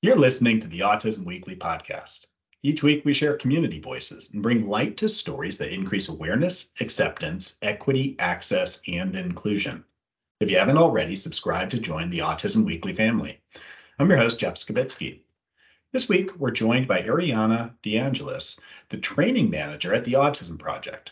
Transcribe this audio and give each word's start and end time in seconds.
You're 0.00 0.14
listening 0.14 0.60
to 0.60 0.68
the 0.68 0.80
Autism 0.80 1.24
Weekly 1.24 1.56
podcast. 1.56 2.26
Each 2.62 2.84
week, 2.84 3.04
we 3.04 3.14
share 3.14 3.36
community 3.36 3.80
voices 3.80 4.30
and 4.32 4.44
bring 4.44 4.68
light 4.68 4.98
to 4.98 5.08
stories 5.08 5.58
that 5.58 5.72
increase 5.72 6.08
awareness, 6.08 6.70
acceptance, 6.78 7.56
equity, 7.62 8.14
access, 8.20 8.80
and 8.86 9.16
inclusion. 9.16 9.82
If 10.38 10.48
you 10.48 10.58
haven't 10.58 10.78
already, 10.78 11.16
subscribe 11.16 11.70
to 11.70 11.80
join 11.80 12.10
the 12.10 12.18
Autism 12.18 12.64
Weekly 12.64 12.94
family. 12.94 13.40
I'm 13.98 14.08
your 14.08 14.18
host, 14.18 14.38
Jeff 14.38 14.54
Skibitsky. 14.54 15.22
This 15.92 16.08
week, 16.08 16.36
we're 16.36 16.52
joined 16.52 16.86
by 16.86 17.02
Ariana 17.02 17.72
DeAngelis, 17.82 18.60
the 18.90 18.98
training 18.98 19.50
manager 19.50 19.92
at 19.92 20.04
the 20.04 20.12
Autism 20.12 20.60
Project. 20.60 21.10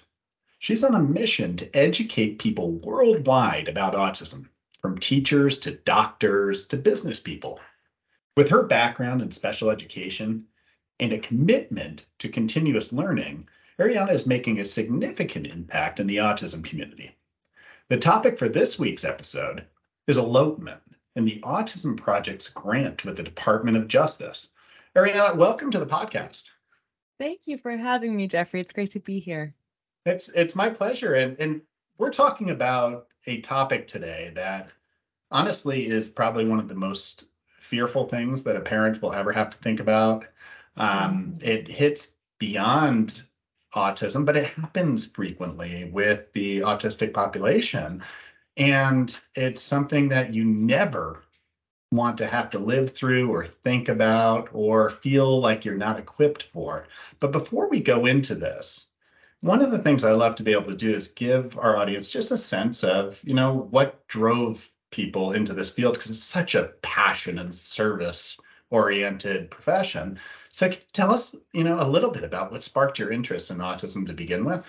She's 0.60 0.84
on 0.84 0.94
a 0.94 1.02
mission 1.02 1.56
to 1.56 1.76
educate 1.76 2.38
people 2.38 2.70
worldwide 2.70 3.66
about 3.66 3.94
autism, 3.94 4.48
from 4.84 4.98
teachers 4.98 5.60
to 5.60 5.70
doctors 5.70 6.66
to 6.66 6.76
business 6.76 7.18
people. 7.18 7.58
With 8.36 8.50
her 8.50 8.64
background 8.64 9.22
in 9.22 9.30
special 9.30 9.70
education, 9.70 10.44
and 11.00 11.10
a 11.10 11.18
commitment 11.20 12.04
to 12.18 12.28
continuous 12.28 12.92
learning, 12.92 13.48
Ariana 13.78 14.12
is 14.12 14.26
making 14.26 14.60
a 14.60 14.64
significant 14.66 15.46
impact 15.46 16.00
in 16.00 16.06
the 16.06 16.18
autism 16.18 16.62
community. 16.62 17.16
The 17.88 17.96
topic 17.96 18.38
for 18.38 18.46
this 18.46 18.78
week's 18.78 19.06
episode 19.06 19.64
is 20.06 20.18
elopement 20.18 20.82
and 21.16 21.26
the 21.26 21.40
Autism 21.40 21.96
Project's 21.96 22.48
grant 22.48 23.06
with 23.06 23.16
the 23.16 23.22
Department 23.22 23.78
of 23.78 23.88
Justice. 23.88 24.50
Ariana, 24.94 25.34
welcome 25.34 25.70
to 25.70 25.78
the 25.78 25.86
podcast. 25.86 26.50
Thank 27.18 27.46
you 27.46 27.56
for 27.56 27.74
having 27.74 28.14
me, 28.14 28.28
Jeffrey. 28.28 28.60
It's 28.60 28.72
great 28.72 28.90
to 28.90 29.00
be 29.00 29.18
here. 29.18 29.54
It's 30.04 30.28
it's 30.28 30.54
my 30.54 30.68
pleasure. 30.68 31.14
And 31.14 31.40
and 31.40 31.62
we're 31.96 32.10
talking 32.10 32.50
about 32.50 33.06
a 33.26 33.40
topic 33.40 33.86
today 33.86 34.32
that 34.34 34.68
honestly 35.30 35.86
is 35.86 36.10
probably 36.10 36.44
one 36.44 36.58
of 36.58 36.68
the 36.68 36.74
most 36.74 37.24
fearful 37.60 38.08
things 38.08 38.44
that 38.44 38.56
a 38.56 38.60
parent 38.60 39.00
will 39.00 39.12
ever 39.12 39.32
have 39.32 39.50
to 39.50 39.58
think 39.58 39.80
about 39.80 40.26
um, 40.76 41.38
it 41.40 41.68
hits 41.68 42.16
beyond 42.38 43.22
autism, 43.74 44.24
but 44.24 44.36
it 44.36 44.44
happens 44.44 45.06
frequently 45.06 45.84
with 45.92 46.32
the 46.32 46.60
autistic 46.60 47.12
population. 47.12 48.02
And 48.56 49.18
it's 49.34 49.62
something 49.62 50.08
that 50.10 50.32
you 50.32 50.44
never 50.44 51.22
want 51.90 52.18
to 52.18 52.26
have 52.26 52.50
to 52.50 52.58
live 52.58 52.90
through 52.90 53.32
or 53.32 53.46
think 53.46 53.88
about 53.88 54.48
or 54.52 54.90
feel 54.90 55.40
like 55.40 55.64
you're 55.64 55.76
not 55.76 55.98
equipped 55.98 56.44
for. 56.44 56.86
But 57.20 57.32
before 57.32 57.68
we 57.68 57.80
go 57.80 58.06
into 58.06 58.34
this, 58.34 58.90
one 59.44 59.60
of 59.60 59.70
the 59.70 59.78
things 59.78 60.06
I 60.06 60.12
love 60.12 60.36
to 60.36 60.42
be 60.42 60.52
able 60.52 60.70
to 60.70 60.74
do 60.74 60.90
is 60.90 61.08
give 61.08 61.58
our 61.58 61.76
audience 61.76 62.10
just 62.10 62.30
a 62.30 62.36
sense 62.38 62.82
of, 62.82 63.20
you 63.22 63.34
know, 63.34 63.68
what 63.70 64.08
drove 64.08 64.66
people 64.90 65.32
into 65.32 65.52
this 65.52 65.68
field 65.68 65.92
because 65.92 66.08
it's 66.08 66.18
such 66.18 66.54
a 66.54 66.72
passion 66.80 67.38
and 67.38 67.54
service 67.54 68.40
oriented 68.70 69.50
profession. 69.50 70.18
So 70.50 70.70
tell 70.94 71.12
us, 71.12 71.36
you 71.52 71.62
know, 71.62 71.78
a 71.78 71.86
little 71.86 72.10
bit 72.10 72.24
about 72.24 72.52
what 72.52 72.64
sparked 72.64 72.98
your 72.98 73.12
interest 73.12 73.50
in 73.50 73.58
autism 73.58 74.06
to 74.06 74.14
begin 74.14 74.46
with. 74.46 74.64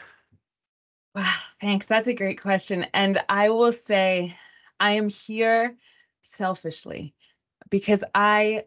Wow, 1.16 1.32
thanks. 1.62 1.86
That's 1.86 2.10
a 2.10 2.14
great 2.14 2.42
question. 2.42 2.86
And 2.94 3.24
I 3.30 3.52
will 3.52 3.72
say 3.72 4.38
I 4.78 4.92
am 4.92 5.08
here 5.08 5.78
selfishly 6.22 7.14
because 7.70 8.04
I 8.14 8.66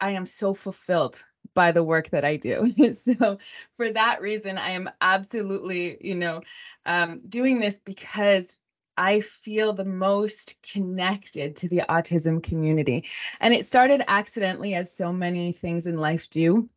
I 0.00 0.12
am 0.12 0.26
so 0.26 0.54
fulfilled 0.54 1.24
by 1.54 1.72
the 1.72 1.82
work 1.82 2.10
that 2.10 2.24
I 2.24 2.36
do. 2.36 2.72
so 2.94 3.38
for 3.76 3.92
that 3.92 4.20
reason, 4.20 4.58
I 4.58 4.70
am 4.70 4.90
absolutely, 5.00 5.98
you 6.00 6.14
know, 6.14 6.42
um, 6.86 7.20
doing 7.28 7.60
this 7.60 7.78
because 7.78 8.58
I 8.96 9.20
feel 9.20 9.72
the 9.72 9.84
most 9.84 10.56
connected 10.62 11.56
to 11.56 11.68
the 11.68 11.82
autism 11.88 12.42
community. 12.42 13.04
And 13.40 13.54
it 13.54 13.64
started 13.64 14.02
accidentally, 14.08 14.74
as 14.74 14.92
so 14.92 15.12
many 15.12 15.52
things 15.52 15.86
in 15.86 15.96
life 15.98 16.28
do. 16.30 16.68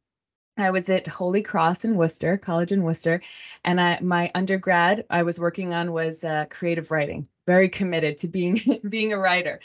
I 0.58 0.70
was 0.70 0.90
at 0.90 1.08
Holy 1.08 1.42
Cross 1.42 1.86
in 1.86 1.96
Worcester, 1.96 2.38
college 2.38 2.72
in 2.72 2.84
Worcester, 2.84 3.22
and 3.64 3.82
I, 3.82 4.00
my 4.02 4.32
undergrad 4.36 5.06
I 5.10 5.24
was 5.24 5.40
working 5.40 5.74
on 5.74 5.94
was 5.94 6.24
uh, 6.24 6.46
creative 6.50 6.92
writing. 6.92 7.28
Very 7.48 7.70
committed 7.70 8.18
to 8.18 8.28
being 8.28 8.60
being 8.90 9.14
a 9.14 9.18
writer. 9.18 9.60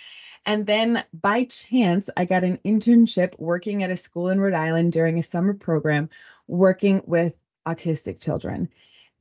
And 0.46 0.64
then 0.64 1.04
by 1.12 1.44
chance, 1.44 2.08
I 2.16 2.24
got 2.24 2.44
an 2.44 2.58
internship 2.64 3.38
working 3.38 3.82
at 3.82 3.90
a 3.90 3.96
school 3.96 4.28
in 4.28 4.40
Rhode 4.40 4.54
Island 4.54 4.92
during 4.92 5.18
a 5.18 5.22
summer 5.22 5.54
program 5.54 6.08
working 6.46 7.02
with 7.04 7.34
autistic 7.66 8.22
children. 8.22 8.68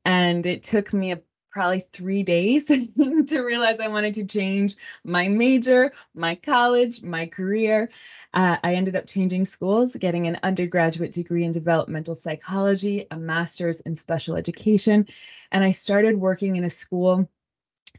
And 0.05 0.45
it 0.45 0.61
took 0.61 0.93
me 0.93 1.11
a 1.11 1.21
probably 1.55 1.79
three 1.79 2.21
days 2.21 2.65
to 2.65 3.39
realize 3.39 3.79
I 3.79 3.87
wanted 3.87 4.15
to 4.15 4.25
change 4.25 4.75
my 5.03 5.29
major, 5.29 5.93
my 6.13 6.35
college, 6.35 7.01
my 7.01 7.25
career. 7.25 7.89
Uh, 8.33 8.57
I 8.61 8.75
ended 8.75 8.95
up 8.95 9.07
changing 9.07 9.45
schools, 9.45 9.95
getting 9.95 10.27
an 10.27 10.37
undergraduate 10.43 11.13
degree 11.13 11.45
in 11.45 11.53
developmental 11.53 12.13
psychology, 12.13 13.07
a 13.09 13.17
master's 13.17 13.79
in 13.79 13.95
special 13.95 14.35
education, 14.35 15.07
and 15.49 15.63
I 15.63 15.71
started 15.71 16.19
working 16.19 16.57
in 16.57 16.65
a 16.65 16.69
school 16.69 17.29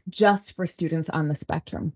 just 0.07 0.55
for 0.55 0.67
students 0.67 1.09
on 1.09 1.27
the 1.27 1.35
spectrum. 1.35 1.93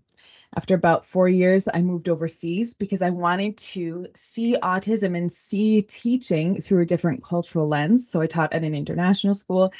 After 0.54 0.74
about 0.74 1.06
four 1.06 1.28
years, 1.28 1.66
I 1.72 1.80
moved 1.80 2.08
overseas 2.08 2.74
because 2.74 3.00
I 3.00 3.10
wanted 3.10 3.56
to 3.58 4.08
see 4.14 4.56
autism 4.62 5.16
and 5.16 5.32
see 5.32 5.80
teaching 5.82 6.60
through 6.60 6.82
a 6.82 6.86
different 6.86 7.24
cultural 7.24 7.68
lens. 7.68 8.08
So 8.08 8.20
I 8.20 8.26
taught 8.26 8.52
at 8.52 8.64
an 8.64 8.74
international 8.74 9.34
school 9.34 9.72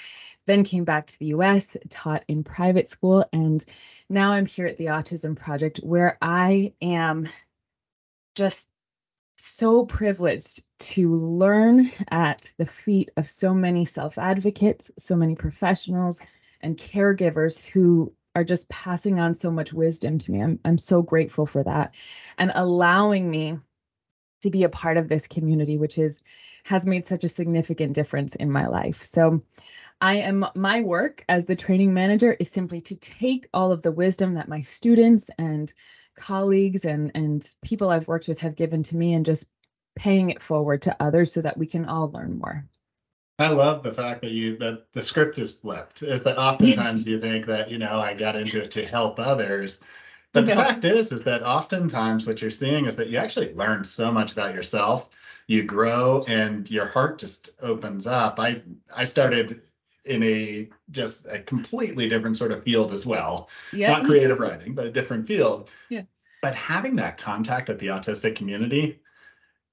then 0.46 0.64
came 0.64 0.84
back 0.84 1.06
to 1.06 1.18
the 1.18 1.26
US, 1.26 1.76
taught 1.88 2.24
in 2.28 2.44
private 2.44 2.88
school, 2.88 3.24
and 3.32 3.64
now 4.08 4.32
I'm 4.32 4.46
here 4.46 4.66
at 4.66 4.76
the 4.76 4.86
Autism 4.86 5.36
Project 5.36 5.78
where 5.82 6.18
I 6.20 6.74
am 6.82 7.28
just 8.34 8.68
so 9.36 9.84
privileged 9.84 10.62
to 10.78 11.14
learn 11.14 11.90
at 12.08 12.52
the 12.58 12.66
feet 12.66 13.10
of 13.16 13.28
so 13.28 13.54
many 13.54 13.84
self 13.84 14.18
advocates, 14.18 14.90
so 14.98 15.16
many 15.16 15.34
professionals, 15.36 16.20
and 16.60 16.76
caregivers 16.76 17.64
who 17.64 18.12
are 18.34 18.44
just 18.44 18.68
passing 18.68 19.20
on 19.20 19.34
so 19.34 19.50
much 19.50 19.72
wisdom 19.72 20.18
to 20.18 20.30
me. 20.30 20.42
I'm, 20.42 20.58
I'm 20.64 20.78
so 20.78 21.02
grateful 21.02 21.46
for 21.46 21.62
that 21.64 21.94
and 22.38 22.50
allowing 22.54 23.30
me 23.30 23.58
to 24.42 24.50
be 24.50 24.64
a 24.64 24.68
part 24.68 24.96
of 24.96 25.08
this 25.08 25.26
community, 25.26 25.76
which 25.76 25.98
is 25.98 26.20
has 26.64 26.86
made 26.86 27.04
such 27.04 27.24
a 27.24 27.28
significant 27.28 27.92
difference 27.92 28.34
in 28.36 28.50
my 28.50 28.66
life. 28.66 29.04
So 29.04 29.40
I 30.00 30.16
am 30.16 30.46
my 30.54 30.82
work 30.82 31.24
as 31.28 31.44
the 31.44 31.56
training 31.56 31.94
manager 31.94 32.36
is 32.38 32.50
simply 32.50 32.80
to 32.82 32.96
take 32.96 33.48
all 33.52 33.72
of 33.72 33.82
the 33.82 33.92
wisdom 33.92 34.34
that 34.34 34.48
my 34.48 34.60
students 34.60 35.30
and 35.38 35.72
colleagues 36.16 36.84
and 36.84 37.10
and 37.14 37.48
people 37.62 37.90
I've 37.90 38.08
worked 38.08 38.28
with 38.28 38.40
have 38.40 38.56
given 38.56 38.82
to 38.84 38.96
me 38.96 39.14
and 39.14 39.24
just 39.24 39.46
paying 39.94 40.30
it 40.30 40.42
forward 40.42 40.82
to 40.82 40.96
others 41.02 41.32
so 41.32 41.42
that 41.42 41.58
we 41.58 41.66
can 41.66 41.84
all 41.84 42.10
learn 42.10 42.38
more. 42.38 42.64
I 43.38 43.48
love 43.48 43.82
the 43.82 43.94
fact 43.94 44.20
that 44.22 44.30
you 44.30 44.56
that 44.58 44.92
the 44.92 45.02
script 45.02 45.38
is 45.38 45.56
flipped. 45.56 46.02
Is 46.02 46.22
that 46.24 46.38
oftentimes 46.38 47.06
you 47.08 47.20
think 47.20 47.46
that 47.46 47.70
you 47.70 47.78
know 47.78 47.98
I 47.98 48.14
got 48.14 48.36
into 48.36 48.62
it 48.62 48.70
to 48.72 48.84
help 48.84 49.18
others, 49.18 49.82
but 50.32 50.46
the 50.46 50.54
fact 50.54 50.84
is 50.84 51.12
is 51.12 51.24
that 51.24 51.42
oftentimes 51.42 52.26
what 52.26 52.40
you're 52.40 52.50
seeing 52.50 52.86
is 52.86 52.96
that 52.96 53.08
you 53.08 53.18
actually 53.18 53.52
learn 53.54 53.84
so 53.84 54.12
much 54.12 54.32
about 54.32 54.54
yourself. 54.54 55.10
You 55.46 55.64
grow 55.64 56.22
and 56.28 56.70
your 56.70 56.86
heart 56.86 57.18
just 57.18 57.50
opens 57.60 58.06
up. 58.06 58.38
I 58.38 58.54
I 58.94 59.04
started 59.04 59.62
in 60.04 60.22
a 60.22 60.68
just 60.90 61.26
a 61.26 61.38
completely 61.40 62.08
different 62.08 62.36
sort 62.36 62.52
of 62.52 62.62
field 62.64 62.92
as 62.92 63.06
well. 63.06 63.48
Yeah. 63.72 63.92
Not 63.92 64.04
creative 64.04 64.38
writing, 64.38 64.74
but 64.74 64.86
a 64.86 64.90
different 64.90 65.26
field. 65.26 65.70
Yeah. 65.88 66.02
But 66.40 66.54
having 66.54 66.96
that 66.96 67.18
contact 67.18 67.68
with 67.68 67.78
the 67.78 67.88
autistic 67.88 68.34
community, 68.34 69.00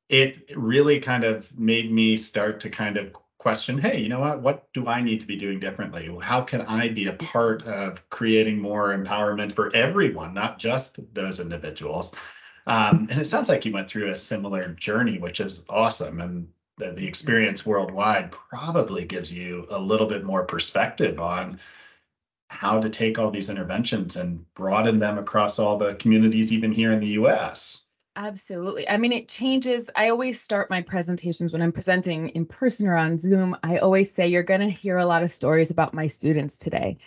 it 0.08 0.56
really 0.56 1.00
kind 1.00 1.24
of 1.24 1.58
made 1.58 1.92
me 1.92 2.16
start 2.16 2.60
to 2.62 2.70
kind 2.70 2.98
of 2.98 3.16
question, 3.40 3.78
hey, 3.78 4.00
you 4.00 4.10
know 4.10 4.20
what? 4.20 4.42
What 4.42 4.72
do 4.74 4.88
I 4.88 5.02
need 5.02 5.22
to 5.22 5.28
be 5.28 5.38
doing 5.38 5.60
differently? 5.60 6.16
How 6.22 6.42
can 6.42 6.62
I 6.62 6.90
be 6.90 7.08
a 7.08 7.14
part 7.14 7.64
of 7.64 8.08
creating 8.10 8.60
more 8.60 8.96
empowerment 8.96 9.54
for 9.54 9.74
everyone, 9.76 10.34
not 10.34 10.60
just 10.60 11.00
those 11.14 11.40
individuals? 11.40 12.14
Um, 12.68 13.08
and 13.10 13.20
it 13.20 13.26
sounds 13.26 13.50
like 13.50 13.66
you 13.66 13.72
went 13.72 13.90
through 13.90 14.10
a 14.10 14.16
similar 14.16 14.68
journey, 14.74 15.18
which 15.18 15.40
is 15.40 15.66
awesome. 15.70 16.20
And 16.20 16.50
the, 16.78 16.92
the 16.92 17.08
experience 17.08 17.66
worldwide 17.66 18.32
probably 18.32 19.06
gives 19.06 19.34
you 19.34 19.66
a 19.70 19.80
little 19.80 20.08
bit 20.08 20.24
more 20.24 20.44
perspective 20.44 21.20
on 21.20 21.60
how 22.50 22.82
to 22.82 22.90
take 22.90 23.18
all 23.18 23.32
these 23.32 23.50
interventions 23.50 24.18
and 24.18 24.46
broaden 24.54 25.00
them 25.00 25.18
across 25.18 25.60
all 25.60 25.78
the 25.78 25.96
communities, 25.96 26.52
even 26.52 26.72
here 26.74 26.92
in 26.92 27.00
the 27.00 27.18
US. 27.22 27.86
Absolutely. 28.20 28.88
I 28.90 28.98
mean, 28.98 29.14
it 29.14 29.30
changes. 29.30 29.90
I 29.96 30.10
always 30.10 30.42
start 30.42 30.70
my 30.70 30.82
presentations 30.82 31.54
when 31.54 31.62
I'm 31.62 31.72
presenting 31.72 32.28
in 32.30 32.46
person 32.46 32.86
or 32.86 32.98
on 32.98 33.18
Zoom. 33.18 33.56
I 33.64 33.78
always 33.78 34.14
say, 34.14 34.28
You're 34.28 34.44
going 34.44 34.60
to 34.60 34.70
hear 34.70 34.98
a 34.98 35.06
lot 35.06 35.24
of 35.24 35.32
stories 35.32 35.72
about 35.72 35.94
my 35.94 36.08
students 36.08 36.58
today. 36.58 36.98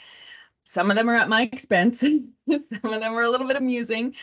Some 0.65 0.91
of 0.91 0.97
them 0.97 1.11
are 1.11 1.17
at 1.17 1.29
my 1.29 1.43
expense, 1.43 2.01
some 2.01 2.25
of 2.49 3.01
them 3.03 3.13
are 3.13 3.23
a 3.23 3.29
little 3.29 3.47
bit 3.47 3.59
amusing. 3.59 4.15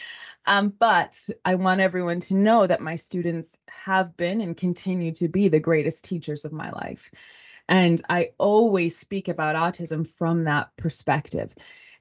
Um, 0.47 0.69
but 0.80 1.30
I 1.45 1.53
want 1.53 1.80
everyone 1.80 2.21
to 2.21 2.33
know 2.33 2.65
that 2.65 2.81
my 2.81 2.95
students 2.95 3.56
have 3.68 4.18
been 4.18 4.41
and 4.41 4.57
continue 4.57 5.12
to 5.12 5.27
be 5.27 5.47
the 5.47 5.59
greatest 5.59 6.06
teachers 6.06 6.44
of 6.44 6.51
my 6.51 6.71
life. 6.71 7.12
And 7.68 8.01
I 8.09 8.31
always 8.39 8.97
speak 8.97 9.27
about 9.27 9.56
autism 9.56 10.07
from 10.07 10.45
that 10.45 10.75
perspective. 10.75 11.53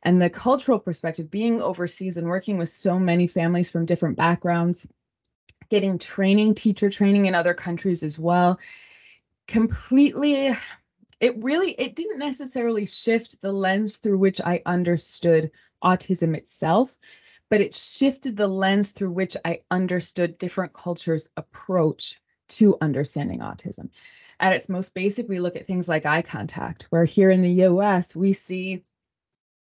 And 0.08 0.22
the 0.22 0.30
cultural 0.30 0.78
perspective, 0.78 1.30
being 1.30 1.60
overseas 1.60 2.16
and 2.16 2.28
working 2.28 2.56
with 2.56 2.70
so 2.70 2.98
many 2.98 3.26
families 3.26 3.70
from 3.70 3.84
different 3.84 4.16
backgrounds, 4.16 4.88
getting 5.68 5.98
training, 5.98 6.54
teacher 6.54 6.88
training 6.88 7.26
in 7.26 7.34
other 7.34 7.52
countries 7.52 8.02
as 8.02 8.18
well, 8.18 8.58
completely 9.46 10.56
it 11.20 11.44
really 11.44 11.72
it 11.72 11.94
didn't 11.94 12.20
necessarily 12.20 12.86
shift 12.86 13.42
the 13.42 13.52
lens 13.52 13.98
through 13.98 14.16
which 14.16 14.40
I 14.40 14.62
understood 14.64 15.50
autism 15.84 16.34
itself, 16.34 16.96
but 17.50 17.60
it 17.60 17.74
shifted 17.74 18.34
the 18.34 18.48
lens 18.48 18.92
through 18.92 19.10
which 19.10 19.36
I 19.44 19.60
understood 19.70 20.38
different 20.38 20.72
cultures' 20.72 21.28
approach 21.36 22.18
to 22.56 22.78
understanding 22.80 23.40
autism. 23.40 23.90
At 24.40 24.54
its 24.54 24.70
most 24.70 24.94
basic, 24.94 25.28
we 25.28 25.38
look 25.38 25.56
at 25.56 25.66
things 25.66 25.86
like 25.86 26.06
eye 26.06 26.22
contact, 26.22 26.84
where 26.84 27.04
here 27.04 27.30
in 27.30 27.42
the 27.42 27.64
US, 27.66 28.16
we 28.16 28.32
see 28.32 28.84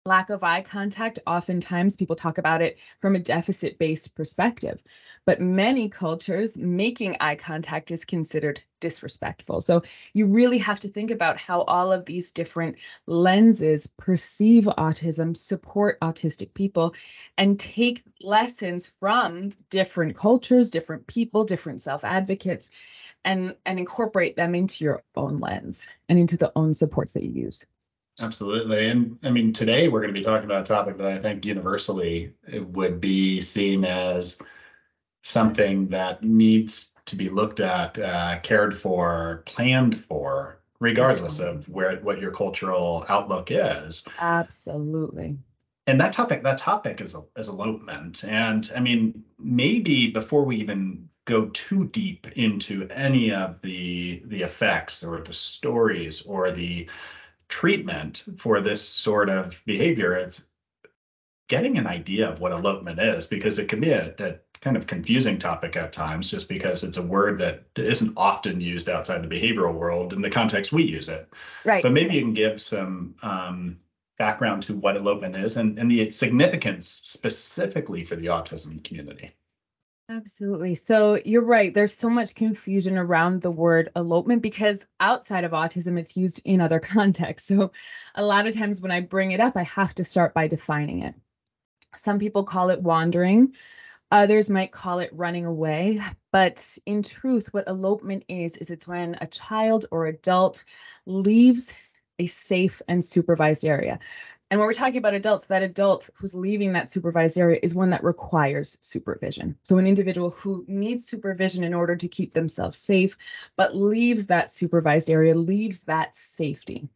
lack 0.07 0.31
of 0.31 0.43
eye 0.43 0.63
contact. 0.63 1.19
Oftentimes, 1.27 1.97
people 1.97 2.17
talk 2.17 2.39
about 2.39 2.63
it 2.63 2.79
from 3.01 3.15
a 3.15 3.19
deficit 3.19 3.79
based 3.79 4.15
perspective, 4.15 4.83
but 5.27 5.41
many 5.41 5.89
cultures, 5.91 6.57
making 6.57 7.17
eye 7.21 7.35
contact 7.35 7.91
is 7.91 8.05
considered 8.05 8.63
disrespectful. 8.81 9.61
So, 9.61 9.83
you 10.15 10.27
really 10.27 10.57
have 10.59 10.81
to 10.81 10.89
think 10.89 11.11
about 11.11 11.37
how 11.37 11.63
all 11.63 11.93
of 11.93 12.07
these 12.07 12.31
different 12.31 12.77
lenses 13.07 13.87
perceive 13.87 14.65
autism, 14.65 15.37
support 15.37 16.01
autistic 16.01 16.55
people, 16.55 16.95
and 17.37 17.61
take 17.61 18.03
lessons 18.23 18.93
from 19.01 19.53
different 19.69 20.17
cultures, 20.17 20.71
different 20.71 21.07
people, 21.07 21.45
different 21.45 21.83
self 21.83 22.05
advocates. 22.05 22.69
And, 23.23 23.55
and 23.67 23.79
incorporate 23.79 24.37
them 24.37 24.55
into 24.55 24.83
your 24.83 25.03
own 25.15 25.37
lens 25.37 25.87
and 26.09 26.19
into 26.19 26.39
the 26.39 26.51
own 26.57 26.73
supports 26.73 27.13
that 27.13 27.23
you 27.23 27.33
use. 27.33 27.67
Absolutely. 28.23 28.89
And 28.89 29.19
I 29.23 29.31
mean, 29.31 29.53
today 29.53 29.89
we're 29.89 30.01
going 30.01 30.15
to 30.15 30.19
be 30.19 30.25
talking 30.25 30.45
about 30.45 30.63
a 30.63 30.73
topic 30.73 30.99
that 30.99 31.07
I 31.07 31.19
think 31.19 31.45
universally 31.45 32.33
would 32.53 33.01
be 33.01 33.41
seen 33.41 33.85
as 33.85 34.41
something 35.23 35.89
that 35.89 36.23
needs 36.23 36.95
to 37.07 37.17
be 37.17 37.29
looked 37.29 37.61
at, 37.61 37.99
uh, 37.99 38.41
cared 38.41 38.77
for, 38.77 39.43
planned 39.47 40.03
for, 40.05 40.61
regardless 40.79 41.41
of 41.41 41.69
where 41.69 41.97
what 41.97 42.21
your 42.21 42.31
cultural 42.31 43.05
outlook 43.09 43.51
is. 43.51 44.05
Absolutely. 44.19 45.37
And 45.87 46.01
that 46.01 46.13
topic, 46.13 46.43
that 46.45 46.59
topic 46.59 47.01
is 47.01 47.17
is 47.37 47.49
elopement. 47.49 48.25
And 48.25 48.71
I 48.77 48.81
mean, 48.81 49.25
maybe 49.39 50.11
before 50.11 50.45
we 50.45 50.57
even 50.57 51.09
go 51.25 51.47
too 51.47 51.87
deep 51.87 52.27
into 52.37 52.89
any 52.89 53.33
of 53.33 53.61
the 53.63 54.23
the 54.25 54.43
effects 54.43 55.05
or 55.05 55.21
the 55.21 55.35
stories 55.35 56.23
or 56.23 56.51
the 56.51 56.89
treatment 57.51 58.25
for 58.39 58.61
this 58.61 58.81
sort 58.81 59.29
of 59.29 59.61
behavior 59.67 60.15
it's 60.15 60.47
getting 61.49 61.79
an 61.79 61.87
idea 61.87 62.31
of 62.31 62.41
what 62.41 62.53
elopement 62.53 63.01
is 63.01 63.27
because 63.27 63.59
it 63.59 63.69
can 63.69 63.81
be 63.81 63.91
a, 63.91 64.15
a, 64.21 64.35
kind 64.61 64.77
of 64.77 64.87
confusing 64.87 65.39
topic 65.39 65.75
at 65.75 65.93
times 65.93 66.31
just 66.31 66.49
because 66.49 66.85
it's 66.85 66.99
a 66.99 67.03
word 67.03 67.39
that 67.39 67.65
isn't 67.77 68.13
often 68.17 68.61
used 68.61 68.91
outside 68.91 69.23
the 69.23 69.35
behavioral 69.35 69.75
world 69.75 70.13
in 70.13 70.21
the 70.21 70.29
context 70.29 70.71
we 70.71 70.83
use 70.83 71.09
it. 71.09 71.29
Right. 71.65 71.83
But 71.83 71.93
maybe 71.93 72.15
you 72.15 72.21
can 72.21 72.35
give 72.35 72.61
some 72.61 73.15
um, 73.23 73.81
background 74.19 74.65
to 74.65 74.75
what 74.75 74.97
elopement 74.97 75.35
is 75.35 75.57
and, 75.57 75.79
and 75.79 75.91
the 75.91 76.11
significance 76.11 77.01
specifically 77.05 78.05
for 78.05 78.17
the 78.17 78.27
autism 78.27 78.85
community. 78.85 79.33
Absolutely. 80.11 80.75
So 80.75 81.21
you're 81.25 81.45
right. 81.45 81.73
There's 81.73 81.97
so 81.97 82.11
much 82.11 82.35
confusion 82.35 82.99
around 82.99 83.43
the 83.43 83.51
word 83.51 83.91
elopement 83.95 84.43
because 84.43 84.85
outside 84.99 85.45
of 85.45 85.53
autism, 85.53 85.97
it's 85.99 86.17
used 86.17 86.41
in 86.45 86.61
other 86.61 86.81
contexts. 86.81 87.47
So 87.49 87.71
a 88.17 88.25
lot 88.25 88.47
of 88.49 88.55
times 88.57 88.81
when 88.81 88.91
I 88.91 89.01
bring 89.03 89.31
it 89.31 89.39
up, 89.41 89.57
I 89.57 89.63
have 89.63 89.95
to 89.97 90.05
start 90.05 90.35
by 90.35 90.49
defining 90.49 91.03
it. 91.03 91.15
Some 91.97 92.19
people 92.19 92.45
call 92.45 92.71
it 92.71 92.83
wandering. 92.83 93.55
Others 94.11 94.51
might 94.51 94.73
call 94.73 95.01
it 95.01 95.11
running 95.13 95.47
away. 95.47 96.01
But 96.33 96.79
in 96.87 97.03
truth, 97.05 97.55
what 97.55 97.69
elopement 97.69 98.25
is, 98.29 98.57
is 98.57 98.71
it's 98.71 98.89
when 98.89 99.17
a 99.21 99.29
child 99.29 99.87
or 99.93 100.07
adult 100.07 100.65
leaves 101.07 101.79
a 102.19 102.27
safe 102.27 102.83
and 102.89 103.05
supervised 103.05 103.65
area. 103.65 104.01
And 104.51 104.59
when 104.59 104.67
we're 104.67 104.73
talking 104.73 104.97
about 104.97 105.15
adults, 105.15 105.47
that 105.47 105.63
adult 105.63 106.11
who's 106.15 106.35
leaving 106.35 106.73
that 106.73 106.91
supervised 106.91 107.39
area 107.39 107.61
is 107.63 107.73
one 107.73 107.91
that 107.91 108.03
requires 108.03 108.77
supervision. 108.81 109.57
So 109.63 109.79
an 109.79 109.87
individual 109.87 110.31
who 110.31 110.65
needs 110.67 111.07
supervision 111.07 111.63
in 111.63 111.73
order 111.73 111.95
to 111.95 112.09
keep 112.09 112.35
themselves 112.35 112.77
safe, 112.77 113.17
but 113.57 113.77
leaves 113.77 114.27
that 114.27 114.51
supervised 114.51 115.09
area, 115.09 115.37
leaves 115.37 115.83
that 115.83 116.17
safety. 116.17 116.89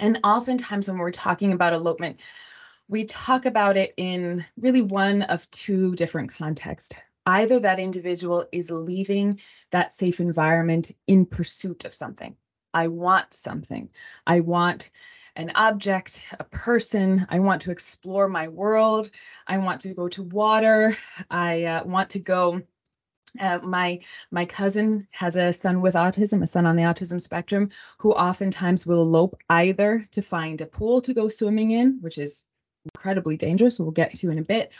And 0.00 0.18
oftentimes 0.24 0.88
when 0.88 0.98
we're 0.98 1.12
talking 1.12 1.52
about 1.52 1.72
elopement, 1.72 2.18
we 2.88 3.04
talk 3.04 3.46
about 3.46 3.76
it 3.76 3.94
in 3.96 4.44
really 4.56 4.82
one 4.82 5.22
of 5.22 5.48
two 5.52 5.94
different 5.94 6.34
contexts. 6.34 6.96
Either 7.24 7.60
that 7.60 7.78
individual 7.78 8.46
is 8.50 8.72
leaving 8.72 9.38
that 9.70 9.92
safe 9.92 10.18
environment 10.18 10.90
in 11.06 11.26
pursuit 11.26 11.84
of 11.84 11.94
something. 11.94 12.34
I 12.74 12.88
want 12.88 13.32
something. 13.32 13.92
I 14.26 14.40
want 14.40 14.90
an 15.36 15.52
object, 15.54 16.24
a 16.38 16.44
person. 16.44 17.26
I 17.30 17.40
want 17.40 17.62
to 17.62 17.70
explore 17.70 18.28
my 18.28 18.48
world. 18.48 19.10
I 19.46 19.58
want 19.58 19.82
to 19.82 19.94
go 19.94 20.08
to 20.08 20.22
water. 20.22 20.96
I 21.30 21.64
uh, 21.64 21.84
want 21.84 22.10
to 22.10 22.18
go. 22.18 22.62
Uh, 23.40 23.58
my 23.62 24.00
my 24.30 24.44
cousin 24.44 25.08
has 25.10 25.36
a 25.36 25.52
son 25.52 25.80
with 25.80 25.94
autism, 25.94 26.42
a 26.42 26.46
son 26.46 26.66
on 26.66 26.76
the 26.76 26.82
autism 26.82 27.20
spectrum, 27.20 27.70
who 27.98 28.12
oftentimes 28.12 28.86
will 28.86 29.02
elope 29.02 29.36
either 29.48 30.06
to 30.12 30.20
find 30.20 30.60
a 30.60 30.66
pool 30.66 31.00
to 31.00 31.14
go 31.14 31.28
swimming 31.28 31.70
in, 31.70 31.98
which 32.02 32.18
is 32.18 32.44
incredibly 32.94 33.36
dangerous, 33.36 33.78
we'll 33.78 33.90
get 33.90 34.14
to 34.16 34.30
in 34.30 34.38
a 34.38 34.42
bit, 34.42 34.70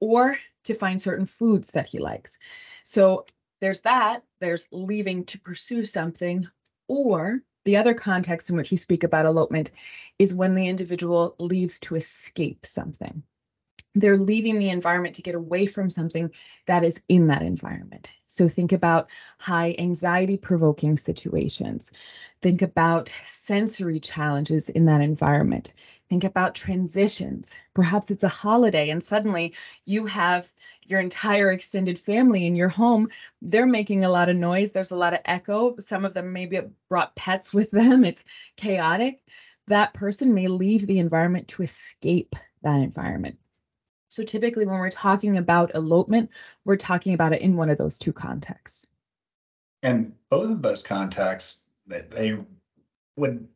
or 0.00 0.36
to 0.64 0.74
find 0.74 1.00
certain 1.00 1.26
foods 1.26 1.70
that 1.70 1.86
he 1.86 1.98
likes. 1.98 2.38
So 2.82 3.24
there's 3.60 3.82
that. 3.82 4.22
There's 4.40 4.68
leaving 4.72 5.24
to 5.26 5.40
pursue 5.40 5.84
something, 5.84 6.48
or 6.88 7.40
the 7.64 7.76
other 7.76 7.94
context 7.94 8.50
in 8.50 8.56
which 8.56 8.70
we 8.70 8.76
speak 8.76 9.04
about 9.04 9.26
elopement 9.26 9.70
is 10.18 10.34
when 10.34 10.54
the 10.54 10.68
individual 10.68 11.34
leaves 11.38 11.78
to 11.80 11.94
escape 11.94 12.66
something. 12.66 13.22
They're 13.94 14.16
leaving 14.16 14.58
the 14.58 14.70
environment 14.70 15.16
to 15.16 15.22
get 15.22 15.34
away 15.34 15.66
from 15.66 15.90
something 15.90 16.30
that 16.66 16.82
is 16.82 17.00
in 17.08 17.26
that 17.26 17.42
environment. 17.42 18.08
So 18.26 18.48
think 18.48 18.72
about 18.72 19.10
high 19.38 19.74
anxiety 19.78 20.38
provoking 20.38 20.96
situations. 20.96 21.92
Think 22.40 22.62
about 22.62 23.12
sensory 23.26 24.00
challenges 24.00 24.70
in 24.70 24.86
that 24.86 25.02
environment. 25.02 25.74
Think 26.12 26.24
about 26.24 26.54
transitions. 26.54 27.54
Perhaps 27.72 28.10
it's 28.10 28.22
a 28.22 28.28
holiday 28.28 28.90
and 28.90 29.02
suddenly 29.02 29.54
you 29.86 30.04
have 30.04 30.52
your 30.84 31.00
entire 31.00 31.50
extended 31.52 31.98
family 31.98 32.44
in 32.44 32.54
your 32.54 32.68
home. 32.68 33.08
They're 33.40 33.64
making 33.64 34.04
a 34.04 34.10
lot 34.10 34.28
of 34.28 34.36
noise. 34.36 34.72
There's 34.72 34.90
a 34.90 34.96
lot 34.96 35.14
of 35.14 35.20
echo. 35.24 35.74
Some 35.78 36.04
of 36.04 36.12
them 36.12 36.34
maybe 36.34 36.60
brought 36.90 37.16
pets 37.16 37.54
with 37.54 37.70
them. 37.70 38.04
It's 38.04 38.24
chaotic. 38.58 39.22
That 39.68 39.94
person 39.94 40.34
may 40.34 40.48
leave 40.48 40.86
the 40.86 40.98
environment 40.98 41.48
to 41.48 41.62
escape 41.62 42.36
that 42.62 42.80
environment. 42.80 43.38
So 44.10 44.22
typically, 44.22 44.66
when 44.66 44.80
we're 44.80 44.90
talking 44.90 45.38
about 45.38 45.74
elopement, 45.74 46.28
we're 46.66 46.76
talking 46.76 47.14
about 47.14 47.32
it 47.32 47.40
in 47.40 47.56
one 47.56 47.70
of 47.70 47.78
those 47.78 47.96
two 47.96 48.12
contexts. 48.12 48.86
And 49.82 50.12
both 50.28 50.50
of 50.50 50.60
those 50.60 50.82
contexts, 50.82 51.64
they 51.86 52.36
would 53.16 53.48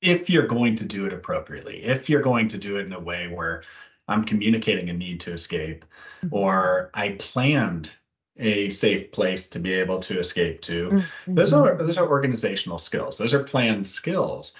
if 0.00 0.30
you're 0.30 0.46
going 0.46 0.76
to 0.76 0.84
do 0.84 1.06
it 1.06 1.12
appropriately, 1.12 1.84
if 1.84 2.08
you're 2.08 2.22
going 2.22 2.48
to 2.48 2.58
do 2.58 2.76
it 2.76 2.86
in 2.86 2.92
a 2.92 3.00
way 3.00 3.28
where 3.28 3.64
I'm 4.06 4.24
communicating 4.24 4.88
a 4.90 4.92
need 4.92 5.20
to 5.22 5.32
escape, 5.32 5.84
mm-hmm. 6.22 6.34
or 6.34 6.90
I 6.94 7.16
planned 7.18 7.92
a 8.36 8.68
safe 8.70 9.10
place 9.10 9.48
to 9.50 9.58
be 9.58 9.74
able 9.74 10.00
to 10.00 10.18
escape 10.18 10.62
to, 10.62 10.90
mm-hmm. 10.90 11.34
those 11.34 11.52
are 11.52 11.76
those 11.76 11.98
are 11.98 12.08
organizational 12.08 12.78
skills. 12.78 13.18
Those 13.18 13.34
are 13.34 13.42
planned 13.42 13.86
skills. 13.86 14.54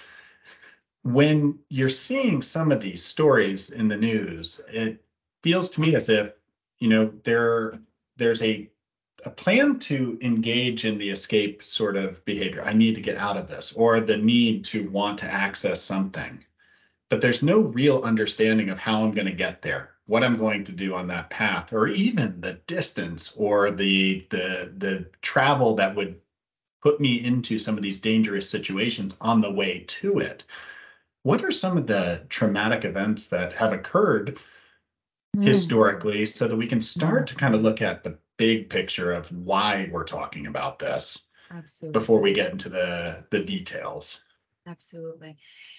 When 1.03 1.59
you're 1.69 1.89
seeing 1.89 2.41
some 2.41 2.71
of 2.71 2.81
these 2.81 3.03
stories 3.03 3.69
in 3.69 3.87
the 3.87 3.97
news, 3.97 4.61
it 4.69 5.03
feels 5.41 5.69
to 5.71 5.81
me 5.81 5.95
as 5.95 6.09
if 6.09 6.33
you 6.79 6.89
know 6.89 7.11
there 7.23 7.79
there's 8.17 8.43
a 8.43 8.69
a 9.25 9.29
plan 9.29 9.79
to 9.79 10.17
engage 10.21 10.85
in 10.85 10.97
the 10.97 11.09
escape 11.09 11.63
sort 11.63 11.95
of 11.95 12.23
behavior. 12.25 12.63
I 12.63 12.73
need 12.73 12.95
to 12.95 13.01
get 13.01 13.17
out 13.17 13.37
of 13.37 13.47
this, 13.47 13.73
or 13.73 13.99
the 13.99 14.17
need 14.17 14.65
to 14.65 14.89
want 14.89 15.19
to 15.19 15.31
access 15.31 15.81
something. 15.81 16.43
But 17.09 17.21
there's 17.21 17.43
no 17.43 17.59
real 17.59 18.03
understanding 18.03 18.69
of 18.69 18.79
how 18.79 19.03
I'm 19.03 19.11
going 19.11 19.27
to 19.27 19.33
get 19.33 19.61
there, 19.61 19.91
what 20.05 20.23
I'm 20.23 20.37
going 20.37 20.63
to 20.65 20.71
do 20.71 20.93
on 20.93 21.07
that 21.07 21.29
path, 21.29 21.73
or 21.73 21.87
even 21.87 22.41
the 22.41 22.53
distance 22.67 23.33
or 23.35 23.71
the 23.71 24.25
the 24.29 24.73
the 24.77 25.05
travel 25.21 25.75
that 25.75 25.95
would 25.95 26.19
put 26.81 27.01
me 27.01 27.23
into 27.23 27.59
some 27.59 27.77
of 27.77 27.83
these 27.83 27.99
dangerous 27.99 28.49
situations 28.49 29.17
on 29.19 29.41
the 29.41 29.51
way 29.51 29.83
to 29.87 30.19
it. 30.19 30.43
What 31.23 31.43
are 31.43 31.51
some 31.51 31.77
of 31.77 31.87
the 31.87 32.25
traumatic 32.29 32.85
events 32.85 33.27
that 33.27 33.53
have 33.53 33.73
occurred 33.73 34.39
mm. 35.35 35.45
historically 35.45 36.25
so 36.25 36.47
that 36.47 36.55
we 36.55 36.67
can 36.67 36.81
start 36.81 37.27
to 37.27 37.35
kind 37.35 37.55
of 37.55 37.61
look 37.61 37.81
at 37.81 38.03
the 38.03 38.17
big 38.39 38.69
picture 38.69 39.11
of 39.11 39.27
why 39.27 39.89
we're 39.91 40.05
talking 40.05 40.47
about 40.47 40.79
this 40.79 41.27
Absolutely. 41.51 41.99
before 41.99 42.21
we 42.21 42.33
get 42.33 42.51
into 42.51 42.69
the 42.69 43.25
the 43.29 43.43
details. 43.43 44.23
Absolutely. 44.65 45.37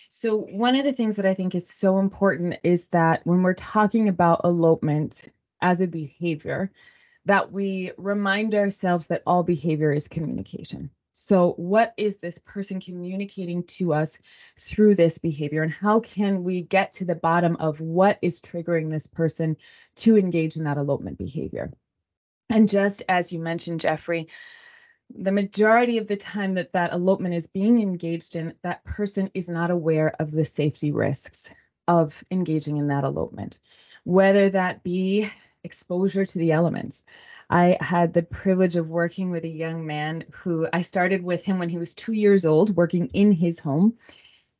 So, 0.08 0.36
one 0.36 0.76
of 0.76 0.84
the 0.84 0.92
things 0.92 1.16
that 1.16 1.26
I 1.26 1.34
think 1.34 1.54
is 1.54 1.68
so 1.68 1.98
important 1.98 2.56
is 2.62 2.88
that 2.88 3.22
when 3.24 3.42
we're 3.42 3.54
talking 3.54 4.08
about 4.08 4.42
elopement 4.44 5.32
as 5.62 5.80
a 5.80 5.86
behavior, 5.86 6.70
that 7.24 7.50
we 7.50 7.92
remind 7.96 8.54
ourselves 8.54 9.06
that 9.06 9.22
all 9.26 9.42
behavior 9.42 9.92
is 9.92 10.08
communication. 10.08 10.90
So, 11.12 11.52
what 11.52 11.94
is 11.96 12.18
this 12.18 12.38
person 12.44 12.80
communicating 12.80 13.62
to 13.78 13.94
us 13.94 14.18
through 14.58 14.96
this 14.96 15.18
behavior, 15.18 15.62
and 15.62 15.72
how 15.72 16.00
can 16.00 16.42
we 16.42 16.62
get 16.62 16.92
to 16.94 17.04
the 17.04 17.14
bottom 17.14 17.56
of 17.56 17.80
what 17.80 18.18
is 18.20 18.40
triggering 18.40 18.90
this 18.90 19.06
person 19.06 19.56
to 19.96 20.18
engage 20.18 20.56
in 20.56 20.64
that 20.64 20.78
elopement 20.78 21.16
behavior? 21.16 21.72
And 22.50 22.68
just 22.68 23.02
as 23.08 23.32
you 23.32 23.38
mentioned, 23.38 23.80
Jeffrey, 23.80 24.28
the 25.14 25.32
majority 25.32 25.98
of 25.98 26.06
the 26.06 26.16
time 26.16 26.54
that 26.54 26.72
that 26.72 26.92
elopement 26.92 27.34
is 27.34 27.46
being 27.46 27.80
engaged 27.80 28.36
in, 28.36 28.54
that 28.62 28.84
person 28.84 29.30
is 29.34 29.48
not 29.48 29.70
aware 29.70 30.12
of 30.20 30.30
the 30.30 30.44
safety 30.44 30.92
risks 30.92 31.50
of 31.88 32.22
engaging 32.30 32.78
in 32.78 32.88
that 32.88 33.04
elopement, 33.04 33.60
whether 34.04 34.50
that 34.50 34.82
be 34.82 35.30
exposure 35.64 36.24
to 36.24 36.38
the 36.38 36.52
elements. 36.52 37.04
I 37.48 37.76
had 37.80 38.12
the 38.12 38.22
privilege 38.22 38.76
of 38.76 38.88
working 38.88 39.30
with 39.30 39.44
a 39.44 39.48
young 39.48 39.86
man 39.86 40.24
who 40.30 40.68
I 40.72 40.82
started 40.82 41.22
with 41.22 41.44
him 41.44 41.58
when 41.58 41.68
he 41.68 41.78
was 41.78 41.94
two 41.94 42.12
years 42.12 42.46
old, 42.46 42.76
working 42.76 43.06
in 43.08 43.32
his 43.32 43.58
home. 43.58 43.96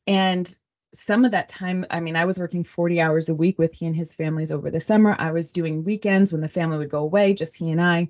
And 0.05 0.53
some 0.93 1.25
of 1.25 1.31
that 1.31 1.47
time, 1.47 1.85
I 1.89 1.99
mean, 1.99 2.15
I 2.15 2.25
was 2.25 2.39
working 2.39 2.63
40 2.63 2.99
hours 2.99 3.29
a 3.29 3.35
week 3.35 3.57
with 3.57 3.73
he 3.73 3.85
and 3.85 3.95
his 3.95 4.13
families 4.13 4.51
over 4.51 4.69
the 4.69 4.79
summer. 4.79 5.15
I 5.17 5.31
was 5.31 5.51
doing 5.51 5.83
weekends 5.83 6.31
when 6.31 6.41
the 6.41 6.47
family 6.47 6.77
would 6.77 6.89
go 6.89 6.99
away, 6.99 7.33
just 7.33 7.55
he 7.55 7.71
and 7.71 7.81
I. 7.81 8.09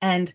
And 0.00 0.32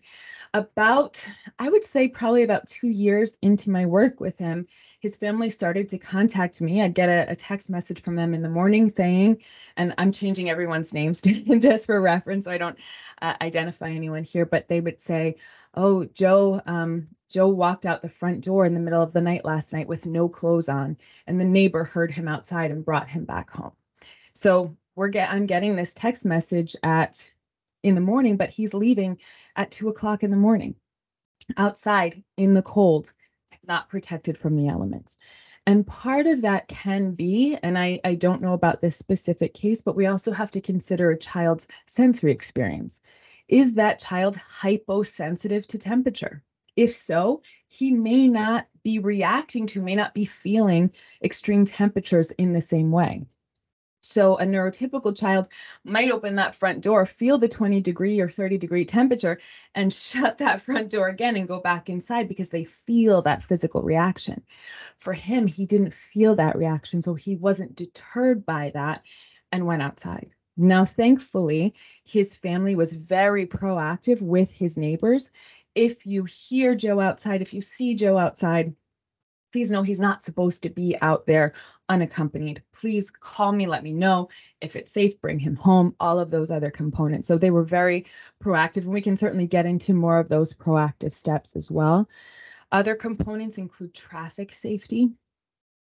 about, 0.54 1.28
I 1.58 1.68
would 1.68 1.84
say, 1.84 2.08
probably 2.08 2.42
about 2.42 2.68
two 2.68 2.88
years 2.88 3.36
into 3.42 3.70
my 3.70 3.86
work 3.86 4.20
with 4.20 4.38
him, 4.38 4.66
his 5.00 5.16
family 5.16 5.50
started 5.50 5.88
to 5.90 5.98
contact 5.98 6.60
me. 6.60 6.82
I'd 6.82 6.94
get 6.94 7.08
a, 7.08 7.30
a 7.30 7.36
text 7.36 7.68
message 7.68 8.02
from 8.02 8.16
them 8.16 8.34
in 8.34 8.42
the 8.42 8.48
morning 8.48 8.88
saying, 8.88 9.38
and 9.76 9.94
I'm 9.98 10.12
changing 10.12 10.50
everyone's 10.50 10.94
names 10.94 11.20
just 11.58 11.86
for 11.86 12.00
reference, 12.00 12.44
so 12.44 12.50
I 12.50 12.58
don't 12.58 12.78
uh, 13.20 13.34
identify 13.40 13.90
anyone 13.90 14.24
here, 14.24 14.46
but 14.46 14.68
they 14.68 14.80
would 14.80 15.00
say, 15.00 15.36
"Oh, 15.74 16.04
Joe, 16.04 16.60
um, 16.66 17.06
Joe 17.28 17.48
walked 17.48 17.86
out 17.86 18.02
the 18.02 18.08
front 18.08 18.44
door 18.44 18.64
in 18.64 18.74
the 18.74 18.80
middle 18.80 19.02
of 19.02 19.12
the 19.12 19.20
night 19.20 19.44
last 19.44 19.72
night 19.72 19.88
with 19.88 20.06
no 20.06 20.28
clothes 20.28 20.68
on, 20.68 20.96
and 21.26 21.40
the 21.40 21.44
neighbor 21.44 21.84
heard 21.84 22.10
him 22.10 22.28
outside 22.28 22.70
and 22.70 22.84
brought 22.84 23.08
him 23.08 23.24
back 23.24 23.50
home." 23.50 23.72
So 24.32 24.76
we're 24.94 25.08
get 25.08 25.30
I'm 25.30 25.46
getting 25.46 25.76
this 25.76 25.94
text 25.94 26.24
message 26.24 26.76
at 26.82 27.32
in 27.82 27.94
the 27.94 28.00
morning, 28.00 28.36
but 28.36 28.50
he's 28.50 28.74
leaving 28.74 29.18
at 29.54 29.70
two 29.70 29.88
o'clock 29.88 30.22
in 30.22 30.30
the 30.30 30.36
morning 30.36 30.74
outside 31.56 32.24
in 32.36 32.54
the 32.54 32.62
cold, 32.62 33.12
not 33.66 33.88
protected 33.88 34.36
from 34.38 34.56
the 34.56 34.68
elements. 34.68 35.18
And 35.66 35.86
part 35.86 36.26
of 36.26 36.42
that 36.42 36.68
can 36.68 37.12
be, 37.12 37.56
and 37.60 37.76
I, 37.76 38.00
I 38.04 38.14
don't 38.14 38.40
know 38.40 38.52
about 38.52 38.80
this 38.80 38.96
specific 38.96 39.52
case, 39.52 39.82
but 39.82 39.96
we 39.96 40.06
also 40.06 40.32
have 40.32 40.50
to 40.52 40.60
consider 40.60 41.10
a 41.10 41.18
child's 41.18 41.66
sensory 41.86 42.30
experience. 42.32 43.00
Is 43.48 43.74
that 43.74 43.98
child 43.98 44.36
hyposensitive 44.36 45.66
to 45.68 45.78
temperature? 45.78 46.42
If 46.76 46.94
so, 46.94 47.42
he 47.68 47.92
may 47.92 48.28
not 48.28 48.66
be 48.82 48.98
reacting 48.98 49.66
to, 49.68 49.82
may 49.82 49.96
not 49.96 50.14
be 50.14 50.26
feeling 50.26 50.92
extreme 51.22 51.64
temperatures 51.64 52.30
in 52.32 52.52
the 52.52 52.60
same 52.60 52.90
way. 52.92 53.26
So 54.06 54.36
a 54.36 54.44
neurotypical 54.44 55.18
child 55.18 55.48
might 55.82 56.12
open 56.12 56.36
that 56.36 56.54
front 56.54 56.82
door, 56.82 57.06
feel 57.06 57.38
the 57.38 57.48
20 57.48 57.80
degree 57.80 58.20
or 58.20 58.28
30 58.28 58.56
degree 58.58 58.84
temperature, 58.84 59.40
and 59.74 59.92
shut 59.92 60.38
that 60.38 60.62
front 60.62 60.90
door 60.90 61.08
again 61.08 61.34
and 61.34 61.48
go 61.48 61.60
back 61.60 61.88
inside 61.88 62.28
because 62.28 62.50
they 62.50 62.64
feel 62.64 63.22
that 63.22 63.42
physical 63.42 63.82
reaction. 63.82 64.44
For 64.98 65.12
him, 65.12 65.46
he 65.46 65.66
didn't 65.66 65.92
feel 65.92 66.36
that 66.36 66.56
reaction, 66.56 67.02
so 67.02 67.14
he 67.14 67.34
wasn't 67.34 67.74
deterred 67.74 68.46
by 68.46 68.70
that 68.74 69.02
and 69.50 69.66
went 69.66 69.82
outside. 69.82 70.30
Now, 70.56 70.84
thankfully, 70.84 71.74
his 72.04 72.34
family 72.34 72.76
was 72.76 72.92
very 72.92 73.46
proactive 73.46 74.22
with 74.22 74.50
his 74.52 74.78
neighbors. 74.78 75.30
If 75.76 76.06
you 76.06 76.24
hear 76.24 76.74
Joe 76.74 77.00
outside, 77.00 77.42
if 77.42 77.52
you 77.52 77.60
see 77.60 77.94
Joe 77.94 78.16
outside, 78.16 78.74
please 79.52 79.70
know 79.70 79.82
he's 79.82 80.00
not 80.00 80.22
supposed 80.22 80.62
to 80.62 80.70
be 80.70 80.96
out 81.02 81.26
there 81.26 81.52
unaccompanied. 81.90 82.62
Please 82.72 83.10
call 83.10 83.52
me, 83.52 83.66
let 83.66 83.82
me 83.82 83.92
know 83.92 84.30
if 84.62 84.74
it's 84.74 84.90
safe, 84.90 85.20
bring 85.20 85.38
him 85.38 85.54
home, 85.54 85.94
all 86.00 86.18
of 86.18 86.30
those 86.30 86.50
other 86.50 86.70
components. 86.70 87.28
So 87.28 87.36
they 87.36 87.50
were 87.50 87.62
very 87.62 88.06
proactive, 88.42 88.84
and 88.84 88.92
we 88.92 89.02
can 89.02 89.18
certainly 89.18 89.46
get 89.46 89.66
into 89.66 89.92
more 89.92 90.18
of 90.18 90.30
those 90.30 90.54
proactive 90.54 91.12
steps 91.12 91.54
as 91.56 91.70
well. 91.70 92.08
Other 92.72 92.94
components 92.94 93.58
include 93.58 93.92
traffic 93.92 94.52
safety. 94.52 95.10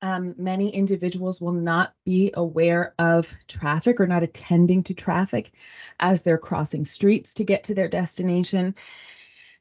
Um, 0.02 0.36
many 0.38 0.76
individuals 0.76 1.40
will 1.40 1.54
not 1.54 1.94
be 2.06 2.32
aware 2.34 2.96
of 3.00 3.34
traffic 3.48 4.02
or 4.02 4.08
not 4.08 4.24
attending 4.24 4.84
to 4.84 4.94
traffic 4.94 5.54
as 6.02 6.24
they're 6.24 6.38
crossing 6.38 6.84
streets 6.84 7.34
to 7.36 7.46
get 7.46 7.64
to 7.66 7.74
their 7.74 7.88
destination. 7.88 8.76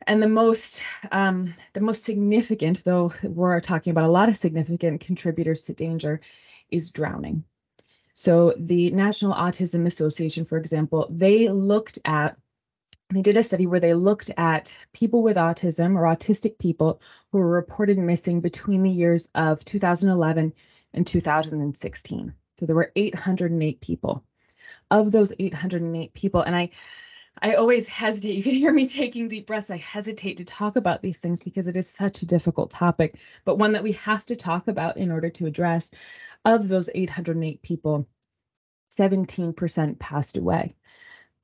And 0.09 0.23
the 0.23 0.29
most 0.29 0.83
um, 1.13 1.55
the 1.75 1.83
most 1.83 2.03
significant, 2.03 2.83
though 2.83 3.13
we're 3.23 3.61
talking 3.61 3.91
about 3.91 4.07
a 4.07 4.11
lot 4.11 4.31
of 4.31 4.37
significant 4.37 5.03
contributors 5.03 5.61
to 5.63 5.75
danger, 5.75 6.23
is 6.71 6.91
drowning. 6.91 7.45
So 8.15 8.55
the 8.57 8.91
National 8.91 9.35
Autism 9.35 9.85
Association, 9.85 10.47
for 10.47 10.57
example, 10.57 11.07
they 11.11 11.51
looked 11.51 11.99
at 12.07 12.39
they 13.11 13.21
did 13.21 13.37
a 13.37 13.43
study 13.43 13.67
where 13.67 13.81
they 13.81 13.93
looked 13.93 14.31
at 14.39 14.75
people 14.95 15.23
with 15.23 15.37
autism 15.37 15.95
or 15.95 16.05
autistic 16.05 16.59
people 16.59 17.03
who 17.31 17.39
were 17.39 17.47
reported 17.47 17.99
missing 17.99 18.41
between 18.41 18.83
the 18.83 18.91
years 18.91 19.29
of 19.35 19.63
2011 19.67 20.55
and 20.95 21.07
2016. 21.07 22.35
So 22.59 22.67
there 22.67 22.77
were 22.77 22.93
808 22.97 23.81
people. 23.83 24.25
Of 24.91 25.13
those 25.13 25.35
808 25.39 26.15
people, 26.15 26.41
and 26.41 26.57
I 26.57 26.71
I 27.41 27.55
always 27.55 27.87
hesitate. 27.87 28.35
You 28.35 28.43
can 28.43 28.55
hear 28.55 28.73
me 28.73 28.87
taking 28.87 29.29
deep 29.29 29.47
breaths. 29.47 29.71
I 29.71 29.77
hesitate 29.77 30.39
to 30.39 30.45
talk 30.45 30.77
about 30.77 31.03
these 31.03 31.19
things 31.19 31.41
because 31.41 31.69
it 31.69 31.77
is 31.77 31.89
such 31.89 32.23
a 32.23 32.27
difficult 32.27 32.71
topic, 32.71 33.17
but 33.45 33.59
one 33.59 33.73
that 33.73 33.83
we 33.83 33.93
have 33.93 34.27
to 34.27 34.37
talk 34.37 34.69
about 34.69 34.97
in 34.97 35.11
order 35.11 35.31
to 35.31 35.47
address. 35.47 35.91
Of 36.45 36.69
those 36.69 36.91
808 36.93 37.63
people, 37.63 38.09
17% 38.93 39.99
passed 39.99 40.37
away. 40.37 40.75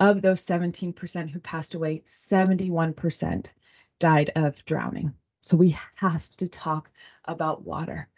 Of 0.01 0.23
those 0.23 0.45
17% 0.45 1.31
who 1.31 1.39
passed 1.39 1.75
away, 1.75 2.01
71% 2.01 3.53
died 4.01 4.31
of 4.35 4.65
drowning. 4.65 5.15
So 5.43 5.57
we 5.57 5.77
have 5.97 6.29
to 6.39 6.49
talk 6.49 6.91
about 7.25 7.65
water. 7.65 8.09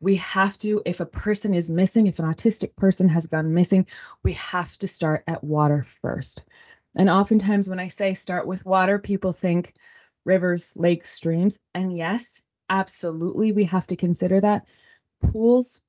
We 0.00 0.16
have 0.16 0.56
to, 0.58 0.82
if 0.84 1.00
a 1.00 1.06
person 1.06 1.54
is 1.54 1.70
missing, 1.70 2.06
if 2.06 2.18
an 2.18 2.26
autistic 2.26 2.76
person 2.76 3.08
has 3.08 3.26
gone 3.26 3.54
missing, 3.54 3.86
we 4.22 4.34
have 4.34 4.76
to 4.78 4.88
start 4.88 5.24
at 5.26 5.42
water 5.42 5.82
first. 5.82 6.42
And 6.96 7.10
oftentimes, 7.10 7.68
when 7.68 7.78
I 7.78 7.88
say 7.88 8.14
start 8.14 8.46
with 8.46 8.64
water, 8.64 8.98
people 8.98 9.32
think 9.32 9.74
rivers, 10.24 10.72
lakes, 10.76 11.10
streams. 11.10 11.58
And 11.74 11.96
yes, 11.96 12.42
absolutely, 12.70 13.52
we 13.52 13.64
have 13.64 13.86
to 13.88 13.96
consider 13.96 14.40
that. 14.40 14.64
Pools, 15.22 15.80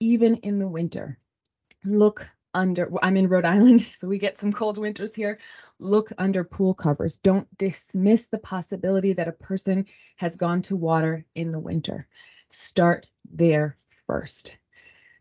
even 0.00 0.36
in 0.36 0.58
the 0.58 0.68
winter, 0.68 1.18
look 1.84 2.26
under. 2.54 2.90
I'm 3.02 3.18
in 3.18 3.28
Rhode 3.28 3.44
Island, 3.44 3.80
so 3.92 4.08
we 4.08 4.18
get 4.18 4.38
some 4.38 4.52
cold 4.52 4.78
winters 4.78 5.14
here. 5.14 5.38
Look 5.78 6.10
under 6.16 6.42
pool 6.42 6.72
covers. 6.72 7.18
Don't 7.18 7.46
dismiss 7.58 8.28
the 8.28 8.38
possibility 8.38 9.12
that 9.12 9.28
a 9.28 9.32
person 9.32 9.84
has 10.16 10.36
gone 10.36 10.62
to 10.62 10.76
water 10.76 11.24
in 11.34 11.50
the 11.50 11.60
winter. 11.60 12.08
Start 12.48 13.06
there 13.30 13.76
first. 14.06 14.56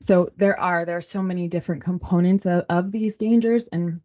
So 0.01 0.29
there 0.37 0.57
are 0.59 0.85
there 0.85 0.97
are 0.97 1.01
so 1.01 1.21
many 1.21 1.47
different 1.49 1.83
components 1.83 2.45
of, 2.45 2.65
of 2.69 2.91
these 2.91 3.17
dangers, 3.17 3.67
and 3.67 4.01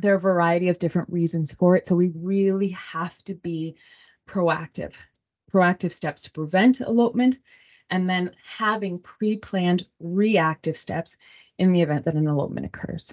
there 0.00 0.14
are 0.14 0.18
a 0.18 0.20
variety 0.20 0.68
of 0.68 0.78
different 0.78 1.10
reasons 1.10 1.52
for 1.52 1.76
it. 1.76 1.86
So 1.86 1.94
we 1.94 2.12
really 2.14 2.70
have 2.70 3.16
to 3.24 3.34
be 3.34 3.76
proactive, 4.28 4.94
proactive 5.52 5.92
steps 5.92 6.22
to 6.22 6.30
prevent 6.30 6.80
elopement, 6.80 7.38
and 7.90 8.08
then 8.08 8.32
having 8.44 8.98
pre 8.98 9.36
planned 9.36 9.86
reactive 9.98 10.76
steps 10.76 11.16
in 11.58 11.72
the 11.72 11.82
event 11.82 12.04
that 12.04 12.14
an 12.14 12.28
elopement 12.28 12.66
occurs. 12.66 13.12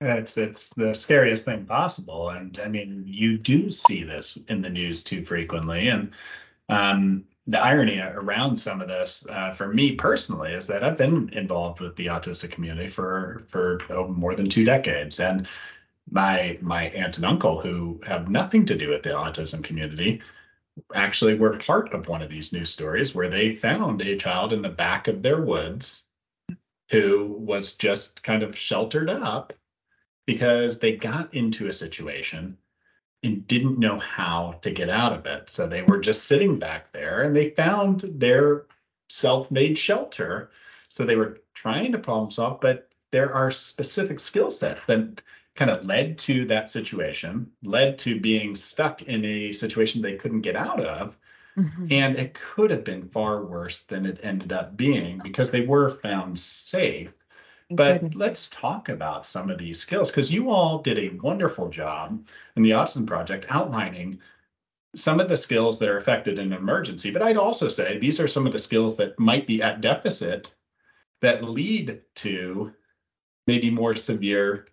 It's 0.00 0.38
it's 0.38 0.70
the 0.70 0.94
scariest 0.94 1.44
thing 1.44 1.66
possible, 1.66 2.30
and 2.30 2.58
I 2.64 2.68
mean 2.68 3.04
you 3.06 3.36
do 3.36 3.70
see 3.70 4.02
this 4.02 4.38
in 4.48 4.62
the 4.62 4.70
news 4.70 5.04
too 5.04 5.24
frequently, 5.24 5.88
and 5.88 6.12
um, 6.70 7.24
the 7.46 7.62
irony 7.62 7.98
around 7.98 8.56
some 8.56 8.80
of 8.80 8.88
this 8.88 9.26
uh, 9.28 9.52
for 9.52 9.68
me 9.68 9.96
personally 9.96 10.52
is 10.52 10.68
that 10.68 10.84
I've 10.84 10.96
been 10.96 11.28
involved 11.34 11.80
with 11.80 11.96
the 11.96 12.06
autistic 12.06 12.50
community 12.50 12.88
for 12.88 13.42
for 13.48 13.80
oh, 13.90 14.08
more 14.08 14.34
than 14.34 14.48
two 14.48 14.64
decades, 14.64 15.20
and 15.20 15.46
my 16.10 16.58
my 16.60 16.84
aunt 16.84 17.16
and 17.16 17.26
uncle 17.26 17.60
who 17.60 18.00
have 18.06 18.28
nothing 18.28 18.66
to 18.66 18.76
do 18.76 18.88
with 18.88 19.02
the 19.02 19.10
autism 19.10 19.62
community 19.62 20.20
actually 20.94 21.34
were 21.34 21.56
part 21.58 21.92
of 21.92 22.08
one 22.08 22.22
of 22.22 22.30
these 22.30 22.52
news 22.52 22.70
stories 22.70 23.14
where 23.14 23.28
they 23.28 23.54
found 23.54 24.00
a 24.02 24.16
child 24.16 24.52
in 24.52 24.62
the 24.62 24.68
back 24.68 25.08
of 25.08 25.22
their 25.22 25.40
woods 25.40 26.04
who 26.90 27.26
was 27.38 27.74
just 27.74 28.22
kind 28.22 28.42
of 28.42 28.56
sheltered 28.56 29.10
up 29.10 29.52
because 30.26 30.78
they 30.78 30.96
got 30.96 31.34
into 31.34 31.66
a 31.66 31.72
situation 31.72 32.56
and 33.22 33.46
didn't 33.46 33.78
know 33.78 33.98
how 33.98 34.58
to 34.62 34.70
get 34.70 34.88
out 34.88 35.12
of 35.12 35.26
it. 35.26 35.50
So 35.50 35.66
they 35.66 35.82
were 35.82 35.98
just 35.98 36.24
sitting 36.24 36.58
back 36.58 36.92
there 36.92 37.22
and 37.22 37.36
they 37.36 37.50
found 37.50 38.00
their 38.00 38.66
self-made 39.08 39.78
shelter. 39.78 40.50
So 40.88 41.04
they 41.04 41.16
were 41.16 41.40
trying 41.54 41.92
to 41.92 41.98
problem 41.98 42.30
solve, 42.30 42.60
but 42.60 42.88
there 43.12 43.32
are 43.34 43.50
specific 43.50 44.20
skill 44.20 44.50
sets 44.50 44.84
that 44.84 45.22
kind 45.60 45.70
of 45.70 45.84
led 45.84 46.16
to 46.16 46.46
that 46.46 46.70
situation, 46.70 47.50
led 47.62 47.98
to 47.98 48.18
being 48.18 48.54
stuck 48.54 49.02
in 49.02 49.22
a 49.26 49.52
situation 49.52 50.00
they 50.00 50.16
couldn't 50.16 50.40
get 50.40 50.56
out 50.56 50.80
of. 50.80 51.18
Mm-hmm. 51.54 51.88
And 51.90 52.16
it 52.16 52.32
could 52.32 52.70
have 52.70 52.82
been 52.82 53.10
far 53.10 53.44
worse 53.44 53.82
than 53.82 54.06
it 54.06 54.20
ended 54.22 54.54
up 54.54 54.74
being 54.74 55.20
because 55.22 55.50
they 55.50 55.60
were 55.60 55.90
found 55.90 56.38
safe. 56.38 57.12
But 57.70 58.00
Goodness. 58.00 58.18
let's 58.18 58.48
talk 58.48 58.88
about 58.88 59.26
some 59.26 59.50
of 59.50 59.58
these 59.58 59.78
skills 59.78 60.10
because 60.10 60.32
you 60.32 60.48
all 60.48 60.78
did 60.78 60.98
a 60.98 61.18
wonderful 61.18 61.68
job 61.68 62.26
in 62.56 62.62
the 62.62 62.70
Autism 62.70 63.06
Project 63.06 63.44
outlining 63.50 64.20
some 64.94 65.20
of 65.20 65.28
the 65.28 65.36
skills 65.36 65.78
that 65.78 65.90
are 65.90 65.98
affected 65.98 66.38
in 66.38 66.54
an 66.54 66.58
emergency. 66.58 67.10
But 67.10 67.20
I'd 67.20 67.36
also 67.36 67.68
say 67.68 67.98
these 67.98 68.18
are 68.18 68.28
some 68.28 68.46
of 68.46 68.54
the 68.54 68.58
skills 68.58 68.96
that 68.96 69.18
might 69.18 69.46
be 69.46 69.62
at 69.62 69.82
deficit 69.82 70.50
that 71.20 71.44
lead 71.44 72.00
to 72.14 72.72
maybe 73.46 73.70
more 73.70 73.94
severe 73.94 74.64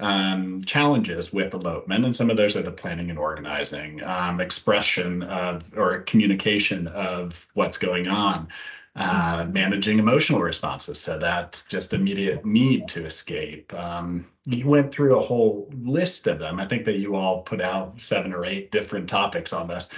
um, 0.00 0.64
challenges 0.64 1.32
with 1.32 1.54
elopement, 1.54 2.04
and 2.04 2.16
some 2.16 2.30
of 2.30 2.36
those 2.36 2.56
are 2.56 2.62
the 2.62 2.70
planning 2.70 3.10
and 3.10 3.18
organizing, 3.18 4.02
um, 4.02 4.40
expression 4.40 5.22
of 5.22 5.62
or 5.76 6.00
communication 6.00 6.88
of 6.88 7.46
what's 7.54 7.78
going 7.78 8.08
on, 8.08 8.48
uh, 8.96 9.46
managing 9.50 9.98
emotional 9.98 10.40
responses, 10.40 10.98
so 10.98 11.18
that 11.18 11.62
just 11.68 11.92
immediate 11.92 12.44
need 12.44 12.88
to 12.88 13.04
escape. 13.04 13.72
Um, 13.74 14.26
you 14.46 14.66
went 14.66 14.90
through 14.90 15.16
a 15.16 15.22
whole 15.22 15.70
list 15.72 16.26
of 16.26 16.38
them. 16.38 16.58
I 16.58 16.66
think 16.66 16.86
that 16.86 16.98
you 16.98 17.14
all 17.14 17.42
put 17.42 17.60
out 17.60 18.00
seven 18.00 18.32
or 18.32 18.44
eight 18.44 18.72
different 18.72 19.08
topics 19.08 19.52
on 19.52 19.68
this, 19.68 19.88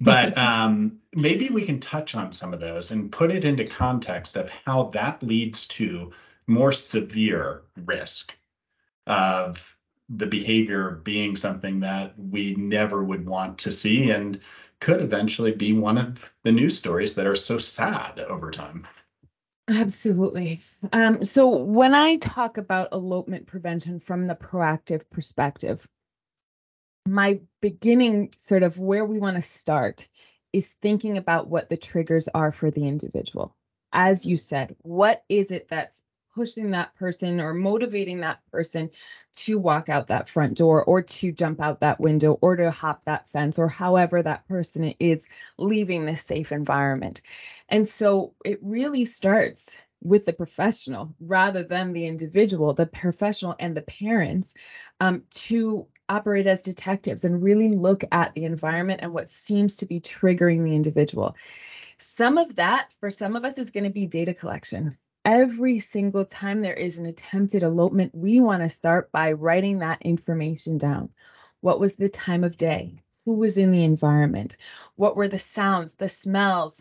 but 0.00 0.36
um, 0.38 0.98
maybe 1.14 1.48
we 1.48 1.64
can 1.64 1.80
touch 1.80 2.14
on 2.14 2.30
some 2.30 2.54
of 2.54 2.60
those 2.60 2.90
and 2.90 3.10
put 3.10 3.30
it 3.30 3.44
into 3.44 3.64
context 3.64 4.36
of 4.36 4.48
how 4.48 4.90
that 4.94 5.22
leads 5.22 5.66
to 5.68 6.12
more 6.46 6.72
severe 6.72 7.62
risk 7.84 8.34
of 9.06 9.76
the 10.08 10.26
behavior 10.26 11.00
being 11.02 11.36
something 11.36 11.80
that 11.80 12.14
we 12.18 12.54
never 12.54 13.02
would 13.02 13.26
want 13.26 13.58
to 13.58 13.72
see 13.72 14.10
and 14.10 14.40
could 14.80 15.00
eventually 15.00 15.52
be 15.52 15.72
one 15.72 15.98
of 15.98 16.32
the 16.42 16.52
news 16.52 16.78
stories 16.78 17.14
that 17.14 17.26
are 17.26 17.36
so 17.36 17.58
sad 17.58 18.20
over 18.20 18.50
time. 18.50 18.86
Absolutely. 19.68 20.60
Um, 20.92 21.24
so 21.24 21.64
when 21.64 21.94
I 21.94 22.18
talk 22.18 22.56
about 22.56 22.92
elopement 22.92 23.46
prevention 23.46 23.98
from 23.98 24.26
the 24.26 24.36
proactive 24.36 25.08
perspective, 25.10 25.86
my 27.06 27.40
beginning 27.60 28.32
sort 28.36 28.62
of 28.62 28.78
where 28.78 29.04
we 29.04 29.18
want 29.18 29.36
to 29.36 29.42
start 29.42 30.06
is 30.52 30.72
thinking 30.80 31.18
about 31.18 31.48
what 31.48 31.68
the 31.68 31.76
triggers 31.76 32.28
are 32.28 32.52
for 32.52 32.70
the 32.70 32.86
individual. 32.86 33.56
As 33.92 34.24
you 34.24 34.36
said, 34.36 34.76
what 34.82 35.24
is 35.28 35.50
it 35.50 35.68
that's 35.68 36.02
pushing 36.36 36.72
that 36.72 36.94
person 36.96 37.40
or 37.40 37.54
motivating 37.54 38.20
that 38.20 38.38
person 38.52 38.90
to 39.34 39.58
walk 39.58 39.88
out 39.88 40.08
that 40.08 40.28
front 40.28 40.54
door 40.56 40.84
or 40.84 41.00
to 41.00 41.32
jump 41.32 41.62
out 41.62 41.80
that 41.80 41.98
window 41.98 42.38
or 42.42 42.56
to 42.56 42.70
hop 42.70 43.02
that 43.04 43.26
fence 43.28 43.58
or 43.58 43.68
however 43.68 44.22
that 44.22 44.46
person 44.46 44.94
is 45.00 45.26
leaving 45.56 46.04
this 46.04 46.22
safe 46.22 46.52
environment. 46.52 47.22
And 47.70 47.88
so 47.88 48.34
it 48.44 48.58
really 48.62 49.06
starts 49.06 49.78
with 50.02 50.26
the 50.26 50.32
professional 50.34 51.14
rather 51.20 51.62
than 51.62 51.94
the 51.94 52.04
individual, 52.04 52.74
the 52.74 52.84
professional 52.84 53.56
and 53.58 53.74
the 53.74 53.82
parents 53.82 54.54
um, 55.00 55.22
to 55.30 55.86
operate 56.06 56.46
as 56.46 56.60
detectives 56.60 57.24
and 57.24 57.42
really 57.42 57.70
look 57.70 58.04
at 58.12 58.34
the 58.34 58.44
environment 58.44 59.00
and 59.02 59.14
what 59.14 59.30
seems 59.30 59.76
to 59.76 59.86
be 59.86 60.00
triggering 60.00 60.64
the 60.64 60.76
individual. 60.76 61.34
Some 61.96 62.36
of 62.36 62.56
that 62.56 62.92
for 63.00 63.10
some 63.10 63.36
of 63.36 63.44
us 63.46 63.56
is 63.56 63.70
going 63.70 63.84
to 63.84 63.90
be 63.90 64.04
data 64.04 64.34
collection 64.34 64.98
every 65.26 65.80
single 65.80 66.24
time 66.24 66.62
there 66.62 66.72
is 66.72 66.98
an 66.98 67.04
attempted 67.04 67.64
elopement, 67.64 68.14
we 68.14 68.40
want 68.40 68.62
to 68.62 68.68
start 68.68 69.10
by 69.10 69.32
writing 69.32 69.80
that 69.80 70.00
information 70.02 70.78
down. 70.78 71.10
What 71.60 71.80
was 71.80 71.96
the 71.96 72.08
time 72.08 72.44
of 72.44 72.56
day? 72.56 73.02
Who 73.24 73.34
was 73.34 73.58
in 73.58 73.72
the 73.72 73.82
environment? 73.82 74.56
What 74.94 75.16
were 75.16 75.26
the 75.26 75.38
sounds, 75.38 75.96
the 75.96 76.08
smells? 76.08 76.80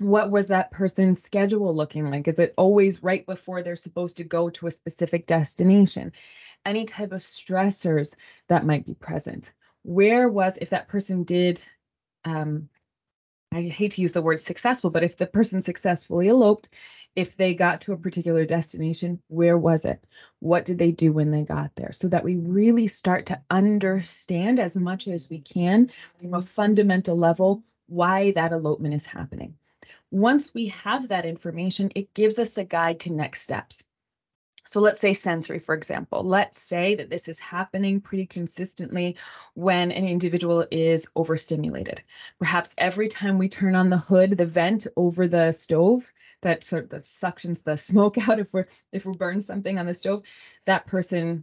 What 0.00 0.32
was 0.32 0.48
that 0.48 0.72
person's 0.72 1.22
schedule 1.22 1.72
looking 1.72 2.10
like? 2.10 2.26
Is 2.26 2.40
it 2.40 2.54
always 2.56 3.04
right 3.04 3.24
before 3.24 3.62
they're 3.62 3.76
supposed 3.76 4.16
to 4.16 4.24
go 4.24 4.50
to 4.50 4.66
a 4.66 4.72
specific 4.72 5.26
destination? 5.26 6.10
Any 6.66 6.86
type 6.86 7.12
of 7.12 7.20
stressors 7.20 8.16
that 8.48 8.66
might 8.66 8.84
be 8.84 8.94
present. 8.94 9.52
Where 9.84 10.28
was, 10.28 10.58
if 10.60 10.70
that 10.70 10.88
person 10.88 11.22
did 11.22 11.62
um, 12.24 12.68
I 13.52 13.62
hate 13.62 13.92
to 13.92 14.02
use 14.02 14.12
the 14.12 14.22
word 14.22 14.38
successful, 14.38 14.90
but 14.90 15.02
if 15.02 15.16
the 15.16 15.26
person 15.26 15.60
successfully 15.60 16.28
eloped, 16.28 16.70
if 17.16 17.36
they 17.36 17.54
got 17.54 17.82
to 17.82 17.92
a 17.92 17.96
particular 17.96 18.44
destination, 18.44 19.20
where 19.28 19.58
was 19.58 19.84
it? 19.84 20.04
What 20.38 20.64
did 20.64 20.78
they 20.78 20.92
do 20.92 21.12
when 21.12 21.30
they 21.30 21.42
got 21.42 21.74
there? 21.74 21.92
So 21.92 22.08
that 22.08 22.24
we 22.24 22.36
really 22.36 22.86
start 22.86 23.26
to 23.26 23.42
understand 23.50 24.60
as 24.60 24.76
much 24.76 25.08
as 25.08 25.28
we 25.28 25.40
can 25.40 25.90
from 26.18 26.34
a 26.34 26.38
mm-hmm. 26.38 26.46
fundamental 26.46 27.16
level 27.16 27.62
why 27.86 28.30
that 28.32 28.52
elopement 28.52 28.94
is 28.94 29.06
happening. 29.06 29.56
Once 30.12 30.54
we 30.54 30.66
have 30.66 31.08
that 31.08 31.26
information, 31.26 31.90
it 31.94 32.14
gives 32.14 32.38
us 32.38 32.58
a 32.58 32.64
guide 32.64 33.00
to 33.00 33.12
next 33.12 33.42
steps. 33.42 33.84
So 34.70 34.78
let's 34.78 35.00
say 35.00 35.14
sensory, 35.14 35.58
for 35.58 35.74
example. 35.74 36.22
Let's 36.22 36.62
say 36.62 36.94
that 36.94 37.10
this 37.10 37.26
is 37.26 37.40
happening 37.40 38.00
pretty 38.00 38.26
consistently 38.26 39.16
when 39.54 39.90
an 39.90 40.04
individual 40.04 40.64
is 40.70 41.08
overstimulated. 41.16 42.04
Perhaps 42.38 42.76
every 42.78 43.08
time 43.08 43.36
we 43.36 43.48
turn 43.48 43.74
on 43.74 43.90
the 43.90 43.98
hood, 43.98 44.38
the 44.38 44.46
vent 44.46 44.86
over 44.96 45.26
the 45.26 45.50
stove, 45.50 46.08
that 46.42 46.64
sort 46.64 46.92
of 46.92 47.02
suctions 47.02 47.64
the 47.64 47.76
smoke 47.88 48.16
out 48.28 48.38
if 48.38 48.54
we're 48.54 48.64
if 48.92 49.04
we 49.04 49.12
burn 49.12 49.40
something 49.40 49.76
on 49.76 49.86
the 49.86 49.92
stove, 49.92 50.22
that 50.66 50.86
person 50.86 51.42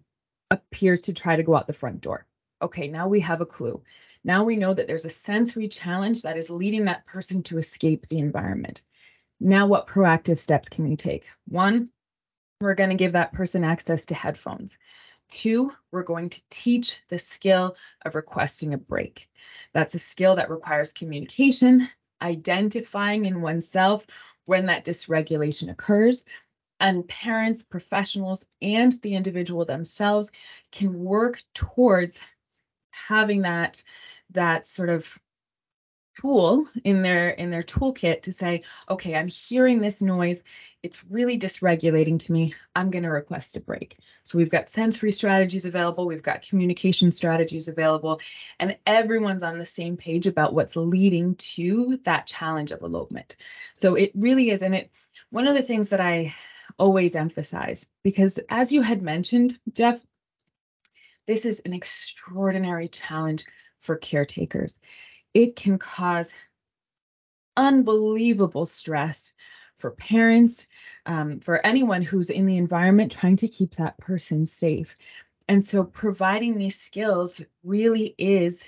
appears 0.49 1.01
to 1.01 1.13
try 1.13 1.35
to 1.35 1.43
go 1.43 1.53
out 1.53 1.67
the 1.67 1.73
front 1.73 1.99
door. 1.99 2.25
Okay, 2.61 2.87
now 2.87 3.09
we 3.09 3.19
have 3.19 3.41
a 3.41 3.45
clue. 3.45 3.83
Now 4.23 4.45
we 4.45 4.55
know 4.55 4.73
that 4.73 4.87
there's 4.87 5.03
a 5.03 5.09
sensory 5.09 5.67
challenge 5.67 6.21
that 6.21 6.37
is 6.37 6.49
leading 6.49 6.85
that 6.85 7.05
person 7.05 7.43
to 7.43 7.57
escape 7.57 8.07
the 8.07 8.19
environment. 8.19 8.83
Now, 9.37 9.67
what 9.67 9.85
proactive 9.85 10.37
steps 10.37 10.69
can 10.69 10.87
we 10.87 10.95
take? 10.95 11.27
One, 11.45 11.91
we're 12.59 12.75
going 12.75 12.89
to 12.89 12.95
give 12.95 13.13
that 13.13 13.33
person 13.33 13.63
access 13.63 14.05
to 14.05 14.15
headphones. 14.15 14.77
Two, 15.29 15.71
we're 15.91 16.03
going 16.03 16.29
to 16.29 16.41
teach 16.49 17.01
the 17.09 17.19
skill 17.19 17.75
of 18.03 18.15
requesting 18.15 18.73
a 18.73 18.77
break. 18.77 19.29
That's 19.73 19.93
a 19.93 19.99
skill 19.99 20.37
that 20.37 20.49
requires 20.49 20.93
communication, 20.93 21.89
identifying 22.21 23.25
in 23.25 23.41
oneself 23.41 24.05
when 24.45 24.67
that 24.67 24.85
dysregulation 24.85 25.69
occurs. 25.69 26.23
And 26.79 27.07
parents, 27.07 27.63
professionals, 27.63 28.45
and 28.61 28.93
the 29.01 29.15
individual 29.15 29.65
themselves 29.65 30.31
can 30.71 31.03
work 31.03 31.43
towards 31.53 32.19
having 32.91 33.41
that 33.43 33.83
that 34.31 34.65
sort 34.65 34.89
of 34.89 35.17
tool 36.19 36.67
in 36.83 37.01
their 37.01 37.29
in 37.29 37.51
their 37.51 37.63
toolkit 37.63 38.21
to 38.21 38.33
say 38.33 38.63
okay 38.89 39.15
i'm 39.15 39.27
hearing 39.27 39.79
this 39.79 40.01
noise. 40.01 40.43
It's 40.83 41.03
really 41.05 41.39
dysregulating 41.39 42.19
to 42.19 42.31
me. 42.31 42.53
I'm 42.75 42.91
going 42.91 43.03
to 43.03 43.09
request 43.09 43.57
a 43.57 43.61
break. 43.61 43.97
So 44.23 44.37
we've 44.37 44.51
got 44.51 44.69
sensory 44.69 45.11
strategies 45.11 45.65
available. 45.65 46.05
We've 46.05 46.21
got 46.21 46.43
communication 46.43 47.11
strategies 47.11 47.67
available. 47.67 48.21
And 48.59 48.77
everyone's 48.85 49.43
on 49.43 49.57
the 49.57 49.65
same 49.65 49.97
page 49.97 50.27
about 50.27 50.53
what's 50.53 50.75
leading 50.75 51.35
to 51.35 51.99
that 52.03 52.27
challenge 52.27 52.71
of 52.71 52.83
elopement. 52.83 53.35
So 53.73 53.95
it 53.95 54.11
really 54.13 54.51
is 54.51 54.61
and 54.61 54.75
it 54.75 54.91
one 55.29 55.47
of 55.47 55.55
the 55.55 55.61
things 55.61 55.89
that 55.89 56.01
i 56.01 56.33
always 56.77 57.15
emphasize 57.15 57.87
because 58.03 58.39
as 58.49 58.71
you 58.71 58.81
had 58.81 59.01
mentioned 59.01 59.57
jeff 59.71 59.99
this 61.25 61.45
is 61.45 61.61
an 61.65 61.73
extraordinary 61.73 62.87
challenge 62.87 63.45
for 63.79 63.95
caretakers 63.95 64.79
it 65.33 65.55
can 65.55 65.77
cause 65.77 66.33
unbelievable 67.55 68.65
stress 68.65 69.33
for 69.77 69.91
parents, 69.91 70.67
um, 71.05 71.39
for 71.39 71.63
anyone 71.65 72.01
who's 72.01 72.29
in 72.29 72.45
the 72.45 72.57
environment 72.57 73.11
trying 73.11 73.35
to 73.35 73.47
keep 73.47 73.75
that 73.75 73.97
person 73.99 74.45
safe. 74.45 74.97
And 75.47 75.63
so 75.63 75.83
providing 75.83 76.57
these 76.57 76.79
skills 76.79 77.41
really 77.63 78.15
is 78.17 78.63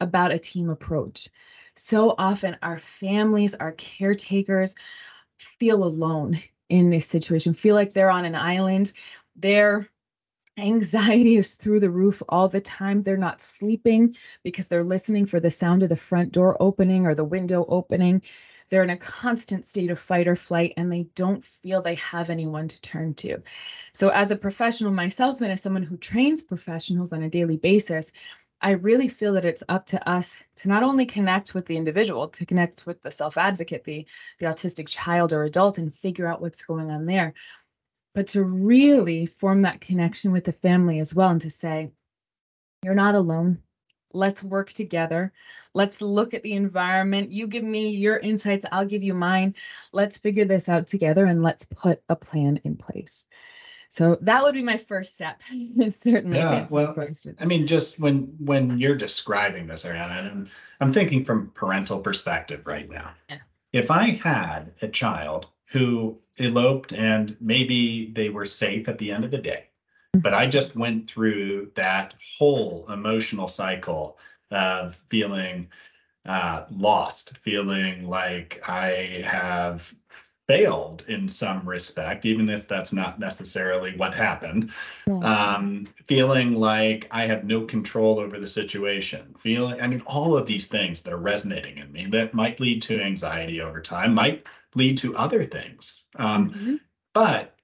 about 0.00 0.32
a 0.32 0.38
team 0.38 0.68
approach. 0.68 1.28
So 1.74 2.14
often 2.18 2.56
our 2.62 2.78
families, 2.78 3.54
our 3.54 3.72
caretakers 3.72 4.74
feel 5.38 5.84
alone 5.84 6.40
in 6.68 6.90
this 6.90 7.06
situation, 7.06 7.54
feel 7.54 7.74
like 7.74 7.92
they're 7.92 8.10
on 8.10 8.24
an 8.24 8.34
island. 8.34 8.92
They're 9.36 9.88
Anxiety 10.58 11.36
is 11.36 11.54
through 11.54 11.78
the 11.78 11.90
roof 11.90 12.20
all 12.28 12.48
the 12.48 12.60
time. 12.60 13.02
They're 13.02 13.16
not 13.16 13.40
sleeping 13.40 14.16
because 14.42 14.66
they're 14.66 14.82
listening 14.82 15.24
for 15.24 15.38
the 15.38 15.50
sound 15.50 15.84
of 15.84 15.88
the 15.88 15.96
front 15.96 16.32
door 16.32 16.56
opening 16.58 17.06
or 17.06 17.14
the 17.14 17.24
window 17.24 17.64
opening. 17.68 18.22
They're 18.68 18.82
in 18.82 18.90
a 18.90 18.96
constant 18.96 19.64
state 19.64 19.90
of 19.90 20.00
fight 20.00 20.26
or 20.26 20.34
flight 20.34 20.74
and 20.76 20.90
they 20.90 21.04
don't 21.14 21.44
feel 21.44 21.80
they 21.80 21.94
have 21.94 22.28
anyone 22.28 22.66
to 22.66 22.80
turn 22.80 23.14
to. 23.14 23.38
So, 23.92 24.08
as 24.08 24.32
a 24.32 24.36
professional 24.36 24.92
myself 24.92 25.40
and 25.40 25.52
as 25.52 25.62
someone 25.62 25.84
who 25.84 25.96
trains 25.96 26.42
professionals 26.42 27.12
on 27.12 27.22
a 27.22 27.30
daily 27.30 27.56
basis, 27.56 28.10
I 28.60 28.72
really 28.72 29.06
feel 29.06 29.34
that 29.34 29.44
it's 29.44 29.62
up 29.68 29.86
to 29.86 30.08
us 30.08 30.34
to 30.56 30.68
not 30.68 30.82
only 30.82 31.06
connect 31.06 31.54
with 31.54 31.66
the 31.66 31.76
individual, 31.76 32.28
to 32.30 32.44
connect 32.44 32.84
with 32.84 33.00
the 33.00 33.12
self-advocate, 33.12 33.84
the 33.84 34.06
the 34.40 34.46
autistic 34.46 34.88
child 34.88 35.32
or 35.32 35.44
adult 35.44 35.78
and 35.78 35.94
figure 35.94 36.26
out 36.26 36.40
what's 36.40 36.62
going 36.62 36.90
on 36.90 37.06
there, 37.06 37.34
but 38.14 38.28
to 38.28 38.42
really 38.42 39.26
form 39.26 39.62
that 39.62 39.80
connection 39.80 40.32
with 40.32 40.44
the 40.44 40.52
family 40.52 40.98
as 40.98 41.14
well 41.14 41.30
and 41.30 41.40
to 41.42 41.50
say 41.50 41.90
you're 42.82 42.94
not 42.94 43.14
alone. 43.14 43.62
Let's 44.12 44.42
work 44.42 44.72
together. 44.72 45.32
Let's 45.74 46.00
look 46.00 46.32
at 46.32 46.42
the 46.42 46.54
environment. 46.54 47.30
You 47.30 47.46
give 47.46 47.62
me 47.62 47.90
your 47.90 48.16
insights, 48.16 48.64
I'll 48.72 48.86
give 48.86 49.02
you 49.02 49.14
mine. 49.14 49.54
Let's 49.92 50.18
figure 50.18 50.46
this 50.46 50.68
out 50.68 50.86
together 50.86 51.26
and 51.26 51.42
let's 51.42 51.66
put 51.66 52.02
a 52.08 52.16
plan 52.16 52.60
in 52.64 52.76
place. 52.76 53.26
So 53.90 54.18
that 54.22 54.42
would 54.42 54.54
be 54.54 54.62
my 54.62 54.76
first 54.76 55.14
step. 55.14 55.40
Certainly 55.90 56.38
yeah, 56.38 56.66
well, 56.70 56.94
I 57.38 57.44
mean, 57.46 57.66
just 57.66 57.98
when 57.98 58.34
when 58.38 58.78
you're 58.78 58.96
describing 58.96 59.66
this, 59.66 59.84
Ariana, 59.84 60.30
I'm 60.30 60.48
I'm 60.80 60.92
thinking 60.92 61.24
from 61.24 61.50
parental 61.54 62.00
perspective 62.00 62.66
right 62.66 62.88
now. 62.88 63.12
Yeah. 63.28 63.38
If 63.72 63.90
I 63.90 64.04
had 64.10 64.72
a 64.82 64.88
child 64.88 65.46
who 65.70 66.18
eloped 66.38 66.92
and 66.92 67.36
maybe 67.40 68.10
they 68.12 68.30
were 68.30 68.46
safe 68.46 68.88
at 68.88 68.98
the 68.98 69.12
end 69.12 69.24
of 69.24 69.30
the 69.30 69.38
day, 69.38 69.64
mm-hmm. 70.14 70.20
but 70.20 70.34
I 70.34 70.46
just 70.46 70.76
went 70.76 71.08
through 71.10 71.72
that 71.74 72.14
whole 72.38 72.86
emotional 72.90 73.48
cycle 73.48 74.18
of 74.50 74.96
feeling 75.08 75.68
uh, 76.24 76.64
lost, 76.70 77.38
feeling 77.38 78.08
like 78.08 78.62
I 78.66 79.22
have 79.26 79.92
failed 80.46 81.04
in 81.08 81.28
some 81.28 81.68
respect, 81.68 82.24
even 82.24 82.48
if 82.48 82.66
that's 82.66 82.92
not 82.92 83.20
necessarily 83.20 83.94
what 83.96 84.14
happened. 84.14 84.70
Um, 85.06 85.88
feeling 86.06 86.52
like 86.54 87.06
I 87.10 87.26
have 87.26 87.44
no 87.44 87.62
control 87.62 88.18
over 88.18 88.38
the 88.38 88.46
situation, 88.46 89.34
feeling, 89.38 89.80
I 89.80 89.86
mean, 89.86 90.00
all 90.06 90.36
of 90.36 90.46
these 90.46 90.68
things 90.68 91.02
that 91.02 91.12
are 91.12 91.18
resonating 91.18 91.76
in 91.76 91.92
me 91.92 92.06
that 92.06 92.32
might 92.32 92.60
lead 92.60 92.80
to 92.82 93.00
anxiety 93.00 93.60
over 93.60 93.82
time, 93.82 94.14
might 94.14 94.46
lead 94.74 94.98
to 94.98 95.16
other 95.16 95.44
things. 95.44 96.04
Um, 96.16 96.50
mm-hmm. 96.50 96.74
But 97.14 97.54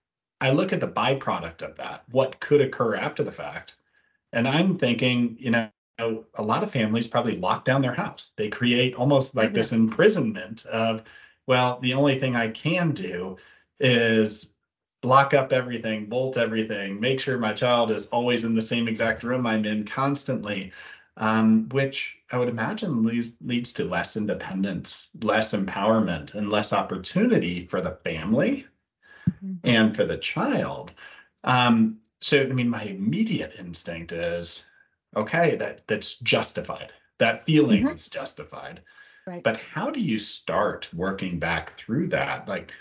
I 0.40 0.50
look 0.50 0.72
at 0.72 0.80
the 0.80 0.88
byproduct 0.88 1.62
of 1.62 1.76
that, 1.76 2.04
what 2.10 2.40
could 2.40 2.60
occur 2.60 2.94
after 2.94 3.22
the 3.22 3.32
fact. 3.32 3.76
And 4.32 4.48
I'm 4.48 4.76
thinking, 4.76 5.36
you 5.38 5.50
know, 5.50 5.70
a 5.98 6.42
lot 6.42 6.64
of 6.64 6.72
families 6.72 7.06
probably 7.06 7.36
lock 7.36 7.64
down 7.64 7.82
their 7.82 7.94
house. 7.94 8.32
They 8.36 8.48
create 8.48 8.94
almost 8.94 9.36
like 9.36 9.48
mm-hmm. 9.48 9.54
this 9.54 9.72
imprisonment 9.72 10.66
of, 10.66 11.04
well, 11.46 11.78
the 11.80 11.94
only 11.94 12.18
thing 12.18 12.34
I 12.34 12.48
can 12.48 12.90
do 12.92 13.36
is 13.78 14.54
lock 15.04 15.34
up 15.34 15.52
everything, 15.52 16.06
bolt 16.06 16.36
everything, 16.36 16.98
make 16.98 17.20
sure 17.20 17.38
my 17.38 17.52
child 17.52 17.90
is 17.90 18.06
always 18.08 18.44
in 18.44 18.54
the 18.54 18.62
same 18.62 18.88
exact 18.88 19.22
room 19.22 19.46
I'm 19.46 19.64
in 19.64 19.84
constantly, 19.84 20.72
um, 21.16 21.68
which 21.68 22.18
I 22.30 22.38
would 22.38 22.48
imagine 22.48 23.04
leads, 23.04 23.36
leads 23.40 23.74
to 23.74 23.84
less 23.84 24.16
independence, 24.16 25.10
less 25.22 25.54
empowerment, 25.54 26.34
and 26.34 26.50
less 26.50 26.72
opportunity 26.72 27.66
for 27.66 27.80
the 27.80 27.98
family 28.04 28.66
mm-hmm. 29.28 29.54
and 29.62 29.94
for 29.94 30.04
the 30.04 30.18
child. 30.18 30.92
Um, 31.44 31.98
so, 32.20 32.40
I 32.40 32.46
mean, 32.46 32.68
my 32.68 32.82
immediate 32.82 33.54
instinct 33.58 34.12
is, 34.12 34.64
okay, 35.14 35.56
that 35.56 35.86
that's 35.86 36.18
justified. 36.18 36.92
That 37.18 37.44
feeling 37.44 37.84
mm-hmm. 37.84 37.94
is 37.94 38.08
justified. 38.08 38.80
Right. 39.26 39.42
But 39.42 39.58
how 39.58 39.90
do 39.90 40.00
you 40.00 40.18
start 40.18 40.88
working 40.92 41.38
back 41.38 41.74
through 41.76 42.08
that? 42.08 42.48
Like, 42.48 42.72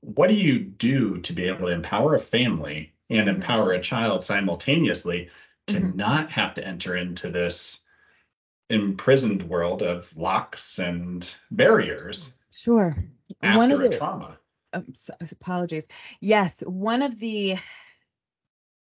what 0.00 0.28
do 0.28 0.34
you 0.34 0.58
do 0.58 1.18
to 1.18 1.32
be 1.32 1.48
able 1.48 1.66
to 1.66 1.74
empower 1.74 2.14
a 2.14 2.20
family 2.20 2.92
and 3.08 3.26
mm-hmm. 3.26 3.36
empower 3.36 3.72
a 3.72 3.80
child 3.80 4.22
simultaneously 4.22 5.30
to 5.70 5.80
mm-hmm. 5.80 5.96
not 5.96 6.30
have 6.32 6.54
to 6.54 6.66
enter 6.66 6.96
into 6.96 7.30
this 7.30 7.80
imprisoned 8.68 9.42
world 9.48 9.82
of 9.82 10.16
locks 10.16 10.78
and 10.78 11.34
barriers? 11.50 12.32
Sure. 12.52 12.96
After 13.42 13.58
one 13.58 13.72
of 13.72 13.80
the 13.80 13.96
trauma. 13.96 14.38
Um, 14.72 14.86
so, 14.92 15.12
apologies. 15.20 15.88
Yes, 16.20 16.60
one 16.60 17.02
of 17.02 17.18
the 17.18 17.58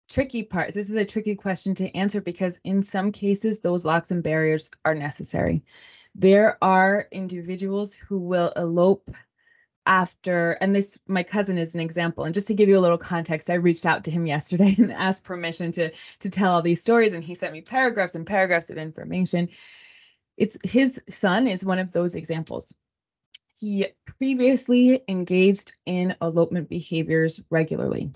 tricky 0.09 0.43
parts. 0.43 0.75
This 0.75 0.89
is 0.89 0.95
a 0.95 1.05
tricky 1.05 1.35
question 1.35 1.75
to 1.75 1.95
answer 1.95 2.21
because 2.21 2.59
in 2.63 2.81
some 2.81 3.11
cases 3.11 3.61
those 3.61 3.85
locks 3.85 4.11
and 4.11 4.23
barriers 4.23 4.71
are 4.83 4.95
necessary. 4.95 5.63
There 6.15 6.57
are 6.63 7.07
individuals 7.11 7.93
who 7.93 8.19
will 8.19 8.53
elope 8.55 9.09
after 9.85 10.51
and 10.61 10.73
this 10.73 10.97
my 11.07 11.21
cousin 11.23 11.57
is 11.57 11.75
an 11.75 11.81
example 11.81 12.23
and 12.23 12.33
just 12.33 12.47
to 12.47 12.53
give 12.53 12.67
you 12.67 12.77
a 12.77 12.79
little 12.79 12.97
context 12.97 13.49
i 13.49 13.53
reached 13.53 13.85
out 13.85 14.03
to 14.03 14.11
him 14.11 14.25
yesterday 14.25 14.75
and 14.79 14.91
asked 14.91 15.23
permission 15.23 15.71
to 15.71 15.91
to 16.19 16.29
tell 16.29 16.53
all 16.53 16.61
these 16.61 16.81
stories 16.81 17.13
and 17.13 17.23
he 17.23 17.35
sent 17.35 17.53
me 17.53 17.61
paragraphs 17.61 18.15
and 18.15 18.25
paragraphs 18.25 18.69
of 18.69 18.77
information. 18.77 19.49
It's 20.37 20.57
his 20.63 21.01
son 21.09 21.47
is 21.47 21.63
one 21.63 21.79
of 21.79 21.91
those 21.91 22.15
examples. 22.15 22.73
He 23.57 23.87
previously 24.17 25.01
engaged 25.07 25.75
in 25.85 26.15
elopement 26.21 26.67
behaviors 26.67 27.41
regularly 27.49 28.11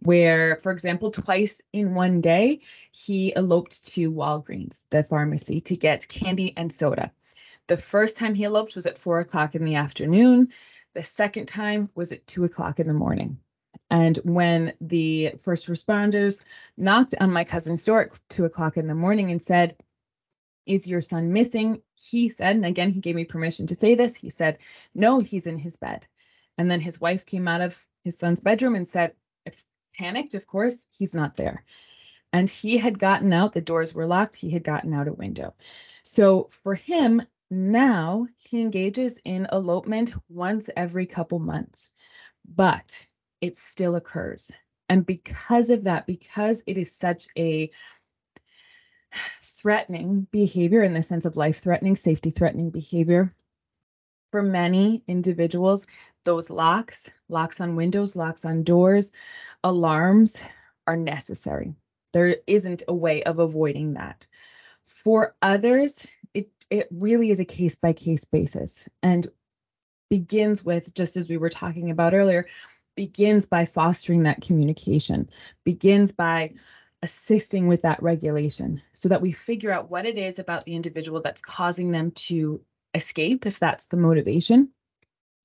where 0.00 0.56
for 0.56 0.70
example 0.70 1.10
twice 1.10 1.62
in 1.72 1.94
one 1.94 2.20
day 2.20 2.60
he 2.92 3.34
eloped 3.34 3.86
to 3.86 4.12
walgreens 4.12 4.84
the 4.90 5.02
pharmacy 5.02 5.60
to 5.60 5.76
get 5.76 6.06
candy 6.08 6.52
and 6.56 6.70
soda. 6.72 7.10
The 7.66 7.78
first 7.78 8.18
time 8.18 8.34
he 8.34 8.44
eloped 8.44 8.76
was 8.76 8.86
at 8.86 8.98
four 8.98 9.20
o'clock 9.20 9.54
in 9.54 9.64
the 9.64 9.76
afternoon. 9.76 10.52
The 10.94 11.02
second 11.02 11.46
time 11.46 11.90
was 11.94 12.12
at 12.12 12.26
two 12.26 12.44
o'clock 12.44 12.80
in 12.80 12.86
the 12.86 12.94
morning. 12.94 13.38
And 13.90 14.16
when 14.18 14.72
the 14.80 15.34
first 15.38 15.66
responders 15.66 16.42
knocked 16.76 17.14
on 17.20 17.32
my 17.32 17.44
cousin's 17.44 17.84
door 17.84 18.02
at 18.02 18.20
two 18.28 18.44
o'clock 18.44 18.76
in 18.76 18.86
the 18.86 18.94
morning 18.94 19.30
and 19.30 19.42
said, 19.42 19.76
Is 20.66 20.86
your 20.86 21.00
son 21.00 21.32
missing? 21.32 21.82
He 21.98 22.28
said, 22.28 22.56
and 22.56 22.64
again, 22.64 22.90
he 22.90 23.00
gave 23.00 23.16
me 23.16 23.24
permission 23.24 23.66
to 23.66 23.74
say 23.74 23.94
this. 23.94 24.14
He 24.14 24.30
said, 24.30 24.58
No, 24.94 25.18
he's 25.20 25.46
in 25.46 25.58
his 25.58 25.76
bed. 25.76 26.06
And 26.56 26.70
then 26.70 26.80
his 26.80 27.00
wife 27.00 27.26
came 27.26 27.48
out 27.48 27.60
of 27.60 27.84
his 28.04 28.16
son's 28.16 28.40
bedroom 28.40 28.76
and 28.76 28.86
said, 28.86 29.14
Panicked, 29.96 30.34
of 30.34 30.46
course, 30.46 30.86
he's 30.96 31.14
not 31.14 31.36
there. 31.36 31.64
And 32.32 32.50
he 32.50 32.78
had 32.78 32.98
gotten 32.98 33.32
out, 33.32 33.52
the 33.52 33.60
doors 33.60 33.94
were 33.94 34.06
locked, 34.06 34.34
he 34.34 34.50
had 34.50 34.64
gotten 34.64 34.92
out 34.92 35.08
a 35.08 35.12
window. 35.12 35.54
So 36.02 36.48
for 36.62 36.74
him, 36.74 37.22
now 37.54 38.26
he 38.36 38.60
engages 38.60 39.18
in 39.24 39.46
elopement 39.52 40.14
once 40.28 40.68
every 40.76 41.06
couple 41.06 41.38
months, 41.38 41.90
but 42.44 43.06
it 43.40 43.56
still 43.56 43.96
occurs. 43.96 44.50
And 44.88 45.06
because 45.06 45.70
of 45.70 45.84
that, 45.84 46.06
because 46.06 46.62
it 46.66 46.78
is 46.78 46.92
such 46.92 47.26
a 47.38 47.70
threatening 49.40 50.26
behavior 50.30 50.82
in 50.82 50.94
the 50.94 51.02
sense 51.02 51.24
of 51.24 51.36
life 51.36 51.60
threatening, 51.60 51.96
safety 51.96 52.30
threatening 52.30 52.70
behavior, 52.70 53.34
for 54.30 54.42
many 54.42 55.02
individuals, 55.06 55.86
those 56.24 56.50
locks, 56.50 57.08
locks 57.28 57.60
on 57.60 57.76
windows, 57.76 58.16
locks 58.16 58.44
on 58.44 58.64
doors, 58.64 59.12
alarms 59.62 60.42
are 60.88 60.96
necessary. 60.96 61.74
There 62.12 62.36
isn't 62.46 62.82
a 62.88 62.94
way 62.94 63.22
of 63.22 63.38
avoiding 63.38 63.94
that. 63.94 64.26
For 64.86 65.36
others, 65.40 66.06
it 66.70 66.88
really 66.90 67.30
is 67.30 67.40
a 67.40 67.44
case 67.44 67.74
by 67.76 67.92
case 67.92 68.24
basis 68.24 68.88
and 69.02 69.26
begins 70.10 70.64
with, 70.64 70.94
just 70.94 71.16
as 71.16 71.28
we 71.28 71.36
were 71.36 71.48
talking 71.48 71.90
about 71.90 72.14
earlier, 72.14 72.46
begins 72.96 73.46
by 73.46 73.64
fostering 73.64 74.24
that 74.24 74.40
communication, 74.40 75.28
begins 75.64 76.12
by 76.12 76.54
assisting 77.02 77.66
with 77.66 77.82
that 77.82 78.02
regulation 78.02 78.80
so 78.92 79.08
that 79.08 79.20
we 79.20 79.32
figure 79.32 79.70
out 79.70 79.90
what 79.90 80.06
it 80.06 80.16
is 80.16 80.38
about 80.38 80.64
the 80.64 80.74
individual 80.74 81.20
that's 81.20 81.40
causing 81.40 81.90
them 81.90 82.10
to 82.12 82.60
escape, 82.94 83.46
if 83.46 83.58
that's 83.58 83.86
the 83.86 83.96
motivation, 83.96 84.70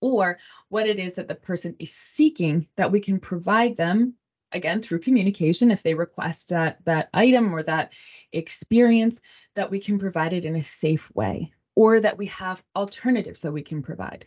or 0.01 0.39
what 0.69 0.87
it 0.87 0.99
is 0.99 1.15
that 1.15 1.27
the 1.27 1.35
person 1.35 1.75
is 1.79 1.93
seeking 1.93 2.67
that 2.77 2.91
we 2.91 2.99
can 3.01 3.19
provide 3.19 3.75
them 3.75 4.13
again 4.51 4.81
through 4.81 4.99
communication 4.99 5.71
if 5.71 5.83
they 5.83 5.93
request 5.93 6.49
that 6.49 6.83
that 6.85 7.09
item 7.13 7.53
or 7.53 7.63
that 7.63 7.93
experience 8.31 9.19
that 9.55 9.69
we 9.69 9.79
can 9.79 9.99
provide 9.99 10.33
it 10.33 10.45
in 10.45 10.55
a 10.55 10.63
safe 10.63 11.13
way 11.15 11.51
or 11.75 11.99
that 11.99 12.17
we 12.17 12.25
have 12.27 12.63
alternatives 12.75 13.41
that 13.41 13.51
we 13.51 13.61
can 13.61 13.81
provide. 13.81 14.25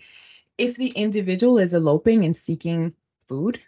If 0.58 0.76
the 0.76 0.88
individual 0.88 1.58
is 1.58 1.74
eloping 1.74 2.24
and 2.24 2.34
seeking 2.34 2.94
food 3.26 3.60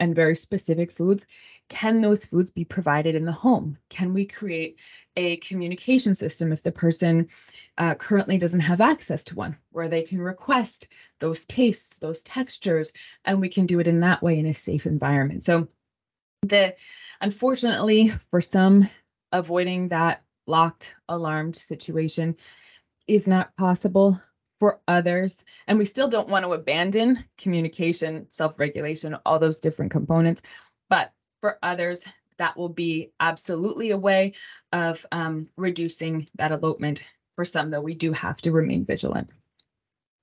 and 0.00 0.14
very 0.14 0.36
specific 0.36 0.92
foods 0.92 1.26
can 1.68 2.00
those 2.00 2.24
foods 2.24 2.50
be 2.50 2.64
provided 2.64 3.14
in 3.14 3.24
the 3.24 3.32
home? 3.32 3.76
Can 3.90 4.14
we 4.14 4.24
create 4.24 4.78
a 5.16 5.36
communication 5.36 6.14
system 6.14 6.52
if 6.52 6.62
the 6.62 6.72
person 6.72 7.28
uh, 7.76 7.94
currently 7.94 8.38
doesn't 8.38 8.60
have 8.60 8.80
access 8.80 9.24
to 9.24 9.34
one 9.34 9.56
where 9.70 9.88
they 9.88 10.02
can 10.02 10.20
request 10.20 10.88
those 11.18 11.44
tastes 11.44 11.98
those 11.98 12.22
textures 12.22 12.92
and 13.24 13.40
we 13.40 13.48
can 13.48 13.66
do 13.66 13.80
it 13.80 13.86
in 13.86 14.00
that 14.00 14.22
way 14.22 14.38
in 14.38 14.46
a 14.46 14.54
safe 14.54 14.86
environment? 14.86 15.44
So 15.44 15.68
the 16.42 16.74
unfortunately 17.20 18.12
for 18.30 18.40
some 18.40 18.88
avoiding 19.32 19.88
that 19.88 20.22
locked 20.46 20.94
alarmed 21.08 21.56
situation 21.56 22.36
is 23.06 23.26
not 23.26 23.54
possible 23.56 24.20
for 24.58 24.80
others 24.88 25.44
and 25.66 25.78
we 25.78 25.84
still 25.84 26.08
don't 26.08 26.28
want 26.28 26.44
to 26.44 26.52
abandon 26.52 27.24
communication 27.36 28.26
self-regulation 28.30 29.16
all 29.26 29.38
those 29.38 29.60
different 29.60 29.90
components 29.90 30.42
but 30.88 31.12
for 31.40 31.58
others 31.62 32.02
that 32.38 32.56
will 32.56 32.68
be 32.68 33.12
absolutely 33.20 33.90
a 33.90 33.98
way 33.98 34.32
of 34.72 35.04
um, 35.12 35.48
reducing 35.56 36.28
that 36.36 36.52
elopement. 36.52 37.04
For 37.36 37.44
some, 37.44 37.70
though, 37.70 37.80
we 37.80 37.94
do 37.94 38.12
have 38.12 38.40
to 38.42 38.52
remain 38.52 38.84
vigilant. 38.84 39.28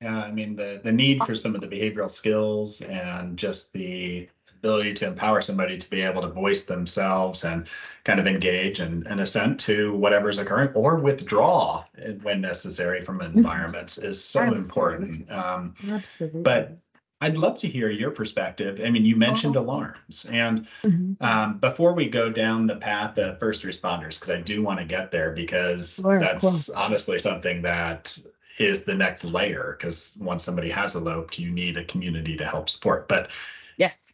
Yeah, 0.02 0.18
I 0.18 0.32
mean 0.32 0.58
the 0.58 0.82
the 0.84 0.92
need 0.92 1.24
for 1.24 1.36
some 1.36 1.56
of 1.56 1.62
the 1.62 1.68
behavioral 1.68 2.12
skills 2.12 2.82
and 2.82 3.38
just 3.38 3.72
the 3.72 4.28
ability 4.66 4.96
to 4.96 5.06
empower 5.06 5.42
somebody 5.42 5.78
to 5.78 5.90
be 5.92 6.02
able 6.02 6.24
to 6.24 6.30
voice 6.30 6.66
themselves 6.66 7.44
and 7.44 7.68
kind 8.04 8.20
of 8.20 8.26
engage 8.26 8.80
and, 8.80 9.06
and 9.06 9.20
assent 9.20 9.60
to 9.60 9.96
whatever's 9.96 10.40
occurring 10.40 10.70
or 10.74 10.96
withdraw 10.96 11.84
when 12.24 12.42
necessary 12.42 13.04
from 13.04 13.20
mm-hmm. 13.20 13.38
environments 13.38 14.00
is 14.00 14.24
so 14.24 14.40
Absolutely. 14.40 14.64
important. 14.64 15.32
Um, 15.32 15.76
Absolutely. 15.88 16.42
But 16.42 16.80
I'd 17.22 17.38
love 17.38 17.60
to 17.60 17.68
hear 17.68 17.90
your 17.90 18.12
perspective. 18.12 18.82
I 18.84 18.90
mean, 18.90 19.06
you 19.06 19.16
mentioned 19.16 19.56
uh-huh. 19.56 19.66
alarms, 19.66 20.26
and 20.30 20.68
mm-hmm. 20.84 21.24
um, 21.24 21.60
before 21.60 21.94
we 21.94 22.10
go 22.10 22.30
down 22.30 22.68
the 22.68 22.76
path 22.76 23.18
of 23.18 23.40
first 23.40 23.64
responders, 23.64 24.20
because 24.20 24.32
I 24.32 24.42
do 24.42 24.62
want 24.62 24.80
to 24.80 24.86
get 24.86 25.12
there, 25.12 25.32
because 25.32 25.98
that's 25.98 26.70
honestly 26.72 27.20
something 27.20 27.62
that 27.62 28.18
is 28.58 28.84
the 28.84 28.96
next 28.96 29.24
layer. 29.24 29.78
Because 29.78 30.18
once 30.20 30.44
somebody 30.44 30.70
has 30.72 30.96
eloped, 30.96 31.40
you 31.40 31.52
need 31.52 31.78
a 31.78 31.86
community 31.86 32.36
to 32.38 32.46
help 32.46 32.68
support. 32.70 33.08
But 33.08 33.32
yes, 33.78 34.05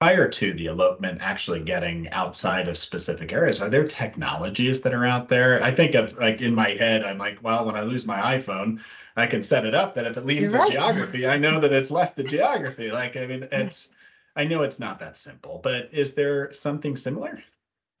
prior 0.00 0.26
to 0.28 0.54
the 0.54 0.66
elopement 0.66 1.18
actually 1.20 1.60
getting 1.60 2.08
outside 2.10 2.68
of 2.68 2.78
specific 2.78 3.32
areas, 3.32 3.60
are 3.60 3.68
there 3.68 3.86
technologies 3.86 4.80
that 4.80 4.94
are 4.94 5.04
out 5.04 5.28
there? 5.28 5.62
I 5.62 5.74
think 5.74 5.94
of 5.94 6.16
like 6.16 6.40
in 6.40 6.54
my 6.54 6.70
head, 6.70 7.04
I'm 7.04 7.18
like, 7.18 7.42
well, 7.42 7.66
when 7.66 7.76
I 7.76 7.82
lose 7.82 8.06
my 8.06 8.38
iPhone, 8.38 8.80
I 9.14 9.26
can 9.26 9.42
set 9.42 9.66
it 9.66 9.74
up 9.74 9.94
that 9.94 10.06
if 10.06 10.16
it 10.16 10.24
leaves 10.24 10.52
the 10.52 10.66
geography, 10.66 11.26
I 11.26 11.36
know 11.36 11.60
that 11.60 11.72
it's 11.72 11.90
left 11.90 12.16
the 12.16 12.24
geography. 12.36 12.90
Like, 12.90 13.16
I 13.18 13.26
mean, 13.26 13.46
it's, 13.52 13.90
I 14.34 14.44
know 14.44 14.62
it's 14.62 14.80
not 14.80 15.00
that 15.00 15.18
simple, 15.18 15.60
but 15.62 15.90
is 15.92 16.14
there 16.14 16.50
something 16.54 16.96
similar? 16.96 17.42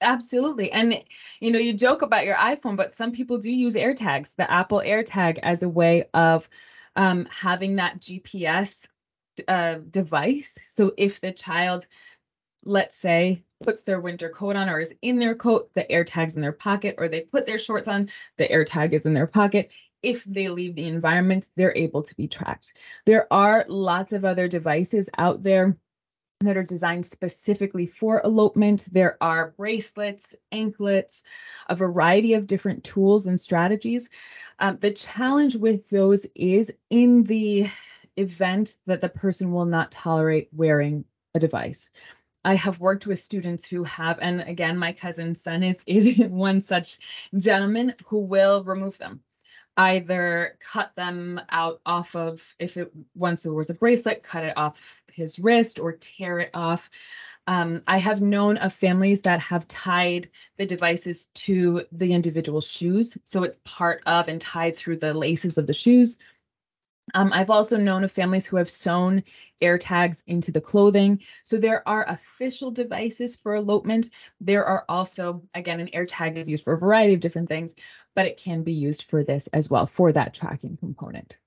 Absolutely. 0.00 0.72
And 0.72 1.04
you 1.40 1.50
know, 1.50 1.58
you 1.58 1.74
joke 1.74 2.00
about 2.00 2.24
your 2.24 2.36
iPhone, 2.36 2.78
but 2.78 2.94
some 2.94 3.12
people 3.12 3.36
do 3.36 3.50
use 3.50 3.74
AirTags, 3.74 4.36
the 4.36 4.50
Apple 4.50 4.78
AirTag 4.78 5.38
as 5.42 5.62
a 5.62 5.68
way 5.68 6.04
of 6.14 6.48
um, 6.96 7.28
having 7.30 7.76
that 7.76 8.00
GPS 8.00 8.86
uh, 9.48 9.76
device. 9.90 10.58
So 10.68 10.92
if 10.96 11.20
the 11.20 11.32
child, 11.32 11.86
let's 12.64 12.96
say, 12.96 13.42
puts 13.62 13.82
their 13.82 14.00
winter 14.00 14.28
coat 14.28 14.56
on 14.56 14.68
or 14.68 14.80
is 14.80 14.94
in 15.02 15.18
their 15.18 15.34
coat, 15.34 15.72
the 15.74 15.90
air 15.90 16.04
tag's 16.04 16.34
in 16.34 16.40
their 16.40 16.52
pocket, 16.52 16.94
or 16.98 17.08
they 17.08 17.20
put 17.20 17.46
their 17.46 17.58
shorts 17.58 17.88
on, 17.88 18.08
the 18.36 18.50
air 18.50 18.64
tag 18.64 18.94
is 18.94 19.06
in 19.06 19.14
their 19.14 19.26
pocket. 19.26 19.70
If 20.02 20.24
they 20.24 20.48
leave 20.48 20.74
the 20.74 20.88
environment, 20.88 21.50
they're 21.56 21.76
able 21.76 22.02
to 22.02 22.16
be 22.16 22.26
tracked. 22.26 22.72
There 23.04 23.30
are 23.32 23.66
lots 23.68 24.12
of 24.12 24.24
other 24.24 24.48
devices 24.48 25.10
out 25.18 25.42
there 25.42 25.76
that 26.40 26.56
are 26.56 26.62
designed 26.62 27.04
specifically 27.04 27.84
for 27.86 28.22
elopement. 28.22 28.88
There 28.90 29.18
are 29.20 29.52
bracelets, 29.58 30.34
anklets, 30.50 31.22
a 31.68 31.76
variety 31.76 32.32
of 32.32 32.46
different 32.46 32.82
tools 32.82 33.26
and 33.26 33.38
strategies. 33.38 34.08
Um, 34.58 34.78
the 34.80 34.92
challenge 34.92 35.56
with 35.56 35.90
those 35.90 36.24
is 36.34 36.72
in 36.88 37.24
the 37.24 37.68
event 38.16 38.76
that 38.86 39.00
the 39.00 39.08
person 39.08 39.52
will 39.52 39.66
not 39.66 39.90
tolerate 39.90 40.48
wearing 40.52 41.04
a 41.34 41.38
device. 41.38 41.90
I 42.44 42.54
have 42.54 42.80
worked 42.80 43.06
with 43.06 43.18
students 43.18 43.68
who 43.68 43.84
have, 43.84 44.18
and 44.20 44.40
again, 44.40 44.78
my 44.78 44.92
cousin's 44.92 45.42
son 45.42 45.62
is 45.62 45.82
is 45.86 46.16
one 46.18 46.60
such 46.60 46.98
gentleman 47.36 47.94
who 48.06 48.20
will 48.20 48.64
remove 48.64 48.98
them, 48.98 49.20
either 49.76 50.56
cut 50.60 50.94
them 50.96 51.40
out 51.50 51.80
off 51.84 52.16
of 52.16 52.54
if 52.58 52.76
it 52.76 52.92
once 53.14 53.42
there 53.42 53.52
was 53.52 53.70
a 53.70 53.74
bracelet, 53.74 54.22
cut 54.22 54.44
it 54.44 54.56
off 54.56 55.02
his 55.12 55.38
wrist 55.38 55.78
or 55.78 55.92
tear 55.92 56.38
it 56.40 56.50
off. 56.54 56.90
Um, 57.46 57.82
I 57.88 57.98
have 57.98 58.20
known 58.20 58.58
of 58.58 58.72
families 58.72 59.22
that 59.22 59.40
have 59.40 59.66
tied 59.66 60.30
the 60.56 60.66
devices 60.66 61.26
to 61.34 61.84
the 61.90 62.12
individual 62.12 62.60
shoes, 62.60 63.18
so 63.22 63.42
it's 63.42 63.60
part 63.64 64.02
of 64.06 64.28
and 64.28 64.40
tied 64.40 64.76
through 64.76 64.98
the 64.98 65.14
laces 65.14 65.58
of 65.58 65.66
the 65.66 65.72
shoes. 65.72 66.18
Um, 67.14 67.30
I've 67.32 67.50
also 67.50 67.76
known 67.76 68.04
of 68.04 68.12
families 68.12 68.46
who 68.46 68.56
have 68.56 68.70
sewn 68.70 69.22
air 69.60 69.78
tags 69.78 70.22
into 70.26 70.52
the 70.52 70.60
clothing. 70.60 71.20
So 71.44 71.56
there 71.56 71.86
are 71.88 72.04
official 72.08 72.70
devices 72.70 73.36
for 73.36 73.54
elopement. 73.54 74.10
There 74.40 74.64
are 74.64 74.84
also, 74.88 75.42
again, 75.54 75.80
an 75.80 75.90
air 75.92 76.06
tag 76.06 76.36
is 76.36 76.48
used 76.48 76.64
for 76.64 76.74
a 76.74 76.78
variety 76.78 77.14
of 77.14 77.20
different 77.20 77.48
things, 77.48 77.74
but 78.14 78.26
it 78.26 78.36
can 78.36 78.62
be 78.62 78.72
used 78.72 79.04
for 79.04 79.24
this 79.24 79.46
as 79.48 79.68
well 79.68 79.86
for 79.86 80.12
that 80.12 80.34
tracking 80.34 80.76
component. 80.76 81.38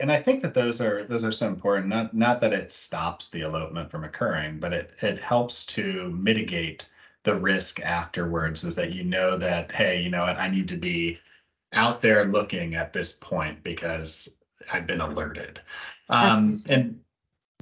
And 0.00 0.10
I 0.10 0.20
think 0.20 0.42
that 0.42 0.54
those 0.54 0.80
are 0.80 1.04
those 1.04 1.24
are 1.24 1.32
so 1.32 1.46
important. 1.46 1.88
Not 1.88 2.14
not 2.14 2.40
that 2.40 2.52
it 2.52 2.72
stops 2.72 3.28
the 3.28 3.42
elopement 3.42 3.90
from 3.90 4.02
occurring, 4.02 4.58
but 4.58 4.72
it 4.72 4.90
it 5.00 5.20
helps 5.20 5.66
to 5.66 6.10
mitigate 6.10 6.90
the 7.22 7.36
risk 7.36 7.80
afterwards. 7.80 8.64
Is 8.64 8.74
that 8.74 8.92
you 8.92 9.04
know 9.04 9.38
that 9.38 9.70
hey, 9.70 10.02
you 10.02 10.10
know 10.10 10.22
what, 10.22 10.36
I 10.36 10.48
need 10.48 10.68
to 10.68 10.76
be 10.76 11.20
out 11.74 12.00
there 12.00 12.24
looking 12.24 12.74
at 12.74 12.92
this 12.92 13.12
point 13.12 13.62
because 13.62 14.36
I've 14.72 14.86
been 14.86 15.00
alerted. 15.00 15.60
Um, 16.08 16.62
and 16.68 17.00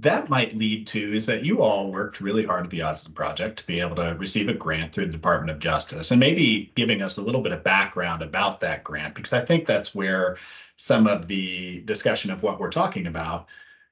that 0.00 0.28
might 0.28 0.54
lead 0.54 0.86
to 0.88 1.16
is 1.16 1.26
that 1.26 1.44
you 1.44 1.62
all 1.62 1.92
worked 1.92 2.20
really 2.20 2.44
hard 2.44 2.64
at 2.64 2.70
the 2.70 2.80
Autism 2.80 3.14
Project 3.14 3.58
to 3.58 3.66
be 3.66 3.80
able 3.80 3.96
to 3.96 4.16
receive 4.18 4.48
a 4.48 4.54
grant 4.54 4.92
through 4.92 5.06
the 5.06 5.12
Department 5.12 5.50
of 5.50 5.60
Justice, 5.60 6.10
and 6.10 6.20
maybe 6.20 6.72
giving 6.74 7.02
us 7.02 7.18
a 7.18 7.22
little 7.22 7.40
bit 7.40 7.52
of 7.52 7.62
background 7.62 8.22
about 8.22 8.60
that 8.60 8.82
grant, 8.82 9.14
because 9.14 9.32
I 9.32 9.44
think 9.44 9.66
that's 9.66 9.94
where 9.94 10.38
some 10.76 11.06
of 11.06 11.28
the 11.28 11.82
discussion 11.82 12.30
of 12.30 12.42
what 12.42 12.58
we're 12.58 12.70
talking 12.70 13.06
about 13.06 13.46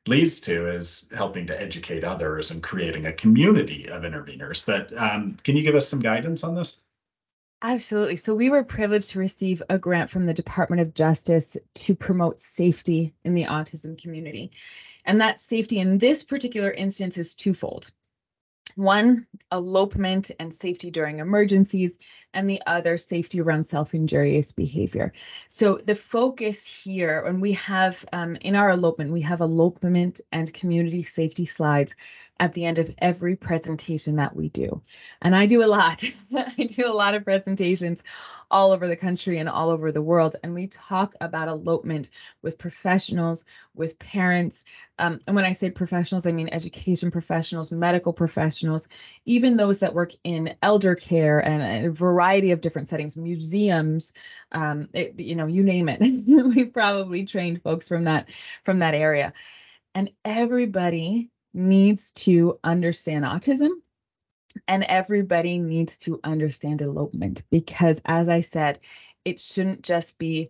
leads 0.06 0.40
to 0.40 0.68
is 0.68 1.08
helping 1.14 1.46
to 1.46 1.60
educate 1.60 2.02
others 2.02 2.50
and 2.50 2.62
creating 2.62 3.06
a 3.06 3.12
community 3.12 3.88
of 3.88 4.02
interveners. 4.02 4.64
But 4.64 4.92
um, 4.96 5.36
can 5.44 5.56
you 5.56 5.62
give 5.62 5.74
us 5.74 5.88
some 5.88 6.00
guidance 6.00 6.42
on 6.42 6.54
this? 6.54 6.80
Absolutely. 7.62 8.16
So 8.16 8.34
we 8.34 8.48
were 8.48 8.64
privileged 8.64 9.10
to 9.10 9.18
receive 9.18 9.62
a 9.68 9.78
grant 9.78 10.08
from 10.08 10.24
the 10.24 10.32
Department 10.32 10.80
of 10.80 10.94
Justice 10.94 11.58
to 11.74 11.94
promote 11.94 12.40
safety 12.40 13.14
in 13.22 13.34
the 13.34 13.44
autism 13.44 14.00
community. 14.00 14.52
And 15.04 15.20
that 15.20 15.38
safety 15.38 15.78
in 15.78 15.98
this 15.98 16.24
particular 16.24 16.70
instance 16.70 17.18
is 17.18 17.34
twofold. 17.34 17.90
One, 18.76 19.26
elopement 19.52 20.30
and 20.38 20.54
safety 20.54 20.90
during 20.90 21.18
emergencies, 21.18 21.98
and 22.32 22.48
the 22.48 22.62
other, 22.66 22.96
safety 22.96 23.40
around 23.40 23.64
self 23.64 23.94
injurious 23.94 24.52
behavior. 24.52 25.12
So, 25.48 25.80
the 25.84 25.96
focus 25.96 26.64
here, 26.64 27.24
and 27.26 27.42
we 27.42 27.52
have 27.54 28.04
um, 28.12 28.36
in 28.36 28.54
our 28.54 28.70
elopement, 28.70 29.10
we 29.10 29.22
have 29.22 29.40
elopement 29.40 30.20
and 30.30 30.52
community 30.54 31.02
safety 31.02 31.44
slides 31.44 31.94
at 32.40 32.54
the 32.54 32.64
end 32.64 32.78
of 32.78 32.92
every 32.98 33.36
presentation 33.36 34.16
that 34.16 34.34
we 34.34 34.48
do. 34.48 34.80
And 35.20 35.36
I 35.36 35.44
do 35.44 35.62
a 35.62 35.66
lot. 35.66 36.02
I 36.34 36.64
do 36.64 36.86
a 36.86 36.92
lot 36.92 37.14
of 37.14 37.22
presentations 37.22 38.02
all 38.50 38.72
over 38.72 38.88
the 38.88 38.96
country 38.96 39.38
and 39.38 39.48
all 39.48 39.68
over 39.68 39.92
the 39.92 40.00
world. 40.00 40.36
And 40.42 40.54
we 40.54 40.66
talk 40.66 41.14
about 41.20 41.48
elopement 41.48 42.08
with 42.40 42.56
professionals, 42.56 43.44
with 43.74 43.98
parents. 43.98 44.64
Um, 44.98 45.20
and 45.26 45.36
when 45.36 45.44
I 45.44 45.52
say 45.52 45.70
professionals, 45.70 46.24
I 46.24 46.32
mean 46.32 46.48
education 46.50 47.10
professionals, 47.10 47.70
medical 47.70 48.14
professionals, 48.14 48.88
even 49.26 49.58
those 49.58 49.80
that 49.80 49.94
work 49.94 50.12
in 50.24 50.54
elder 50.62 50.94
care 50.94 51.46
and 51.46 51.86
a 51.86 51.90
variety 51.90 52.52
of 52.52 52.62
different 52.62 52.88
settings, 52.88 53.18
museums, 53.18 54.14
um, 54.52 54.88
it, 54.94 55.20
you 55.20 55.36
know, 55.36 55.46
you 55.46 55.62
name 55.62 55.90
it. 55.90 56.00
We've 56.56 56.72
probably 56.72 57.26
trained 57.26 57.62
folks 57.62 57.86
from 57.86 58.04
that 58.04 58.30
from 58.64 58.78
that 58.78 58.94
area. 58.94 59.34
And 59.94 60.10
everybody 60.24 61.30
needs 61.52 62.10
to 62.12 62.58
understand 62.62 63.24
autism 63.24 63.70
and 64.66 64.82
everybody 64.84 65.58
needs 65.58 65.96
to 65.98 66.20
understand 66.24 66.80
elopement 66.80 67.42
because, 67.50 68.00
as 68.04 68.28
I 68.28 68.40
said, 68.40 68.80
it 69.24 69.40
shouldn't 69.40 69.82
just 69.82 70.18
be 70.18 70.48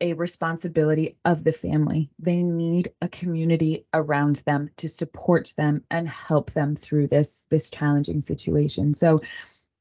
a 0.00 0.14
responsibility 0.14 1.18
of 1.24 1.44
the 1.44 1.52
family. 1.52 2.10
They 2.18 2.42
need 2.42 2.92
a 3.02 3.08
community 3.08 3.86
around 3.92 4.36
them 4.46 4.70
to 4.78 4.88
support 4.88 5.52
them 5.56 5.84
and 5.90 6.08
help 6.08 6.52
them 6.52 6.74
through 6.74 7.08
this 7.08 7.46
this 7.50 7.68
challenging 7.70 8.20
situation. 8.20 8.94
So 8.94 9.20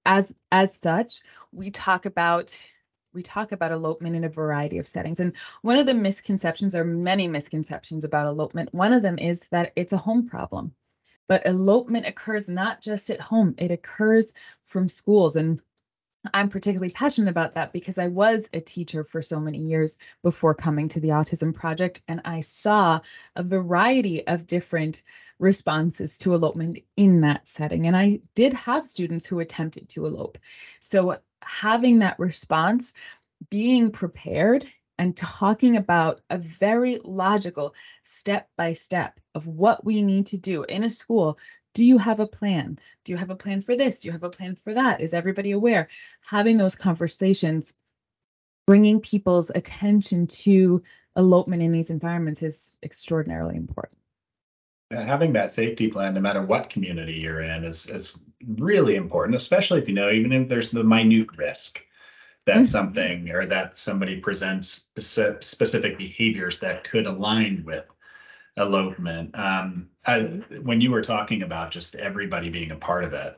as 0.05 0.36
as 0.51 0.73
such, 0.73 1.21
we 1.51 1.71
talk 1.71 2.05
about 2.05 2.62
we 3.13 3.24
talk 3.24 3.52
about 3.52 3.72
elopement 3.72 4.15
in 4.15 4.24
a 4.24 4.30
variety 4.30 4.78
of 4.78 4.88
settings. 4.88 5.19
And 5.19 5.34
one 5.62 5.78
of 5.78 5.86
the 5.86 5.93
misconceptions, 5.93 6.76
or 6.76 6.84
many 6.84 7.28
misconceptions 7.28 8.04
about 8.04 8.28
elopement, 8.28 8.74
one 8.74 8.93
of 8.93 9.02
them 9.02 9.17
is 9.17 9.48
that 9.50 9.74
it's 9.76 9.93
a 9.93 9.98
home 9.98 10.28
problem. 10.28 10.74
But 11.28 11.45
elopement 11.45 12.08
occurs 12.08 12.50
not 12.50 12.82
just 12.82 13.10
at 13.10 13.22
home, 13.22 13.56
it 13.58 13.72
occurs 13.72 14.34
from 14.65 14.89
schools. 14.89 15.36
And 15.36 15.62
I'm 16.34 16.50
particularly 16.50 16.91
passionate 16.91 17.30
about 17.30 17.54
that 17.54 17.72
because 17.72 17.98
I 17.98 18.08
was 18.08 18.50
a 18.52 18.60
teacher 18.60 19.04
for 19.04 19.22
so 19.22 19.39
many 19.39 19.60
years 19.60 19.98
before 20.22 20.54
coming 20.54 20.89
to 20.89 21.00
the 21.00 21.10
Autism 21.10 21.54
Project, 21.54 22.04
and 22.08 22.22
I 22.26 22.41
saw 22.41 23.02
a 23.36 23.43
variety 23.43 24.28
of 24.28 24.48
different 24.48 25.04
responses 25.39 26.17
to 26.19 26.34
elopement 26.34 26.80
in 26.98 27.22
that 27.22 27.48
setting. 27.48 27.88
And 27.88 27.95
I 27.95 28.19
did 28.36 28.54
have 28.54 28.88
students 28.88 29.26
who 29.26 29.39
attempted 29.39 29.88
to 29.89 30.06
elope. 30.06 30.38
So 30.82 31.19
having 31.43 31.99
that 31.99 32.19
response, 32.19 32.93
being 33.49 33.91
prepared, 33.91 34.65
and 34.97 35.15
talking 35.15 35.78
about 35.78 36.19
a 36.30 36.38
very 36.38 36.99
logical 37.04 37.73
step 38.04 38.49
by 38.58 38.73
step 38.73 39.17
of 39.34 39.47
what 39.47 39.86
we 39.86 40.02
need 40.02 40.25
to 40.28 40.38
do 40.38 40.63
in 40.63 40.84
a 40.84 40.89
school 40.89 41.39
Do 41.73 41.86
you 41.86 41.97
have 41.97 42.19
a 42.19 42.28
plan? 42.28 42.80
Do 43.06 43.13
you 43.13 43.17
have 43.17 43.30
a 43.30 43.36
plan 43.36 43.62
for 43.62 43.75
this? 43.75 44.02
Do 44.02 44.08
you 44.08 44.12
have 44.12 44.23
a 44.23 44.30
plan 44.30 44.56
for 44.56 44.73
that? 44.73 45.02
Is 45.02 45.13
everybody 45.13 45.52
aware? 45.52 45.88
Having 46.21 46.58
those 46.58 46.75
conversations, 46.75 47.73
bringing 48.65 48.99
people's 48.99 49.52
attention 49.52 50.28
to 50.28 50.84
elopement 51.15 51.62
in 51.62 51.71
these 51.71 51.91
environments 51.91 52.43
is 52.43 52.78
extraordinarily 52.84 53.56
important. 53.56 54.02
Having 54.91 55.34
that 55.34 55.52
safety 55.52 55.89
plan, 55.89 56.15
no 56.15 56.21
matter 56.21 56.41
what 56.41 56.69
community 56.69 57.13
you're 57.13 57.41
in, 57.41 57.63
is 57.63 57.88
is 57.88 58.17
really 58.47 58.95
important, 58.95 59.36
especially 59.36 59.80
if 59.80 59.88
you 59.88 59.93
know, 59.93 60.10
even 60.10 60.32
if 60.32 60.49
there's 60.49 60.71
the 60.71 60.84
minute 60.84 61.28
risk 61.38 61.86
that 62.45 62.56
mm-hmm. 62.56 62.65
something 62.65 63.30
or 63.30 63.45
that 63.45 63.78
somebody 63.78 64.19
presents 64.19 64.86
specific 64.97 65.97
behaviors 65.97 66.60
that 66.60 66.84
could 66.84 67.06
align 67.06 67.63
with 67.65 67.86
elopement. 68.58 69.38
Um, 69.38 69.89
I, 70.06 70.21
when 70.63 70.82
you 70.82 70.91
were 70.91 71.04
talking 71.04 71.43
about 71.43 71.71
just 71.71 71.95
everybody 71.95 72.49
being 72.49 72.71
a 72.71 72.75
part 72.75 73.04
of 73.04 73.13
it, 73.13 73.38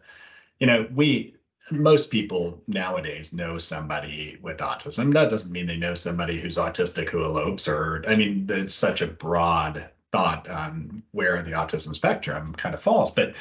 you 0.60 0.68
know, 0.68 0.88
we 0.94 1.36
most 1.70 2.12
people 2.12 2.62
nowadays 2.68 3.34
know 3.34 3.58
somebody 3.58 4.38
with 4.42 4.58
autism. 4.58 5.14
That 5.14 5.30
doesn't 5.30 5.52
mean 5.52 5.68
they 5.68 5.78
know 5.78 5.94
somebody 5.96 6.40
who's 6.40 6.58
autistic 6.58 7.10
who 7.10 7.24
elopes, 7.24 7.68
or 7.68 8.04
I 8.08 8.16
mean, 8.16 8.48
it's 8.50 8.74
such 8.74 9.02
a 9.02 9.08
broad 9.08 9.90
thought 10.12 10.50
on 10.50 11.04
where 11.12 11.42
the 11.42 11.52
autism 11.52 11.96
spectrum 11.96 12.54
kind 12.54 12.76
of 12.76 12.82
falls. 12.82 13.12
But 13.12 13.36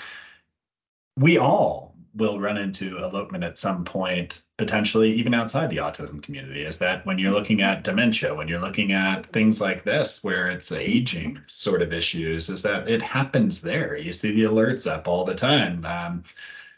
we 1.16 1.38
all 1.38 1.94
will 2.14 2.40
run 2.40 2.56
into 2.56 2.98
elopement 2.98 3.44
at 3.44 3.58
some 3.58 3.84
point, 3.84 4.42
potentially 4.56 5.12
even 5.12 5.32
outside 5.32 5.70
the 5.70 5.76
autism 5.76 6.22
community. 6.22 6.62
Is 6.62 6.78
that 6.78 7.06
when 7.06 7.18
you're 7.18 7.30
looking 7.30 7.62
at 7.62 7.84
dementia, 7.84 8.34
when 8.34 8.48
you're 8.48 8.60
looking 8.60 8.92
at 8.92 9.26
things 9.26 9.60
like 9.60 9.84
this, 9.84 10.22
where 10.24 10.48
it's 10.48 10.72
aging 10.72 11.40
sort 11.46 11.82
of 11.82 11.92
issues, 11.92 12.48
is 12.48 12.62
that 12.62 12.88
it 12.88 13.02
happens 13.02 13.62
there. 13.62 13.96
You 13.96 14.12
see 14.12 14.32
the 14.32 14.44
alerts 14.44 14.90
up 14.90 15.06
all 15.06 15.24
the 15.24 15.34
time. 15.34 15.84
Um, 15.84 16.24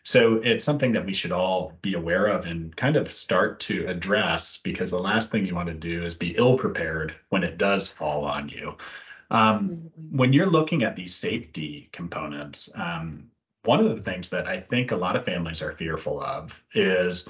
so 0.05 0.37
it's 0.37 0.65
something 0.65 0.93
that 0.93 1.07
we 1.07 1.15
should 1.15 1.33
all 1.33 1.79
be 1.81 1.95
aware 1.95 2.27
of 2.27 2.47
and 2.47 2.75
kind 2.75 2.97
of 2.97 3.11
start 3.11 3.61
to 3.61 3.87
address 3.87 4.59
because 4.59 4.91
the 4.91 4.99
last 4.99 5.31
thing 5.31 5.47
you 5.47 5.55
want 5.55 5.69
to 5.69 5.75
do 5.75 6.03
is 6.03 6.17
be 6.17 6.37
ill 6.37 6.59
prepared 6.59 7.15
when 7.29 7.45
it 7.45 7.57
does 7.57 7.89
fall 7.89 8.25
on 8.25 8.49
you. 8.49 8.77
Um, 9.33 9.91
when 10.11 10.33
you're 10.35 10.47
looking 10.47 10.83
at 10.83 10.95
these 10.95 11.15
safety 11.15 11.89
components, 11.91 12.71
um, 12.75 13.31
one 13.65 13.81
of 13.81 13.97
the 13.97 14.03
things 14.03 14.31
that 14.31 14.47
I 14.47 14.61
think 14.61 14.93
a 14.93 14.97
lot 14.97 15.17
of 15.17 15.25
families 15.25 15.63
are 15.63 15.73
fearful 15.73 16.21
of 16.21 16.63
is 16.75 17.27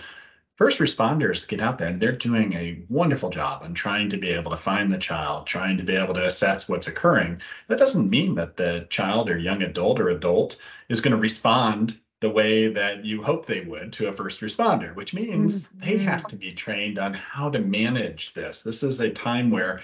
first 0.57 0.81
responders 0.81 1.47
get 1.47 1.61
out 1.61 1.79
there 1.79 1.89
and 1.89 2.01
they're 2.01 2.13
doing 2.13 2.55
a 2.55 2.83
wonderful 2.89 3.31
job 3.31 3.63
on 3.63 3.75
trying 3.75 4.11
to 4.11 4.17
be 4.17 4.31
able 4.31 4.51
to 4.51 4.57
find 4.57 4.91
the 4.91 4.99
child, 4.99 5.47
trying 5.47 5.77
to 5.77 5.85
be 5.85 5.95
able 5.95 6.15
to 6.15 6.25
assess 6.25 6.69
what's 6.69 6.89
occurring. 6.89 7.41
That 7.69 7.79
doesn't 7.79 8.11
mean 8.11 8.35
that 8.35 8.57
the 8.57 8.87
child 8.91 9.31
or 9.31 9.39
young 9.39 9.63
adult 9.63 10.01
or 10.01 10.09
adult 10.09 10.59
is 10.89 11.01
going 11.01 11.13
to 11.13 11.21
respond 11.21 11.99
the 12.21 12.31
way 12.31 12.69
that 12.69 13.05
you 13.05 13.23
hope 13.23 13.47
they 13.47 13.61
would 13.61 13.93
to 13.93 14.09
a 14.09 14.13
first 14.13 14.41
responder, 14.41 14.95
which 14.95 15.15
means 15.15 15.67
mm-hmm. 15.67 15.81
they 15.81 15.99
have 15.99 16.27
to 16.29 16.37
be 16.37 16.53
trained 16.53 16.99
on 16.99 17.15
how 17.15 17.51
to 17.51 17.59
manage 17.59 18.33
this. 18.33 18.63
This 18.63 18.83
is 18.83 19.01
a 19.01 19.11
time 19.11 19.51
where 19.51 19.83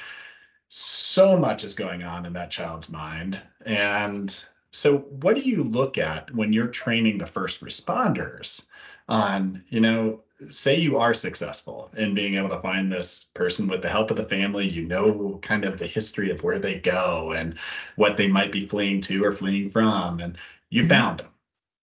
so 0.68 1.36
much 1.36 1.64
is 1.64 1.74
going 1.74 2.02
on 2.02 2.26
in 2.26 2.34
that 2.34 2.50
child's 2.50 2.90
mind. 2.90 3.40
And 3.64 4.38
so, 4.70 4.98
what 4.98 5.36
do 5.36 5.42
you 5.42 5.64
look 5.64 5.98
at 5.98 6.34
when 6.34 6.52
you're 6.52 6.68
training 6.68 7.18
the 7.18 7.26
first 7.26 7.62
responders 7.64 8.66
on, 9.08 9.64
you 9.68 9.80
know, 9.80 10.20
say 10.50 10.76
you 10.78 10.98
are 10.98 11.14
successful 11.14 11.90
in 11.96 12.14
being 12.14 12.36
able 12.36 12.50
to 12.50 12.60
find 12.60 12.92
this 12.92 13.24
person 13.34 13.66
with 13.66 13.82
the 13.82 13.88
help 13.88 14.10
of 14.10 14.16
the 14.16 14.24
family, 14.24 14.68
you 14.68 14.84
know, 14.84 15.38
kind 15.42 15.64
of 15.64 15.78
the 15.78 15.86
history 15.86 16.30
of 16.30 16.42
where 16.44 16.58
they 16.58 16.78
go 16.78 17.32
and 17.32 17.58
what 17.96 18.16
they 18.16 18.28
might 18.28 18.52
be 18.52 18.66
fleeing 18.66 19.00
to 19.00 19.24
or 19.24 19.32
fleeing 19.32 19.70
from, 19.70 20.20
and 20.20 20.36
you 20.70 20.82
mm-hmm. 20.82 20.90
found 20.90 21.20
them. 21.20 21.28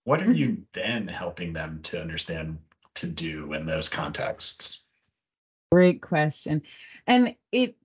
What 0.03 0.21
are 0.21 0.31
you 0.31 0.63
then 0.73 1.07
helping 1.07 1.53
them 1.53 1.79
to 1.83 1.99
understand 1.99 2.59
to 2.95 3.07
do 3.07 3.53
in 3.53 3.65
those 3.65 3.89
contexts? 3.89 4.83
Great 5.71 6.01
question. 6.01 6.61
And 7.07 7.35
it 7.51 7.75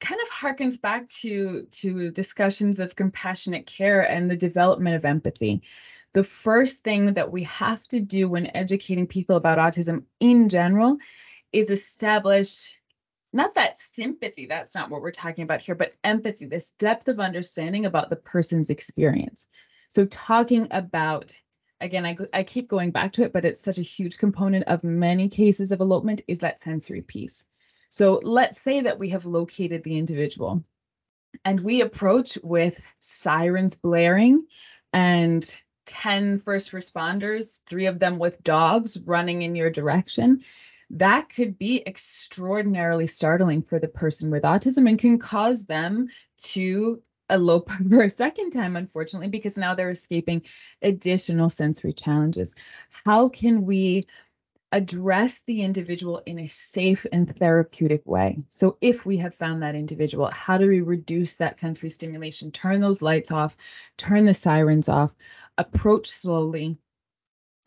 kind 0.00 0.20
of 0.20 0.28
harkens 0.30 0.80
back 0.80 1.08
to 1.08 1.66
to 1.70 2.10
discussions 2.10 2.80
of 2.80 2.96
compassionate 2.96 3.66
care 3.66 4.02
and 4.02 4.30
the 4.30 4.36
development 4.36 4.96
of 4.96 5.04
empathy. 5.04 5.62
The 6.12 6.22
first 6.22 6.84
thing 6.84 7.14
that 7.14 7.30
we 7.30 7.42
have 7.44 7.82
to 7.88 8.00
do 8.00 8.28
when 8.28 8.54
educating 8.56 9.06
people 9.06 9.36
about 9.36 9.58
autism 9.58 10.04
in 10.20 10.48
general 10.48 10.98
is 11.52 11.70
establish 11.70 12.74
not 13.32 13.54
that 13.54 13.76
sympathy, 13.92 14.46
that's 14.46 14.74
not 14.74 14.90
what 14.90 15.02
we're 15.02 15.10
talking 15.10 15.44
about 15.44 15.60
here, 15.60 15.74
but 15.74 15.92
empathy, 16.02 16.46
this 16.46 16.70
depth 16.78 17.08
of 17.08 17.20
understanding 17.20 17.84
about 17.84 18.08
the 18.08 18.16
person's 18.16 18.70
experience. 18.70 19.48
So, 19.88 20.06
talking 20.06 20.66
about, 20.70 21.36
again, 21.80 22.06
I, 22.06 22.16
I 22.32 22.42
keep 22.42 22.68
going 22.68 22.90
back 22.90 23.12
to 23.12 23.22
it, 23.22 23.32
but 23.32 23.44
it's 23.44 23.60
such 23.60 23.78
a 23.78 23.82
huge 23.82 24.16
component 24.18 24.64
of 24.66 24.82
many 24.82 25.28
cases 25.28 25.72
of 25.72 25.80
elopement 25.80 26.22
is 26.26 26.38
that 26.38 26.60
sensory 26.60 27.02
piece. 27.02 27.44
So 27.88 28.20
let's 28.22 28.60
say 28.60 28.82
that 28.82 28.98
we 28.98 29.10
have 29.10 29.24
located 29.24 29.82
the 29.82 29.98
individual 29.98 30.62
and 31.44 31.60
we 31.60 31.80
approach 31.80 32.38
with 32.42 32.80
sirens 33.00 33.74
blaring 33.74 34.46
and 34.92 35.62
10 35.86 36.38
first 36.38 36.72
responders, 36.72 37.60
three 37.64 37.86
of 37.86 37.98
them 37.98 38.18
with 38.18 38.42
dogs 38.42 38.98
running 38.98 39.42
in 39.42 39.54
your 39.56 39.70
direction. 39.70 40.42
That 40.90 41.28
could 41.28 41.58
be 41.58 41.86
extraordinarily 41.86 43.06
startling 43.06 43.62
for 43.62 43.78
the 43.78 43.88
person 43.88 44.30
with 44.30 44.42
autism 44.42 44.88
and 44.88 44.98
can 44.98 45.18
cause 45.18 45.64
them 45.64 46.08
to 46.38 47.02
elope 47.30 47.70
for 47.90 48.02
a 48.02 48.10
second 48.10 48.50
time, 48.50 48.76
unfortunately, 48.76 49.28
because 49.28 49.56
now 49.56 49.74
they're 49.74 49.90
escaping 49.90 50.42
additional 50.82 51.48
sensory 51.48 51.92
challenges. 51.92 52.54
How 53.04 53.28
can 53.28 53.64
we 53.64 54.04
address 54.72 55.42
the 55.46 55.62
individual 55.62 56.22
in 56.26 56.38
a 56.38 56.46
safe 56.46 57.06
and 57.12 57.34
therapeutic 57.36 58.06
way. 58.06 58.38
So, 58.50 58.76
if 58.80 59.06
we 59.06 59.16
have 59.18 59.34
found 59.34 59.62
that 59.62 59.74
individual, 59.74 60.26
how 60.26 60.58
do 60.58 60.68
we 60.68 60.80
reduce 60.80 61.36
that 61.36 61.58
sensory 61.58 61.90
stimulation? 61.90 62.50
Turn 62.50 62.80
those 62.80 63.02
lights 63.02 63.30
off, 63.30 63.56
turn 63.96 64.24
the 64.24 64.34
sirens 64.34 64.88
off, 64.88 65.14
approach 65.56 66.08
slowly, 66.08 66.78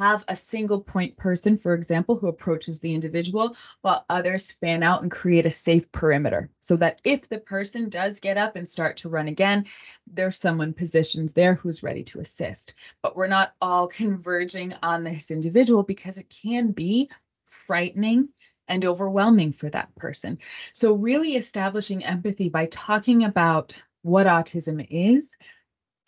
have 0.02 0.26
a 0.28 0.36
single 0.36 0.82
point 0.82 1.16
person, 1.16 1.56
for 1.56 1.76
example, 1.76 2.18
who 2.18 2.28
approaches 2.28 2.80
the 2.80 2.94
individual 2.94 3.56
while 3.82 4.04
others 4.10 4.50
fan 4.50 4.82
out 4.82 5.04
and 5.04 5.12
create 5.12 5.46
a 5.46 5.52
safe 5.52 5.92
perimeter 5.92 6.50
so 6.60 6.76
that 6.76 7.00
if 7.04 7.30
the 7.30 7.38
person 7.38 7.88
does 7.88 8.20
get 8.20 8.36
up 8.36 8.56
and 8.56 8.68
start 8.68 8.98
to 8.98 9.10
run 9.10 9.28
again, 9.28 9.66
there's 10.08 10.38
someone 10.38 10.74
positioned 10.74 11.30
there 11.30 11.54
who's 11.54 11.84
ready 11.84 12.04
to 12.04 12.20
assist. 12.20 12.74
But 13.04 13.16
we're 13.16 13.28
not 13.28 13.54
all 13.62 13.88
converging 14.02 14.74
on 14.82 15.04
this 15.04 15.30
individual 15.30 15.84
because 15.84 16.18
it 16.18 16.30
can 16.30 16.72
be 16.72 17.12
frightening 17.46 18.30
and 18.68 18.86
overwhelming 18.86 19.52
for 19.52 19.70
that 19.70 19.94
person. 19.96 20.40
So, 20.74 20.94
really 20.94 21.36
establishing 21.36 22.04
empathy 22.04 22.50
by 22.50 22.66
talking 22.68 23.24
about 23.24 23.78
what 24.02 24.26
autism 24.26 24.86
is, 24.90 25.36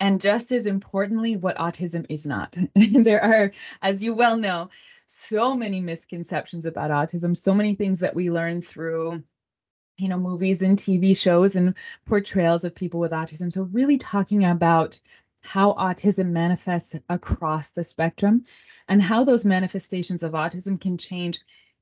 and 0.00 0.20
just 0.20 0.52
as 0.52 0.66
importantly, 0.66 1.36
what 1.36 1.56
autism 1.56 2.06
is 2.08 2.26
not. 2.26 2.56
there 2.74 3.22
are, 3.22 3.52
as 3.82 4.02
you 4.02 4.14
well 4.14 4.36
know, 4.36 4.70
so 5.06 5.54
many 5.54 5.80
misconceptions 5.80 6.66
about 6.66 6.90
autism, 6.90 7.36
so 7.36 7.54
many 7.54 7.74
things 7.74 8.00
that 8.00 8.14
we 8.14 8.30
learn 8.30 8.62
through 8.62 9.22
you 9.96 10.08
know 10.08 10.18
movies 10.18 10.62
and 10.62 10.76
TV 10.76 11.16
shows 11.16 11.54
and 11.54 11.74
portrayals 12.04 12.64
of 12.64 12.74
people 12.74 13.00
with 13.00 13.12
autism. 13.12 13.52
So 13.52 13.62
really 13.62 13.98
talking 13.98 14.44
about 14.44 14.98
how 15.42 15.74
autism 15.74 16.30
manifests 16.30 16.96
across 17.08 17.70
the 17.70 17.84
spectrum 17.84 18.44
and 18.88 19.02
how 19.02 19.24
those 19.24 19.44
manifestations 19.44 20.22
of 20.22 20.32
autism 20.32 20.80
can 20.80 20.98
change 20.98 21.40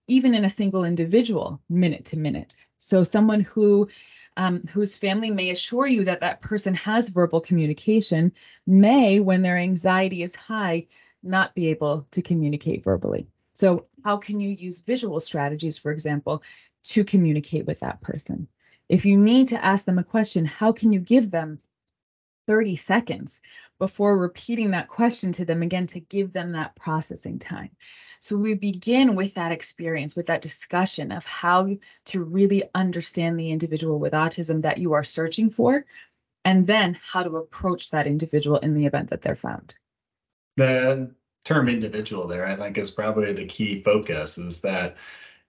even 0.09 0.35
in 0.35 0.45
a 0.45 0.49
single 0.51 0.85
individual 0.85 1.61
minute 1.69 2.07
to 2.07 2.19
minute. 2.19 2.57
So 2.79 3.05
someone 3.05 3.41
who 3.41 3.89
um, 4.37 4.63
whose 4.73 4.97
family 4.97 5.31
may 5.31 5.51
assure 5.51 5.87
you 5.87 6.05
that 6.05 6.21
that 6.21 6.41
person 6.41 6.75
has 6.75 7.09
verbal 7.09 7.41
communication 7.41 8.33
may, 8.67 9.21
when 9.21 9.43
their 9.43 9.59
anxiety 9.59 10.23
is 10.23 10.35
high, 10.35 10.87
not 11.23 11.55
be 11.55 11.69
able 11.69 12.07
to 12.11 12.23
communicate 12.23 12.83
verbally. 12.83 13.27
So, 13.55 13.87
how 14.05 14.17
can 14.17 14.41
you 14.41 14.51
use 14.51 14.81
visual 14.81 15.21
strategies, 15.21 15.79
for 15.79 15.93
example, 15.93 16.43
to 16.85 17.05
communicate 17.05 17.67
with 17.67 17.81
that 17.81 18.01
person? 18.01 18.49
If 18.89 19.05
you 19.05 19.17
need 19.17 19.49
to 19.49 19.65
ask 19.65 19.85
them 19.85 19.99
a 19.99 20.05
question, 20.05 20.45
how 20.45 20.73
can 20.73 20.93
you 20.93 21.01
give 21.01 21.31
them 21.31 21.59
30 22.53 22.77
seconds 22.77 23.41
before 23.79 24.19
repeating 24.19 24.73
that 24.73 24.89
question 24.89 25.33
to 25.33 25.47
them 25.47 25.63
again 25.63 25.87
to 25.87 26.01
give 26.01 26.35
them 26.35 26.53
that 26.53 26.77
processing 26.77 27.39
time? 27.39 27.71
So 28.21 28.37
we 28.37 28.53
begin 28.53 29.15
with 29.15 29.33
that 29.35 29.53
experience, 29.53 30.15
with 30.15 30.27
that 30.27 30.43
discussion 30.43 31.13
of 31.13 31.25
how 31.25 31.71
to 32.05 32.23
really 32.23 32.65
understand 32.75 33.41
the 33.41 33.51
individual 33.51 33.99
with 33.99 34.13
autism 34.13 34.61
that 34.63 34.77
you 34.77 34.93
are 34.93 35.03
searching 35.03 35.49
for, 35.49 35.87
and 36.45 36.67
then 36.67 36.99
how 37.03 37.23
to 37.23 37.39
approach 37.39 37.91
that 37.91 38.07
individual 38.07 38.59
in 38.59 38.75
the 38.75 38.85
event 38.85 39.09
that 39.09 39.23
they're 39.23 39.35
found. 39.35 39.79
The 40.59 41.11
term 41.47 41.71
individual 41.71 42.27
there, 42.27 42.47
I 42.47 42.55
think, 42.55 42.77
is 42.77 42.91
probably 42.91 43.33
the 43.33 43.47
key 43.47 43.83
focus 43.83 44.37
is 44.37 44.61
that 44.61 44.99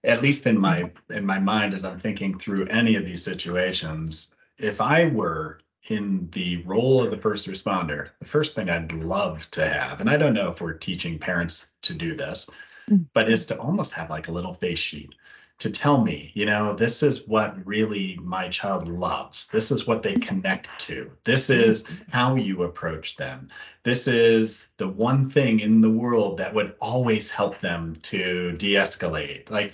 at 0.06 0.22
least 0.22 0.48
in 0.48 0.58
my 0.58 0.90
in 1.10 1.26
my 1.26 1.40
mind 1.40 1.74
as 1.74 1.84
I'm 1.84 2.00
thinking 2.00 2.40
through 2.40 2.68
any 2.68 2.96
of 2.96 3.06
these 3.06 3.26
situations, 3.26 4.34
if 4.58 4.80
I 4.80 5.08
were 5.08 5.60
in 5.88 6.30
the 6.32 6.64
role 6.64 7.04
of 7.04 7.12
the 7.12 7.18
first 7.18 7.48
responder, 7.48 8.10
the 8.20 8.26
first 8.26 8.56
thing 8.56 8.70
I'd 8.70 8.92
love 8.92 9.50
to 9.52 9.68
have, 9.68 10.00
and 10.02 10.10
I 10.10 10.18
don't 10.18 10.34
know 10.34 10.50
if 10.50 10.62
we're 10.62 10.74
teaching 10.74 11.20
parents 11.20 11.68
to 11.84 11.94
do 11.94 12.16
this, 12.16 12.50
mm-hmm. 12.90 13.04
but 13.14 13.30
is 13.30 13.46
to 13.48 13.60
almost 13.60 13.94
have 13.94 14.10
like 14.10 14.28
a 14.28 14.32
little 14.32 14.54
face 14.54 14.80
sheet 14.80 15.14
to 15.60 15.72
tell 15.72 16.04
me, 16.04 16.32
you 16.34 16.46
know, 16.46 16.74
this 16.74 17.04
is 17.04 17.28
what 17.28 17.66
really 17.66 18.20
my 18.22 18.50
child 18.50 18.88
loves. 18.88 19.48
This 19.48 19.72
is 19.72 19.88
what 19.88 20.04
they 20.04 20.16
connect 20.16 20.68
to. 20.88 21.12
This 21.24 21.50
is 21.50 22.04
how 22.10 22.36
you 22.36 22.64
approach 22.64 23.16
them. 23.16 23.50
This 23.84 24.08
is 24.08 24.74
the 24.78 24.88
one 24.88 25.30
thing 25.30 25.60
in 25.60 25.80
the 25.80 25.90
world 25.90 26.40
that 26.40 26.54
would 26.54 26.76
always 26.82 27.30
help 27.30 27.60
them 27.60 27.98
to 28.04 28.52
de 28.54 28.74
escalate. 28.74 29.50
Like 29.50 29.74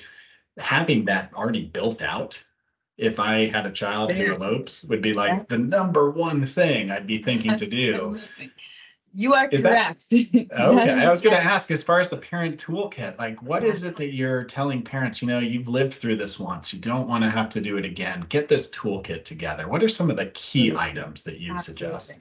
having 0.58 1.06
that 1.06 1.34
already 1.34 1.66
built 1.66 2.02
out 2.02 2.44
if 3.00 3.20
I 3.20 3.48
had 3.48 3.66
a 3.66 3.72
child 3.72 4.12
who 4.12 4.26
elopes 4.26 4.84
would 4.84 5.02
be 5.02 5.14
like 5.14 5.48
the 5.48 5.58
number 5.58 6.12
one 6.12 6.46
thing 6.46 6.92
I'd 6.92 7.08
be 7.08 7.24
thinking 7.24 7.56
to 7.56 7.66
do. 7.66 8.20
You 9.14 9.34
are 9.34 9.48
is 9.48 9.64
correct. 9.64 10.06
That, 10.12 10.48
okay, 10.52 10.92
I 10.92 11.10
was 11.10 11.22
going 11.22 11.36
to 11.36 11.42
ask 11.42 11.72
as 11.72 11.84
far 11.84 12.00
as 12.00 12.10
the 12.10 12.18
parent 12.18 12.64
toolkit, 12.64 13.18
like 13.18 13.42
what 13.42 13.64
is 13.64 13.84
it 13.84 13.96
that 13.96 14.14
you're 14.14 14.44
telling 14.44 14.84
parents, 14.84 15.22
you 15.22 15.28
know, 15.28 15.40
you've 15.40 15.68
lived 15.68 15.94
through 15.94 16.18
this 16.18 16.40
once, 16.40 16.74
you 16.74 16.80
don't 16.80 17.08
want 17.08 17.24
to 17.24 17.30
have 17.30 17.50
to 17.50 17.62
do 17.62 17.78
it 17.78 17.86
again. 17.86 18.26
Get 18.30 18.48
this 18.48 18.70
toolkit 18.70 19.24
together. 19.24 19.68
What 19.68 19.82
are 19.82 19.88
some 19.88 20.12
of 20.12 20.18
the 20.18 20.28
key 20.28 20.70
mm-hmm. 20.70 20.78
items 20.78 21.24
that 21.24 21.40
you 21.40 21.58
suggest? 21.58 22.20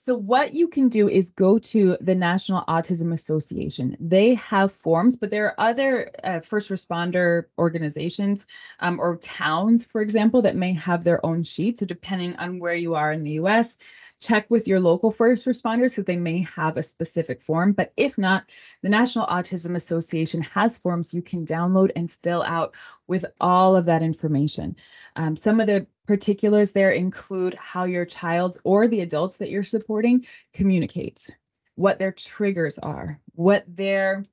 So 0.00 0.14
what 0.14 0.54
you 0.54 0.68
can 0.68 0.88
do 0.88 1.08
is 1.08 1.30
go 1.30 1.58
to 1.58 1.96
the 2.00 2.14
National 2.14 2.62
Autism 2.68 3.12
Association. 3.12 3.96
They 3.98 4.34
have 4.34 4.70
forms, 4.70 5.16
but 5.16 5.30
there 5.30 5.46
are 5.46 5.54
other 5.58 6.12
uh, 6.22 6.38
first 6.38 6.70
responder 6.70 7.46
organizations 7.58 8.46
um, 8.78 9.00
or 9.00 9.16
towns, 9.16 9.84
for 9.84 10.00
example, 10.00 10.42
that 10.42 10.54
may 10.54 10.72
have 10.74 11.02
their 11.02 11.24
own 11.26 11.42
sheet. 11.42 11.78
So 11.78 11.84
depending 11.84 12.36
on 12.36 12.60
where 12.60 12.76
you 12.76 12.94
are 12.94 13.10
in 13.10 13.24
the 13.24 13.32
U.S., 13.32 13.76
check 14.20 14.48
with 14.48 14.68
your 14.68 14.78
local 14.78 15.10
first 15.10 15.46
responders 15.46 15.94
so 15.94 16.02
they 16.02 16.16
may 16.16 16.42
have 16.42 16.76
a 16.76 16.82
specific 16.84 17.40
form. 17.40 17.72
But 17.72 17.92
if 17.96 18.16
not, 18.16 18.44
the 18.82 18.88
National 18.88 19.26
Autism 19.26 19.74
Association 19.74 20.42
has 20.42 20.78
forms 20.78 21.12
you 21.12 21.22
can 21.22 21.44
download 21.44 21.90
and 21.96 22.08
fill 22.08 22.44
out 22.44 22.76
with 23.08 23.24
all 23.40 23.74
of 23.74 23.86
that 23.86 24.02
information. 24.02 24.76
Um, 25.16 25.34
some 25.34 25.60
of 25.60 25.66
the 25.66 25.88
particulars 26.08 26.72
there 26.72 26.90
include 26.90 27.54
how 27.56 27.84
your 27.84 28.06
child 28.06 28.58
or 28.64 28.88
the 28.88 29.02
adults 29.02 29.36
that 29.36 29.50
you're 29.50 29.62
supporting 29.62 30.24
communicates, 30.54 31.30
what 31.74 31.98
their 31.98 32.12
triggers 32.12 32.78
are, 32.78 33.20
what 33.34 33.62
their 33.68 34.24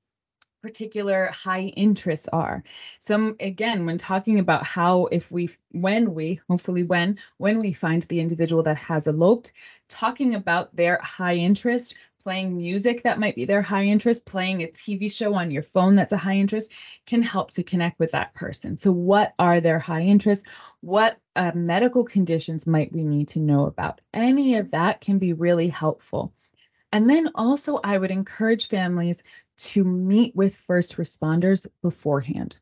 particular 0.62 1.26
high 1.26 1.64
interests 1.76 2.30
are. 2.32 2.64
Some 3.02 3.36
again, 3.42 3.86
when 3.86 3.98
talking 3.98 4.40
about 4.40 4.66
how 4.66 5.08
if 5.08 5.30
we 5.30 5.50
when 5.72 6.14
we 6.14 6.40
hopefully 6.48 6.84
when 6.84 7.20
when 7.40 7.60
we 7.60 7.74
find 7.74 8.04
the 8.04 8.22
individual 8.22 8.64
that 8.64 8.78
has 8.78 9.06
eloped, 9.06 9.52
talking 9.90 10.34
about 10.34 10.74
their 10.78 10.98
high 11.04 11.36
interest, 11.36 11.94
playing 12.26 12.58
music 12.58 13.04
that 13.04 13.20
might 13.20 13.36
be 13.36 13.46
their 13.46 13.62
high 13.62 13.84
interest, 13.84 14.26
playing 14.26 14.64
a 14.64 14.68
TV 14.68 15.16
show 15.16 15.36
on 15.36 15.52
your 15.52 15.62
phone 15.62 15.96
that's 15.96 16.12
a 16.12 16.18
high 16.18 16.38
interest 16.38 16.72
can 17.06 17.22
help 17.22 17.52
to 17.52 17.62
connect 17.62 18.00
with 18.00 18.14
that 18.14 18.34
person. 18.34 18.78
So 18.78 18.92
what 18.92 19.36
are 19.38 19.62
their 19.62 19.78
high 19.78 20.02
interests? 20.02 20.44
What 20.82 21.20
uh, 21.36 21.52
medical 21.54 22.04
conditions 22.04 22.66
might 22.66 22.92
we 22.92 23.04
need 23.04 23.28
to 23.30 23.40
know 23.40 23.68
about? 23.68 24.02
Any 24.12 24.56
of 24.56 24.72
that 24.72 25.02
can 25.02 25.20
be 25.20 25.34
really 25.34 25.68
helpful. 25.68 26.34
And 26.92 27.08
then 27.08 27.30
also, 27.36 27.80
I 27.84 27.96
would 27.96 28.10
encourage 28.10 28.70
families 28.70 29.22
to 29.58 29.84
meet 29.84 30.36
with 30.36 30.56
first 30.56 30.98
responders 30.98 31.68
beforehand. 31.84 32.58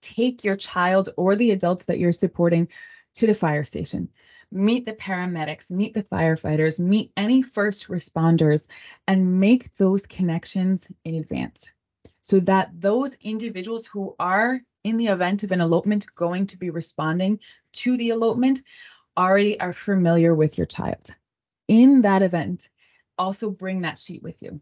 Take 0.00 0.42
your 0.42 0.56
child 0.56 1.10
or 1.18 1.36
the 1.36 1.50
adults 1.50 1.84
that 1.84 1.98
you're 1.98 2.12
supporting 2.12 2.68
to 3.16 3.26
the 3.26 3.34
fire 3.34 3.64
station. 3.64 4.08
Meet 4.52 4.84
the 4.84 4.92
paramedics, 4.92 5.70
meet 5.70 5.94
the 5.94 6.02
firefighters, 6.02 6.80
meet 6.80 7.12
any 7.16 7.42
first 7.42 7.88
responders, 7.88 8.66
and 9.06 9.40
make 9.40 9.74
those 9.76 10.06
connections 10.06 10.86
in 11.04 11.14
advance 11.14 11.70
so 12.22 12.40
that 12.40 12.70
those 12.78 13.16
individuals 13.20 13.86
who 13.86 14.14
are 14.18 14.60
in 14.84 14.96
the 14.96 15.06
event 15.06 15.42
of 15.42 15.52
an 15.52 15.60
elopement 15.60 16.06
going 16.14 16.46
to 16.46 16.58
be 16.58 16.70
responding 16.70 17.38
to 17.72 17.96
the 17.96 18.10
elopement 18.10 18.62
already 19.16 19.60
are 19.60 19.72
familiar 19.72 20.34
with 20.34 20.58
your 20.58 20.66
child. 20.66 21.14
In 21.68 22.02
that 22.02 22.22
event, 22.22 22.68
also 23.18 23.50
bring 23.50 23.82
that 23.82 23.98
sheet 23.98 24.22
with 24.22 24.42
you 24.42 24.60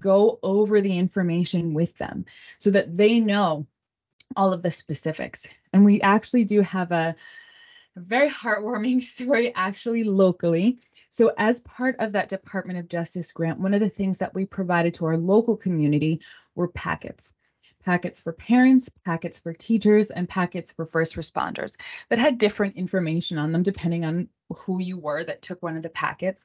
go 0.00 0.38
over 0.42 0.80
the 0.80 0.96
information 0.96 1.74
with 1.74 1.96
them 1.98 2.24
so 2.58 2.70
that 2.70 2.96
they 2.96 3.20
know 3.20 3.66
all 4.36 4.52
of 4.52 4.62
the 4.62 4.70
specifics. 4.70 5.46
And 5.72 5.84
we 5.84 6.00
actually 6.00 6.44
do 6.44 6.60
have 6.60 6.92
a, 6.92 7.16
a 7.96 8.00
very 8.00 8.30
heartwarming 8.30 9.02
story 9.14 9.52
actually 9.54 10.04
locally. 10.04 10.78
So, 11.08 11.32
as 11.36 11.60
part 11.60 11.96
of 11.98 12.12
that 12.12 12.28
Department 12.28 12.78
of 12.78 12.88
Justice 12.88 13.32
grant, 13.32 13.58
one 13.58 13.74
of 13.74 13.80
the 13.80 13.88
things 13.88 14.18
that 14.18 14.34
we 14.34 14.46
provided 14.46 14.94
to 14.94 15.06
our 15.06 15.16
local 15.16 15.56
community 15.56 16.20
were 16.54 16.68
packets 16.68 17.32
packets 17.82 18.20
for 18.20 18.32
parents, 18.32 18.90
packets 19.04 19.38
for 19.38 19.52
teachers, 19.52 20.10
and 20.10 20.28
packets 20.28 20.70
for 20.70 20.84
first 20.84 21.16
responders 21.16 21.76
that 22.08 22.18
had 22.18 22.38
different 22.38 22.76
information 22.76 23.38
on 23.38 23.52
them 23.52 23.62
depending 23.62 24.04
on 24.04 24.28
who 24.50 24.80
you 24.80 24.98
were 24.98 25.24
that 25.24 25.42
took 25.42 25.62
one 25.62 25.76
of 25.76 25.82
the 25.82 25.88
packets. 25.88 26.44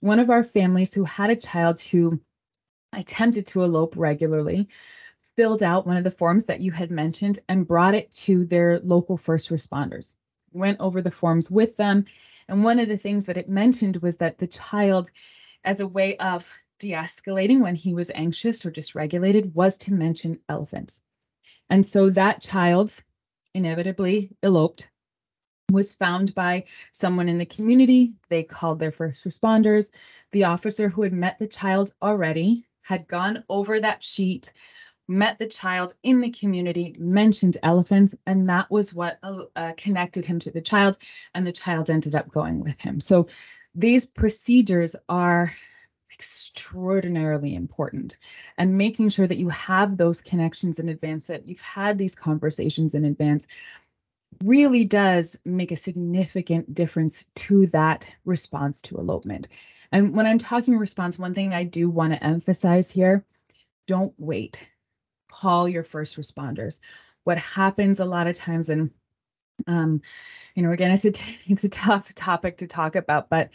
One 0.00 0.20
of 0.20 0.30
our 0.30 0.42
families 0.42 0.94
who 0.94 1.04
had 1.04 1.30
a 1.30 1.36
child 1.36 1.80
who 1.80 2.20
attempted 2.92 3.48
to 3.48 3.62
elope 3.62 3.94
regularly, 3.96 4.68
filled 5.34 5.62
out 5.62 5.86
one 5.86 5.96
of 5.96 6.04
the 6.04 6.10
forms 6.10 6.46
that 6.46 6.60
you 6.60 6.70
had 6.70 6.90
mentioned, 6.90 7.40
and 7.48 7.66
brought 7.66 7.94
it 7.94 8.12
to 8.12 8.44
their 8.46 8.78
local 8.80 9.16
first 9.16 9.50
responders. 9.50 10.14
Went 10.52 10.80
over 10.80 11.02
the 11.02 11.10
forms 11.10 11.50
with 11.50 11.76
them. 11.76 12.04
And 12.48 12.62
one 12.64 12.78
of 12.78 12.88
the 12.88 12.98
things 12.98 13.26
that 13.26 13.36
it 13.36 13.48
mentioned 13.48 13.96
was 13.96 14.18
that 14.18 14.38
the 14.38 14.46
child, 14.46 15.10
as 15.64 15.80
a 15.80 15.86
way 15.86 16.16
of 16.16 16.48
de 16.78 16.92
escalating 16.92 17.60
when 17.60 17.74
he 17.74 17.94
was 17.94 18.10
anxious 18.14 18.64
or 18.64 18.70
dysregulated, 18.70 19.54
was 19.54 19.78
to 19.78 19.92
mention 19.92 20.40
elephants. 20.48 21.02
And 21.68 21.84
so 21.84 22.10
that 22.10 22.42
child 22.42 23.02
inevitably 23.54 24.30
eloped 24.42 24.90
was 25.70 25.94
found 25.94 26.34
by 26.34 26.64
someone 26.92 27.28
in 27.28 27.38
the 27.38 27.46
community. 27.46 28.12
They 28.28 28.44
called 28.44 28.78
their 28.78 28.92
first 28.92 29.24
responders. 29.24 29.90
The 30.30 30.44
officer 30.44 30.88
who 30.88 31.02
had 31.02 31.12
met 31.12 31.38
the 31.38 31.48
child 31.48 31.92
already 32.00 32.66
had 32.82 33.08
gone 33.08 33.42
over 33.48 33.80
that 33.80 34.02
sheet, 34.02 34.52
met 35.08 35.38
the 35.38 35.46
child 35.46 35.94
in 36.02 36.20
the 36.20 36.30
community, 36.30 36.94
mentioned 36.98 37.56
elephants, 37.62 38.14
and 38.26 38.48
that 38.48 38.70
was 38.70 38.92
what 38.92 39.18
uh, 39.22 39.44
uh, 39.54 39.72
connected 39.76 40.24
him 40.24 40.38
to 40.40 40.50
the 40.50 40.60
child, 40.60 40.98
and 41.34 41.46
the 41.46 41.52
child 41.52 41.90
ended 41.90 42.14
up 42.14 42.30
going 42.30 42.60
with 42.60 42.80
him. 42.80 43.00
So 43.00 43.28
these 43.74 44.06
procedures 44.06 44.96
are 45.08 45.52
extraordinarily 46.12 47.54
important 47.54 48.16
and 48.56 48.78
making 48.78 49.10
sure 49.10 49.26
that 49.26 49.36
you 49.36 49.50
have 49.50 49.96
those 49.96 50.22
connections 50.22 50.78
in 50.78 50.88
advance 50.88 51.26
that 51.26 51.46
you've 51.46 51.60
had 51.60 51.98
these 51.98 52.14
conversations 52.14 52.94
in 52.94 53.04
advance 53.04 53.46
really 54.42 54.84
does 54.86 55.38
make 55.44 55.72
a 55.72 55.76
significant 55.76 56.72
difference 56.72 57.26
to 57.34 57.66
that 57.66 58.08
response 58.24 58.80
to 58.80 58.96
elopement 58.96 59.46
and 59.92 60.16
when 60.16 60.26
I'm 60.26 60.38
talking 60.38 60.76
response, 60.76 61.18
one 61.18 61.34
thing 61.34 61.54
I 61.54 61.64
do 61.64 61.88
want 61.88 62.12
to 62.12 62.24
emphasize 62.24 62.90
here 62.90 63.24
don't 63.86 64.14
wait. 64.18 64.66
Call 65.40 65.68
your 65.68 65.82
first 65.82 66.16
responders. 66.16 66.80
What 67.24 67.38
happens 67.38 68.00
a 68.00 68.04
lot 68.04 68.26
of 68.26 68.36
times, 68.36 68.68
and 68.68 68.90
um, 69.66 70.00
you 70.54 70.62
know, 70.62 70.72
again, 70.72 70.90
it's 70.90 71.04
a 71.04 71.10
t- 71.10 71.38
it's 71.46 71.64
a 71.64 71.68
tough 71.68 72.14
topic 72.14 72.58
to 72.58 72.66
talk 72.66 72.96
about, 72.96 73.28
but 73.28 73.50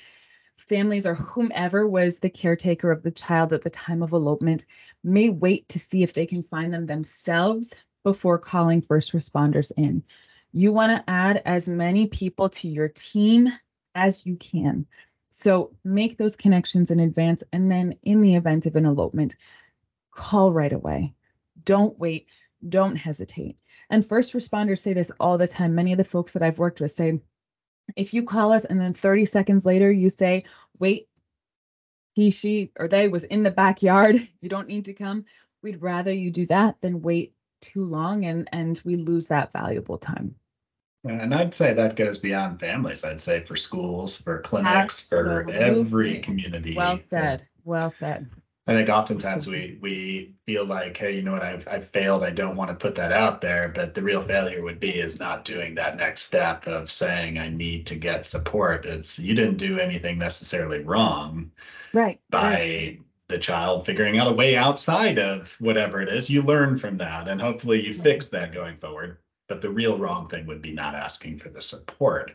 families 0.57 1.07
or 1.07 1.15
whomever 1.15 1.87
was 1.87 2.19
the 2.19 2.29
caretaker 2.29 2.91
of 2.91 3.01
the 3.01 3.11
child 3.11 3.51
at 3.51 3.63
the 3.63 3.69
time 3.69 4.03
of 4.03 4.11
elopement 4.11 4.65
may 5.03 5.29
wait 5.29 5.67
to 5.69 5.79
see 5.79 6.03
if 6.03 6.13
they 6.13 6.25
can 6.25 6.43
find 6.43 6.73
them 6.73 6.85
themselves 6.85 7.73
before 8.03 8.37
calling 8.37 8.81
first 8.81 9.13
responders 9.13 9.71
in. 9.75 10.03
You 10.53 10.71
want 10.73 10.95
to 10.95 11.09
add 11.09 11.41
as 11.45 11.67
many 11.67 12.07
people 12.07 12.49
to 12.49 12.67
your 12.67 12.89
team 12.89 13.49
as 13.95 14.25
you 14.25 14.35
can. 14.35 14.85
So 15.31 15.73
make 15.83 16.17
those 16.17 16.35
connections 16.35 16.91
in 16.91 16.99
advance. 16.99 17.43
And 17.51 17.71
then 17.71 17.95
in 18.03 18.21
the 18.21 18.35
event 18.35 18.65
of 18.65 18.75
an 18.75 18.85
elopement, 18.85 19.35
call 20.11 20.53
right 20.53 20.73
away. 20.73 21.15
Don't 21.63 21.97
wait. 21.99 22.27
Don't 22.67 22.95
hesitate. 22.95 23.57
And 23.89 24.05
first 24.05 24.33
responders 24.33 24.79
say 24.79 24.93
this 24.93 25.11
all 25.19 25.37
the 25.37 25.47
time. 25.47 25.75
Many 25.75 25.91
of 25.91 25.97
the 25.97 26.03
folks 26.03 26.33
that 26.33 26.43
I've 26.43 26.59
worked 26.59 26.79
with 26.79 26.91
say, 26.91 27.19
if 27.95 28.13
you 28.13 28.23
call 28.23 28.53
us 28.53 28.65
and 28.65 28.79
then 28.79 28.93
30 28.93 29.25
seconds 29.25 29.65
later 29.65 29.91
you 29.91 30.09
say, 30.09 30.43
wait, 30.79 31.07
he, 32.13 32.29
she, 32.29 32.71
or 32.79 32.87
they 32.87 33.07
was 33.07 33.23
in 33.23 33.43
the 33.43 33.51
backyard, 33.51 34.15
you 34.41 34.49
don't 34.49 34.67
need 34.67 34.85
to 34.85 34.93
come. 34.93 35.25
We'd 35.63 35.81
rather 35.81 36.11
you 36.11 36.31
do 36.31 36.45
that 36.47 36.81
than 36.81 37.01
wait 37.01 37.35
too 37.61 37.85
long 37.85 38.25
and 38.25 38.49
and 38.51 38.81
we 38.83 38.95
lose 38.95 39.27
that 39.27 39.51
valuable 39.51 39.97
time. 39.97 40.35
And 41.03 41.33
I'd 41.33 41.53
say 41.55 41.73
that 41.73 41.95
goes 41.95 42.19
beyond 42.19 42.59
families. 42.59 43.03
I'd 43.03 43.19
say 43.19 43.41
for 43.41 43.55
schools, 43.55 44.17
for 44.17 44.39
clinics, 44.41 45.11
Absolutely. 45.11 45.53
for 45.53 45.59
every 45.59 46.19
community. 46.19 46.75
Well 46.75 46.97
said. 46.97 47.47
Well 47.63 47.89
said. 47.89 48.29
I 48.71 48.75
think 48.75 48.89
oftentimes 48.89 49.47
we 49.47 49.77
we 49.81 50.35
feel 50.45 50.63
like, 50.65 50.95
hey, 50.95 51.15
you 51.15 51.23
know 51.23 51.33
what, 51.33 51.43
I've 51.43 51.67
I've 51.67 51.89
failed. 51.89 52.23
I 52.23 52.31
don't 52.31 52.55
want 52.55 52.69
to 52.69 52.75
put 52.75 52.95
that 52.95 53.11
out 53.11 53.41
there. 53.41 53.69
But 53.69 53.93
the 53.93 54.01
real 54.01 54.21
failure 54.21 54.63
would 54.63 54.79
be 54.79 54.91
is 54.91 55.19
not 55.19 55.43
doing 55.43 55.75
that 55.75 55.97
next 55.97 56.21
step 56.21 56.67
of 56.67 56.89
saying 56.89 57.37
I 57.37 57.49
need 57.49 57.87
to 57.87 57.95
get 57.95 58.25
support. 58.25 58.85
It's 58.85 59.19
you 59.19 59.35
didn't 59.35 59.57
do 59.57 59.77
anything 59.77 60.17
necessarily 60.17 60.83
wrong. 60.83 61.51
Right. 61.93 62.21
By 62.29 62.53
right. 62.53 62.99
the 63.27 63.39
child 63.39 63.85
figuring 63.85 64.17
out 64.17 64.31
a 64.31 64.35
way 64.35 64.55
outside 64.55 65.19
of 65.19 65.55
whatever 65.59 66.01
it 66.01 66.09
is. 66.09 66.29
You 66.29 66.41
learn 66.41 66.77
from 66.77 66.97
that 66.99 67.27
and 67.27 67.41
hopefully 67.41 67.85
you 67.85 67.93
fix 67.93 68.27
that 68.27 68.53
going 68.53 68.77
forward. 68.77 69.17
But 69.49 69.61
the 69.61 69.69
real 69.69 69.97
wrong 69.97 70.29
thing 70.29 70.45
would 70.47 70.61
be 70.61 70.71
not 70.71 70.95
asking 70.95 71.39
for 71.39 71.49
the 71.49 71.61
support. 71.61 72.31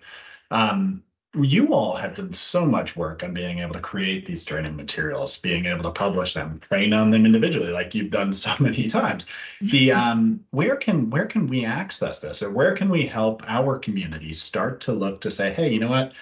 Um, 0.50 1.02
you 1.44 1.74
all 1.74 1.96
have 1.96 2.14
done 2.14 2.32
so 2.32 2.64
much 2.64 2.96
work 2.96 3.22
on 3.22 3.34
being 3.34 3.58
able 3.58 3.74
to 3.74 3.80
create 3.80 4.26
these 4.26 4.44
training 4.44 4.76
materials, 4.76 5.38
being 5.38 5.66
able 5.66 5.82
to 5.82 5.90
publish 5.90 6.34
them, 6.34 6.60
train 6.60 6.92
on 6.92 7.10
them 7.10 7.26
individually, 7.26 7.70
like 7.70 7.94
you've 7.94 8.10
done 8.10 8.32
so 8.32 8.54
many 8.60 8.88
times. 8.88 9.26
The 9.60 9.92
um, 9.92 10.44
where 10.50 10.76
can 10.76 11.10
where 11.10 11.26
can 11.26 11.46
we 11.46 11.64
access 11.64 12.20
this, 12.20 12.42
or 12.42 12.50
where 12.50 12.74
can 12.74 12.88
we 12.88 13.06
help 13.06 13.42
our 13.46 13.78
community 13.78 14.34
start 14.34 14.82
to 14.82 14.92
look 14.92 15.22
to 15.22 15.30
say, 15.30 15.52
hey, 15.52 15.72
you 15.72 15.80
know 15.80 15.90
what? 15.90 16.12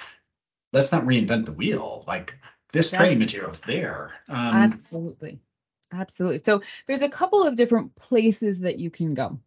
Let's 0.72 0.92
not 0.92 1.04
reinvent 1.04 1.46
the 1.46 1.52
wheel. 1.52 2.04
Like 2.06 2.38
this 2.72 2.92
yeah. 2.92 2.98
training 2.98 3.20
material 3.20 3.52
is 3.52 3.60
there. 3.60 4.12
Um, 4.28 4.54
Absolutely. 4.56 5.40
Absolutely. 5.92 6.38
So 6.38 6.62
there's 6.86 7.02
a 7.02 7.08
couple 7.08 7.44
of 7.44 7.54
different 7.54 7.94
places 7.94 8.60
that 8.60 8.78
you 8.78 8.90
can 8.90 9.14
go. 9.14 9.38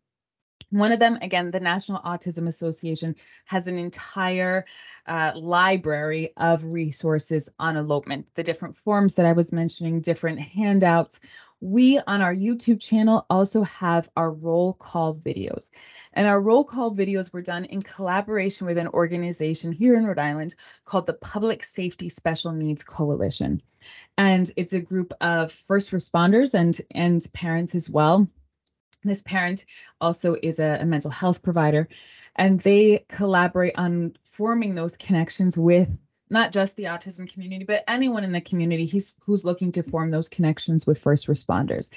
One 0.70 0.92
of 0.92 1.00
them, 1.00 1.18
again, 1.22 1.52
the 1.52 1.62
National 1.62 2.02
Autism 2.02 2.48
Association 2.48 3.16
has 3.46 3.68
an 3.68 3.78
entire 3.78 4.66
uh, 5.06 5.32
library 5.36 6.34
of 6.36 6.66
resources 6.66 7.48
on 7.58 7.78
elopement, 7.78 8.28
the 8.36 8.44
different 8.44 8.76
forms 8.76 9.16
that 9.16 9.26
I 9.26 9.32
was 9.32 9.54
mentioning, 9.54 10.02
different 10.02 10.42
handouts. 10.42 11.22
We 11.62 12.00
on 12.00 12.22
our 12.22 12.36
YouTube 12.36 12.82
channel 12.82 13.26
also 13.30 13.64
have 13.64 14.10
our 14.18 14.30
roll 14.30 14.74
call 14.74 15.16
videos. 15.16 15.72
And 16.14 16.28
our 16.28 16.40
roll 16.40 16.66
call 16.66 16.94
videos 16.94 17.32
were 17.32 17.42
done 17.42 17.64
in 17.66 17.82
collaboration 17.82 18.68
with 18.68 18.78
an 18.78 18.90
organization 18.90 19.72
here 19.72 19.96
in 19.96 20.06
Rhode 20.06 20.20
Island 20.20 20.54
called 20.86 21.06
the 21.06 21.14
Public 21.14 21.64
Safety 21.64 22.10
Special 22.10 22.52
Needs 22.52 22.84
Coalition. 22.84 23.62
And 24.18 24.52
it's 24.58 24.74
a 24.74 24.82
group 24.82 25.14
of 25.22 25.52
first 25.52 25.92
responders 25.92 26.54
and, 26.54 26.80
and 26.92 27.26
parents 27.34 27.74
as 27.74 27.90
well 27.90 28.28
this 29.08 29.22
parent 29.22 29.66
also 30.00 30.36
is 30.42 30.60
a, 30.60 30.80
a 30.82 30.86
mental 30.86 31.12
health 31.12 31.42
provider, 31.42 31.88
and 32.36 32.60
they 32.60 33.06
collaborate 33.10 33.78
on 33.78 34.16
forming 34.24 34.76
those 34.76 34.98
connections 34.98 35.58
with 35.58 36.00
not 36.30 36.52
just 36.52 36.76
the 36.76 36.86
autism 36.86 37.32
community, 37.32 37.64
but 37.64 37.84
anyone 37.88 38.24
in 38.24 38.32
the 38.32 38.42
community 38.42 38.86
who's, 38.86 39.16
who's 39.22 39.46
looking 39.46 39.72
to 39.72 39.84
form 39.84 40.12
those 40.12 40.28
connections 40.28 40.86
with 40.86 41.00
first 41.00 41.28
responders. 41.28 41.90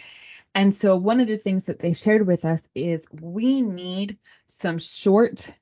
And 0.55 0.75
so, 0.75 0.97
one 0.97 1.21
of 1.21 1.29
the 1.29 1.37
things 1.37 1.67
that 1.67 1.79
they 1.79 1.93
shared 1.93 2.27
with 2.27 2.45
us 2.45 2.69
is 2.75 3.07
we 3.21 3.61
need 3.61 4.19
some 4.49 4.79
short, 4.79 5.53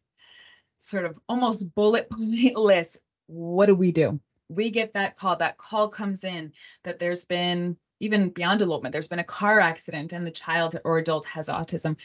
sort 0.78 1.04
of 1.04 1.18
almost 1.28 1.74
bullet 1.74 2.08
point 2.08 2.56
list. 2.56 2.98
What 3.26 3.66
do 3.66 3.74
we 3.74 3.92
do? 3.92 4.18
We 4.48 4.70
get 4.70 4.94
that 4.94 5.16
call. 5.16 5.36
That 5.36 5.58
call 5.58 5.88
comes 5.88 6.24
in 6.24 6.52
that 6.84 6.98
there's 6.98 7.24
been 7.24 7.76
even 8.00 8.30
beyond 8.30 8.62
elopement, 8.62 8.92
there's 8.92 9.08
been 9.08 9.18
a 9.18 9.24
car 9.24 9.60
accident 9.60 10.12
and 10.12 10.26
the 10.26 10.30
child 10.30 10.78
or 10.84 10.98
adult 10.98 11.26
has 11.26 11.48
autism, 11.48 11.96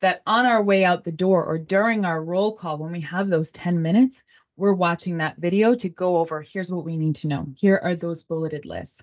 that 0.00 0.22
on 0.26 0.46
our 0.46 0.62
way 0.62 0.84
out 0.84 1.04
the 1.04 1.12
door 1.12 1.44
or 1.44 1.58
during 1.58 2.04
our 2.04 2.22
roll 2.22 2.52
call, 2.52 2.78
when 2.78 2.92
we 2.92 3.00
have 3.00 3.28
those 3.28 3.52
10 3.52 3.80
minutes, 3.80 4.22
we're 4.56 4.72
watching 4.72 5.18
that 5.18 5.36
video 5.36 5.74
to 5.74 5.88
go 5.88 6.18
over 6.18 6.40
here's 6.40 6.70
what 6.70 6.84
we 6.84 6.96
need 6.96 7.16
to 7.16 7.28
know. 7.28 7.46
Here 7.56 7.80
are 7.82 7.96
those 7.96 8.22
bulleted 8.22 8.64
lists. 8.64 9.02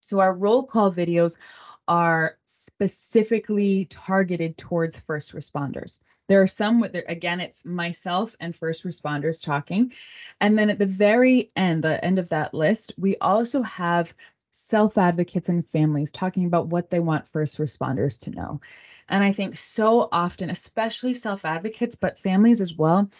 So 0.00 0.20
our 0.20 0.34
roll 0.34 0.64
call 0.64 0.92
videos 0.92 1.38
are 1.88 2.38
specifically 2.46 3.86
targeted 3.86 4.56
towards 4.56 4.98
first 5.00 5.34
responders. 5.34 5.98
There 6.28 6.40
are 6.40 6.46
some 6.46 6.80
with 6.80 6.96
again 7.08 7.40
it's 7.40 7.64
myself 7.64 8.36
and 8.40 8.54
first 8.54 8.84
responders 8.84 9.44
talking. 9.44 9.92
And 10.40 10.56
then 10.58 10.70
at 10.70 10.78
the 10.78 10.86
very 10.86 11.50
end, 11.56 11.82
the 11.82 12.02
end 12.04 12.18
of 12.18 12.28
that 12.28 12.54
list, 12.54 12.92
we 12.96 13.16
also 13.18 13.62
have 13.62 14.14
self 14.62 14.96
advocates 14.96 15.48
and 15.48 15.66
families 15.66 16.12
talking 16.12 16.46
about 16.46 16.68
what 16.68 16.88
they 16.88 17.00
want 17.00 17.26
first 17.26 17.58
responders 17.58 18.18
to 18.20 18.30
know. 18.30 18.60
And 19.08 19.24
I 19.24 19.32
think 19.32 19.56
so 19.56 20.08
often, 20.12 20.50
especially 20.50 21.14
self 21.14 21.44
advocates, 21.44 21.96
but 21.96 22.18
families 22.18 22.60
as 22.60 22.74
well, 22.74 23.10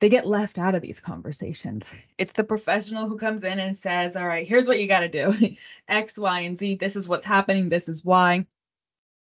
they 0.00 0.08
get 0.08 0.26
left 0.26 0.58
out 0.58 0.74
of 0.74 0.80
these 0.80 0.98
conversations. 0.98 1.90
It's 2.16 2.32
the 2.32 2.44
professional 2.44 3.06
who 3.08 3.18
comes 3.18 3.44
in 3.44 3.58
and 3.58 3.76
says, 3.76 4.16
All 4.16 4.26
right, 4.26 4.48
here's 4.48 4.66
what 4.66 4.80
you 4.80 4.88
got 4.88 5.00
to 5.00 5.08
do 5.08 5.56
X, 5.88 6.16
Y, 6.16 6.40
and 6.40 6.56
Z. 6.56 6.76
This 6.76 6.96
is 6.96 7.06
what's 7.06 7.26
happening. 7.26 7.68
This 7.68 7.88
is 7.88 8.04
why. 8.04 8.46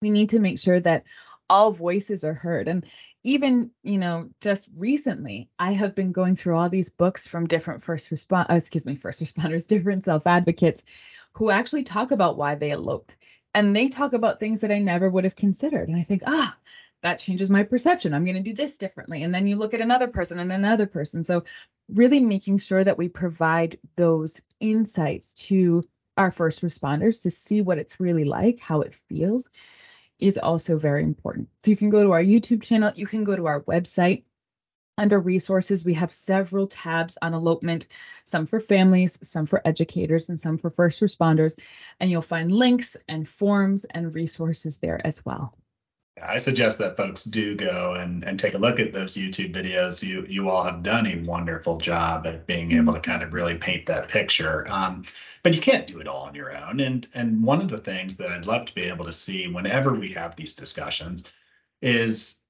We 0.01 0.11
need 0.11 0.29
to 0.31 0.39
make 0.39 0.61
sure 0.61 0.79
that 0.81 1.05
all 1.51 1.73
voices 1.73 2.25
are 2.25 2.35
heard. 2.35 2.69
And 2.69 2.87
even, 3.25 3.73
you 3.83 3.99
know, 3.99 4.31
just 4.41 4.69
recently, 4.77 5.49
I 5.59 5.73
have 5.73 5.95
been 5.95 6.13
going 6.13 6.37
through 6.37 6.57
all 6.57 6.69
these 6.69 6.91
books 6.91 7.27
from 7.27 7.47
different 7.47 7.83
first 7.83 8.11
respond, 8.11 8.47
uh, 8.51 8.55
excuse 8.55 8.87
me, 8.87 8.95
first 8.95 9.23
responders, 9.23 9.67
different 9.69 10.05
self 10.05 10.27
advocates 10.27 10.85
who 11.35 11.51
actually 11.51 11.85
talk 11.85 12.11
about 12.11 12.37
why 12.37 12.55
they 12.55 12.71
eloped. 12.71 13.17
And 13.55 13.75
they 13.75 13.89
talk 13.89 14.13
about 14.13 14.41
things 14.41 14.61
that 14.61 14.73
I 14.73 14.79
never 14.79 15.09
would 15.09 15.25
have 15.25 15.37
considered. 15.37 15.89
And 15.89 15.97
I 15.97 16.03
think, 16.03 16.23
ah, 16.27 16.57
that 17.03 17.19
changes 17.19 17.51
my 17.51 17.63
perception. 17.63 18.15
I'm 18.15 18.25
going 18.25 18.37
to 18.37 18.43
do 18.43 18.55
this 18.55 18.77
differently. 18.77 19.23
And 19.23 19.35
then 19.35 19.47
you 19.47 19.57
look 19.57 19.75
at 19.75 19.81
another 19.81 20.09
person 20.09 20.39
and 20.39 20.51
another 20.51 20.87
person. 20.87 21.23
So, 21.23 21.45
really 21.93 22.19
making 22.19 22.59
sure 22.59 22.83
that 22.83 22.97
we 22.97 23.11
provide 23.11 23.79
those 23.97 24.41
insights 24.59 25.35
to 25.35 25.83
our 26.17 26.31
first 26.31 26.63
responders 26.63 27.23
to 27.23 27.31
see 27.31 27.61
what 27.61 27.79
it's 27.79 28.01
really 28.01 28.25
like, 28.25 28.59
how 28.59 28.81
it 28.81 28.95
feels, 28.95 29.51
is 30.19 30.39
also 30.39 30.79
very 30.79 31.03
important. 31.03 31.49
So, 31.59 31.71
you 31.71 31.77
can 31.77 31.91
go 31.91 32.03
to 32.03 32.13
our 32.13 32.23
YouTube 32.23 32.63
channel, 32.63 32.93
you 32.97 33.07
can 33.07 33.23
go 33.23 33.37
to 33.37 33.47
our 33.47 33.63
website, 33.65 34.25
under 34.97 35.19
resources, 35.19 35.85
we 35.85 35.95
have 35.95 36.13
several 36.13 36.67
tabs 36.67 37.19
on 37.21 37.35
elopement, 37.35 37.89
some 38.25 38.47
for 38.47 38.61
families, 38.61 39.19
some 39.23 39.47
for 39.47 39.61
educators, 39.67 40.29
and 40.29 40.39
some 40.39 40.59
for 40.59 40.71
first 40.71 41.01
responders. 41.01 41.59
And 42.01 42.11
you'll 42.11 42.23
find 42.23 42.51
links 42.51 42.97
and 43.09 43.27
forms 43.27 43.85
and 43.85 44.15
resources 44.15 44.79
there 44.79 45.01
as 45.05 45.25
well. 45.25 45.57
I 46.23 46.39
suggest 46.39 46.79
that 46.79 46.97
folks 46.97 47.25
do 47.25 47.57
go 47.57 47.95
and, 47.95 48.23
and 48.23 48.39
take 48.39 48.55
a 48.55 48.59
look 48.59 48.79
at 48.79 48.93
those 48.93 49.17
YouTube 49.17 49.53
videos. 49.53 50.01
You 50.01 50.25
you 50.29 50.49
all 50.49 50.63
have 50.63 50.85
done 50.85 51.09
a 51.09 51.23
wonderful 51.25 51.79
job 51.79 52.25
at 52.27 52.47
being 52.47 52.71
able 52.73 52.95
to 52.95 53.01
kind 53.01 53.23
of 53.23 53.33
really 53.33 53.59
paint 53.59 53.87
that 53.87 54.09
picture. 54.09 54.65
Um, 54.71 55.05
but 55.43 55.55
you 55.55 55.61
can't 55.61 55.89
do 55.89 55.99
it 55.99 56.07
all 56.07 56.23
on 56.23 56.37
your 56.37 56.57
own. 56.57 56.79
And 56.79 57.09
and 57.15 57.43
one 57.43 57.61
of 57.61 57.69
the 57.69 57.79
things 57.79 58.17
that 58.19 58.31
I'd 58.31 58.47
love 58.47 58.67
to 58.67 58.75
be 58.75 58.83
able 58.83 59.07
to 59.07 59.13
see 59.13 59.49
whenever 59.49 59.93
we 59.93 60.13
have 60.13 60.37
these 60.37 60.55
discussions 60.55 61.25
is 61.83 62.41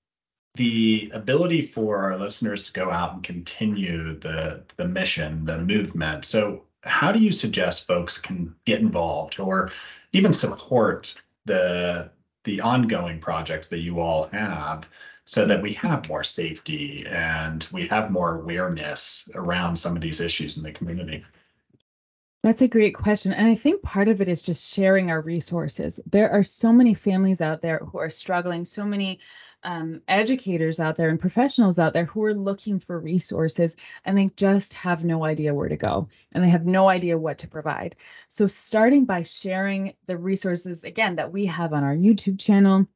the 0.55 1.11
ability 1.13 1.63
for 1.63 1.99
our 2.05 2.17
listeners 2.17 2.67
to 2.67 2.73
go 2.73 2.91
out 2.91 3.15
and 3.15 3.23
continue 3.23 4.19
the 4.19 4.63
the 4.77 4.87
mission, 4.87 5.45
the 5.45 5.59
movement. 5.59 6.25
So, 6.25 6.65
how 6.83 7.13
do 7.13 7.19
you 7.19 7.33
suggest 7.33 7.87
folks 7.87 8.19
can 8.19 8.55
get 8.65 8.81
involved 8.81 9.41
or 9.41 9.73
even 10.13 10.33
support 10.33 11.15
the 11.45 12.11
the 12.45 12.61
ongoing 12.61 13.21
projects 13.21 13.69
that 13.69 13.81
you 13.81 14.01
all 14.01 14.29
have 14.29 14.89
so 15.25 15.47
that 15.47 15.63
we 15.63 15.73
have 15.73 16.09
more 16.09 16.23
safety 16.23 17.07
and 17.09 17.67
we 17.73 17.87
have 17.89 18.11
more 18.11 18.37
awareness 18.37 19.29
around 19.35 19.77
some 19.77 19.97
of 19.97 20.03
these 20.03 20.21
issues 20.21 20.59
in 20.59 20.63
the 20.63 20.73
community? 20.73 21.25
That's 22.43 22.61
a 22.61 22.69
great 22.69 22.95
question. 22.95 23.33
And 23.33 23.49
I 23.49 23.55
think 23.55 23.83
part 23.83 24.09
of 24.09 24.21
it 24.21 24.29
is 24.29 24.43
just 24.43 24.75
sharing 24.75 25.11
our 25.11 25.23
resources. 25.23 25.99
There 26.05 26.31
are 26.31 26.43
so 26.43 26.75
many 26.75 26.93
families 26.93 27.41
out 27.41 27.63
there 27.63 27.79
who 27.79 27.97
are 27.97 28.11
struggling, 28.11 28.67
so 28.67 28.85
many 28.85 29.21
um, 29.65 30.03
educators 30.07 30.79
out 30.79 30.97
there 30.97 31.09
and 31.09 31.19
professionals 31.19 31.79
out 31.79 31.95
there 31.95 32.05
who 32.05 32.23
are 32.25 32.35
looking 32.35 32.79
for 32.79 32.99
resources 32.99 33.77
and 34.05 34.17
they 34.17 34.29
just 34.37 34.75
have 34.75 35.05
no 35.05 35.25
idea 35.25 35.55
where 35.55 35.69
to 35.69 35.77
go 35.77 36.09
and 36.33 36.45
they 36.45 36.49
have 36.49 36.67
no 36.67 36.89
idea 36.89 37.19
what 37.19 37.39
to 37.39 37.49
provide. 37.49 37.97
So, 38.29 38.47
starting 38.47 39.07
by 39.07 39.23
sharing 39.23 39.95
the 40.07 40.19
resources 40.19 40.85
again 40.85 41.17
that 41.17 41.33
we 41.33 41.47
have 41.47 41.73
on 41.73 41.83
our 41.83 41.97
YouTube 41.97 42.39
channel, 42.39 42.87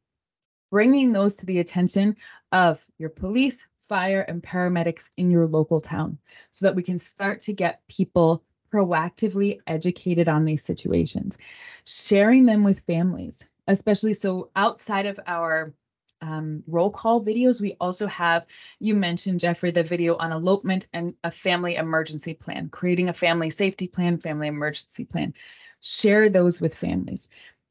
bringing 0.70 1.12
those 1.12 1.36
to 1.36 1.46
the 1.46 1.58
attention 1.58 2.16
of 2.52 2.84
your 2.98 3.10
police, 3.10 3.64
fire, 3.88 4.20
and 4.20 4.42
paramedics 4.42 5.08
in 5.16 5.30
your 5.30 5.46
local 5.46 5.80
town 5.80 6.18
so 6.50 6.66
that 6.66 6.76
we 6.76 6.82
can 6.82 6.98
start 6.98 7.42
to 7.42 7.54
get 7.54 7.86
people 7.88 8.44
proactively 8.72 9.60
educated 9.66 10.28
on 10.28 10.44
these 10.44 10.62
situations, 10.62 11.38
sharing 11.86 12.44
them 12.44 12.64
with 12.64 12.80
families, 12.80 13.46
especially 13.66 14.12
so 14.12 14.50
outside 14.54 15.06
of 15.06 15.18
our 15.26 15.72
um, 16.20 16.62
roll 16.66 16.90
call 16.90 17.24
videos. 17.24 17.60
We 17.60 17.76
also 17.80 18.06
have, 18.06 18.46
you 18.78 18.94
mentioned, 18.94 19.40
Jeffrey, 19.40 19.70
the 19.70 19.82
video 19.82 20.16
on 20.16 20.32
elopement 20.32 20.86
and 20.92 21.14
a 21.24 21.30
family 21.30 21.76
emergency 21.76 22.34
plan, 22.34 22.68
creating 22.68 23.08
a 23.08 23.14
family 23.14 23.50
safety 23.50 23.88
plan, 23.88 24.18
family 24.18 24.48
emergency 24.48 25.04
plan. 25.04 25.34
Share 25.80 26.28
those 26.28 26.60
with 26.60 26.74
families. 26.74 27.28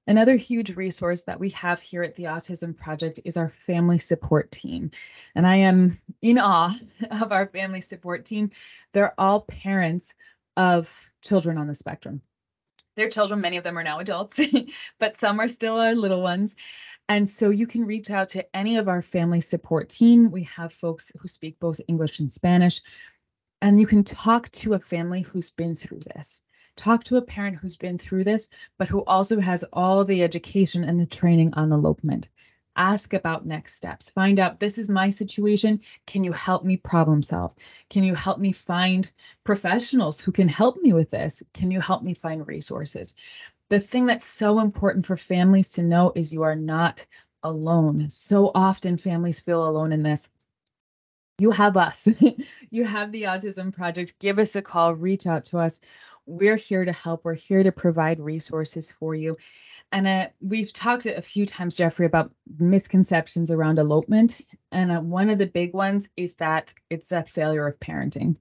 Another 0.08 0.38
huge 0.38 0.76
resource 0.78 1.24
that 1.24 1.40
we 1.40 1.50
have 1.50 1.82
here 1.82 2.02
at 2.02 2.16
the 2.16 2.24
Autism 2.24 2.76
Project 2.78 3.20
is 3.26 3.36
our 3.36 3.50
family 3.50 3.98
support 3.98 4.50
team. 4.52 4.92
And 5.36 5.46
I 5.46 5.58
am 5.58 6.00
in 6.22 6.38
awe 6.38 6.74
of 7.12 7.34
our 7.34 7.48
family 7.48 7.82
support 7.82 8.24
team. 8.24 8.52
They're 8.94 9.14
all 9.18 9.42
parents 9.42 10.14
of 10.56 11.12
children 11.22 11.58
on 11.58 11.68
the 11.68 11.76
spectrum. 11.76 12.22
Their 12.96 13.10
children, 13.10 13.42
many 13.42 13.58
of 13.58 13.64
them 13.64 13.78
are 13.78 13.84
now 13.84 14.00
adults, 14.00 14.40
but 15.00 15.18
some 15.18 15.40
are 15.40 15.48
still 15.48 15.78
our 15.78 15.94
little 15.94 16.22
ones. 16.22 16.56
And 17.10 17.28
so 17.28 17.50
you 17.50 17.68
can 17.68 17.86
reach 17.86 18.10
out 18.10 18.30
to 18.30 18.56
any 18.56 18.78
of 18.78 18.90
our 18.90 19.02
family 19.02 19.40
support 19.40 19.90
team. 19.90 20.30
We 20.30 20.44
have 20.44 20.74
folks 20.74 21.12
who 21.18 21.28
speak 21.28 21.60
both 21.60 21.80
English 21.88 22.20
and 22.20 22.32
Spanish. 22.32 22.82
And 23.62 23.80
you 23.80 23.88
can 23.88 24.04
talk 24.04 24.52
to 24.52 24.74
a 24.74 24.80
family 24.80 25.22
who's 25.22 25.50
been 25.50 25.76
through 25.76 26.02
this. 26.02 26.42
Talk 26.76 27.06
to 27.06 27.18
a 27.18 27.22
parent 27.22 27.58
who's 27.58 27.76
been 27.76 27.98
through 27.98 28.26
this, 28.26 28.50
but 28.78 28.88
who 28.88 29.04
also 29.06 29.40
has 29.40 29.64
all 29.74 30.04
the 30.06 30.22
education 30.22 30.84
and 30.84 31.00
the 31.00 31.08
training 31.08 31.54
on 31.54 31.72
elopement. 31.72 32.30
Ask 32.76 33.14
about 33.14 33.48
next 33.48 33.74
steps. 33.74 34.10
Find 34.12 34.38
out 34.38 34.60
this 34.60 34.78
is 34.78 34.88
my 34.88 35.10
situation. 35.10 35.80
Can 36.06 36.24
you 36.24 36.32
help 36.32 36.64
me 36.64 36.78
problem 36.78 37.24
solve? 37.24 37.56
Can 37.90 38.04
you 38.04 38.14
help 38.14 38.38
me 38.38 38.52
find 38.52 39.12
professionals 39.44 40.20
who 40.20 40.32
can 40.32 40.48
help 40.48 40.78
me 40.78 40.94
with 40.94 41.10
this? 41.10 41.42
Can 41.56 41.72
you 41.72 41.82
help 41.82 42.04
me 42.04 42.14
find 42.14 42.48
resources? 42.48 43.16
The 43.70 43.80
thing 43.80 44.06
that's 44.06 44.26
so 44.26 44.60
important 44.60 45.06
for 45.06 45.18
families 45.18 45.70
to 45.70 45.84
know 45.84 46.12
is 46.16 46.34
you 46.34 46.44
are 46.44 46.56
not 46.56 47.06
alone. 47.44 48.10
So 48.10 48.52
often 48.54 48.98
families 48.98 49.40
feel 49.40 49.68
alone 49.68 49.92
in 49.92 50.04
this. 50.04 50.30
You 51.40 51.52
have 51.52 51.78
us. 51.78 52.08
you 52.72 52.84
have 52.84 53.12
the 53.12 53.24
Autism 53.24 53.74
Project. 53.74 54.16
Give 54.20 54.40
us 54.40 54.56
a 54.56 54.62
call, 54.62 54.96
reach 54.96 55.28
out 55.28 55.46
to 55.46 55.60
us. 55.60 55.80
We're 56.26 56.56
here 56.56 56.84
to 56.84 56.92
help. 56.92 57.24
We're 57.24 57.36
here 57.36 57.64
to 57.64 57.72
provide 57.72 58.20
resources 58.20 58.92
for 58.92 59.14
you. 59.14 59.38
And 59.92 60.08
uh, 60.08 60.28
we've 60.42 60.74
talked 60.74 61.06
a 61.06 61.22
few 61.22 61.46
times, 61.46 61.78
Jeffrey, 61.78 62.06
about 62.06 62.32
misconceptions 62.60 63.52
around 63.52 63.80
elopement. 63.80 64.42
And 64.72 64.92
uh, 64.92 65.00
one 65.00 65.30
of 65.30 65.38
the 65.38 65.46
big 65.46 65.74
ones 65.74 66.10
is 66.18 66.36
that 66.36 66.74
it's 66.90 67.12
a 67.12 67.24
failure 67.24 67.68
of 67.68 67.80
parenting 67.80 68.38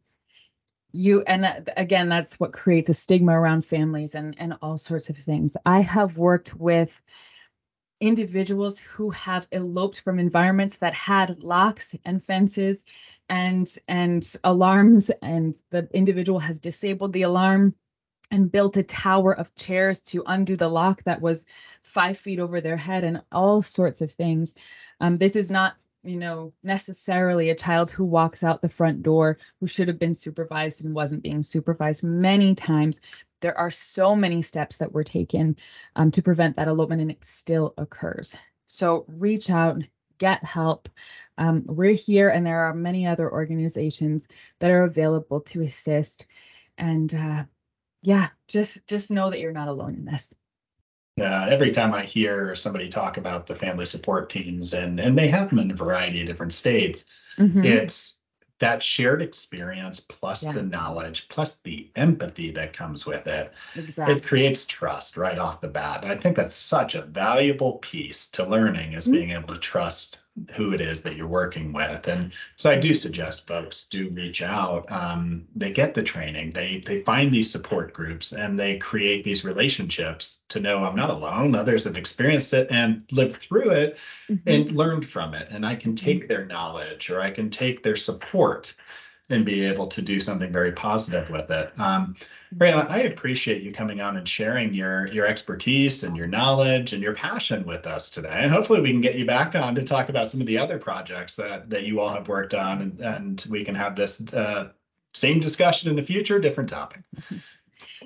you 0.92 1.22
and 1.22 1.44
uh, 1.44 1.60
again 1.76 2.08
that's 2.08 2.38
what 2.40 2.52
creates 2.52 2.88
a 2.88 2.94
stigma 2.94 3.32
around 3.32 3.64
families 3.64 4.14
and 4.14 4.34
and 4.38 4.54
all 4.62 4.78
sorts 4.78 5.10
of 5.10 5.16
things. 5.16 5.56
I 5.64 5.80
have 5.80 6.18
worked 6.18 6.54
with 6.54 7.02
individuals 8.00 8.78
who 8.78 9.10
have 9.10 9.48
eloped 9.52 10.00
from 10.00 10.18
environments 10.18 10.78
that 10.78 10.94
had 10.94 11.42
locks 11.42 11.94
and 12.04 12.22
fences 12.22 12.84
and 13.28 13.66
and 13.88 14.36
alarms 14.44 15.10
and 15.22 15.56
the 15.70 15.88
individual 15.92 16.38
has 16.38 16.58
disabled 16.58 17.12
the 17.12 17.22
alarm 17.22 17.74
and 18.30 18.50
built 18.50 18.76
a 18.76 18.82
tower 18.82 19.32
of 19.32 19.54
chairs 19.54 20.00
to 20.00 20.22
undo 20.26 20.56
the 20.56 20.68
lock 20.68 21.02
that 21.04 21.20
was 21.20 21.46
five 21.82 22.18
feet 22.18 22.40
over 22.40 22.60
their 22.60 22.76
head 22.76 23.04
and 23.04 23.22
all 23.30 23.62
sorts 23.62 24.00
of 24.00 24.10
things. 24.10 24.54
Um, 25.00 25.18
this 25.18 25.36
is 25.36 25.50
not 25.50 25.76
you 26.06 26.16
know, 26.16 26.52
necessarily 26.62 27.50
a 27.50 27.54
child 27.54 27.90
who 27.90 28.04
walks 28.04 28.44
out 28.44 28.62
the 28.62 28.68
front 28.68 29.02
door 29.02 29.38
who 29.60 29.66
should 29.66 29.88
have 29.88 29.98
been 29.98 30.14
supervised 30.14 30.84
and 30.84 30.94
wasn't 30.94 31.22
being 31.22 31.42
supervised. 31.42 32.04
Many 32.04 32.54
times, 32.54 33.00
there 33.40 33.58
are 33.58 33.70
so 33.70 34.16
many 34.16 34.42
steps 34.42 34.78
that 34.78 34.92
were 34.92 35.04
taken 35.04 35.56
um, 35.94 36.10
to 36.12 36.22
prevent 36.22 36.56
that 36.56 36.68
elopement, 36.68 37.02
and 37.02 37.10
it 37.10 37.24
still 37.24 37.74
occurs. 37.76 38.34
So 38.66 39.04
reach 39.08 39.50
out, 39.50 39.82
get 40.18 40.42
help. 40.44 40.88
Um, 41.38 41.64
we're 41.66 41.92
here, 41.92 42.28
and 42.30 42.46
there 42.46 42.64
are 42.64 42.74
many 42.74 43.06
other 43.06 43.30
organizations 43.30 44.28
that 44.60 44.70
are 44.70 44.84
available 44.84 45.42
to 45.42 45.62
assist. 45.62 46.26
And 46.78 47.12
uh, 47.14 47.44
yeah, 48.02 48.28
just 48.48 48.86
just 48.86 49.10
know 49.10 49.30
that 49.30 49.40
you're 49.40 49.52
not 49.52 49.68
alone 49.68 49.94
in 49.96 50.04
this 50.04 50.34
uh, 51.20 51.46
every 51.48 51.72
time 51.72 51.94
I 51.94 52.04
hear 52.04 52.54
somebody 52.54 52.88
talk 52.88 53.16
about 53.16 53.46
the 53.46 53.56
family 53.56 53.86
support 53.86 54.30
teams, 54.30 54.74
and 54.74 55.00
and 55.00 55.16
they 55.16 55.28
have 55.28 55.48
them 55.48 55.58
in 55.58 55.70
a 55.70 55.74
variety 55.74 56.20
of 56.20 56.26
different 56.26 56.52
states, 56.52 57.04
mm-hmm. 57.38 57.64
it's 57.64 58.16
that 58.58 58.82
shared 58.82 59.22
experience 59.22 60.00
plus 60.00 60.42
yeah. 60.42 60.52
the 60.52 60.62
knowledge 60.62 61.28
plus 61.28 61.56
the 61.56 61.90
empathy 61.94 62.52
that 62.52 62.72
comes 62.72 63.04
with 63.04 63.26
it 63.26 63.52
exactly. 63.74 64.16
it 64.16 64.24
creates 64.24 64.64
trust 64.64 65.16
right 65.16 65.38
off 65.38 65.60
the 65.60 65.68
bat 65.68 66.02
and 66.02 66.10
i 66.10 66.16
think 66.16 66.36
that's 66.36 66.54
such 66.54 66.94
a 66.94 67.02
valuable 67.02 67.74
piece 67.74 68.30
to 68.30 68.46
learning 68.46 68.94
is 68.94 69.04
mm-hmm. 69.04 69.12
being 69.12 69.30
able 69.32 69.48
to 69.48 69.60
trust 69.60 70.20
who 70.54 70.72
it 70.72 70.80
is 70.80 71.02
that 71.02 71.16
you're 71.16 71.26
working 71.26 71.72
with. 71.72 72.06
And 72.08 72.32
so 72.56 72.70
I 72.70 72.76
do 72.76 72.94
suggest 72.94 73.46
folks 73.46 73.86
do 73.86 74.10
reach 74.10 74.42
out. 74.42 74.90
Um, 74.90 75.46
they 75.54 75.72
get 75.72 75.94
the 75.94 76.02
training, 76.02 76.52
they 76.52 76.82
they 76.84 77.02
find 77.02 77.32
these 77.32 77.50
support 77.50 77.92
groups, 77.92 78.32
and 78.32 78.58
they 78.58 78.78
create 78.78 79.24
these 79.24 79.44
relationships 79.44 80.42
to 80.50 80.60
know 80.60 80.84
I'm 80.84 80.96
not 80.96 81.10
alone. 81.10 81.54
Others 81.54 81.84
have 81.84 81.96
experienced 81.96 82.52
it 82.52 82.68
and 82.70 83.04
lived 83.10 83.36
through 83.36 83.70
it 83.70 83.98
mm-hmm. 84.28 84.48
and 84.48 84.72
learned 84.72 85.08
from 85.08 85.34
it, 85.34 85.48
and 85.50 85.64
I 85.64 85.76
can 85.76 85.94
mm-hmm. 85.94 86.04
take 86.04 86.28
their 86.28 86.44
knowledge 86.44 87.10
or 87.10 87.20
I 87.20 87.30
can 87.30 87.50
take 87.50 87.82
their 87.82 87.96
support 87.96 88.74
and 89.28 89.44
be 89.44 89.64
able 89.64 89.88
to 89.88 90.02
do 90.02 90.20
something 90.20 90.52
very 90.52 90.72
positive 90.72 91.30
with 91.30 91.50
it. 91.50 91.78
Um, 91.80 92.14
I 92.60 93.02
appreciate 93.02 93.62
you 93.62 93.72
coming 93.72 94.00
on 94.00 94.16
and 94.16 94.28
sharing 94.28 94.72
your 94.72 95.08
your 95.08 95.26
expertise 95.26 96.04
and 96.04 96.16
your 96.16 96.28
knowledge 96.28 96.92
and 96.92 97.02
your 97.02 97.14
passion 97.14 97.66
with 97.66 97.86
us 97.86 98.08
today. 98.08 98.30
And 98.32 98.52
hopefully 98.52 98.80
we 98.80 98.92
can 98.92 99.00
get 99.00 99.16
you 99.16 99.26
back 99.26 99.54
on 99.56 99.74
to 99.74 99.84
talk 99.84 100.08
about 100.08 100.30
some 100.30 100.40
of 100.40 100.46
the 100.46 100.58
other 100.58 100.78
projects 100.78 101.36
that 101.36 101.70
that 101.70 101.84
you 101.84 102.00
all 102.00 102.10
have 102.10 102.28
worked 102.28 102.54
on, 102.54 102.82
and, 102.82 103.00
and 103.00 103.46
we 103.50 103.64
can 103.64 103.74
have 103.74 103.96
this 103.96 104.20
uh, 104.32 104.70
same 105.12 105.40
discussion 105.40 105.90
in 105.90 105.96
the 105.96 106.02
future, 106.02 106.38
different 106.38 106.70
topic. 106.70 107.02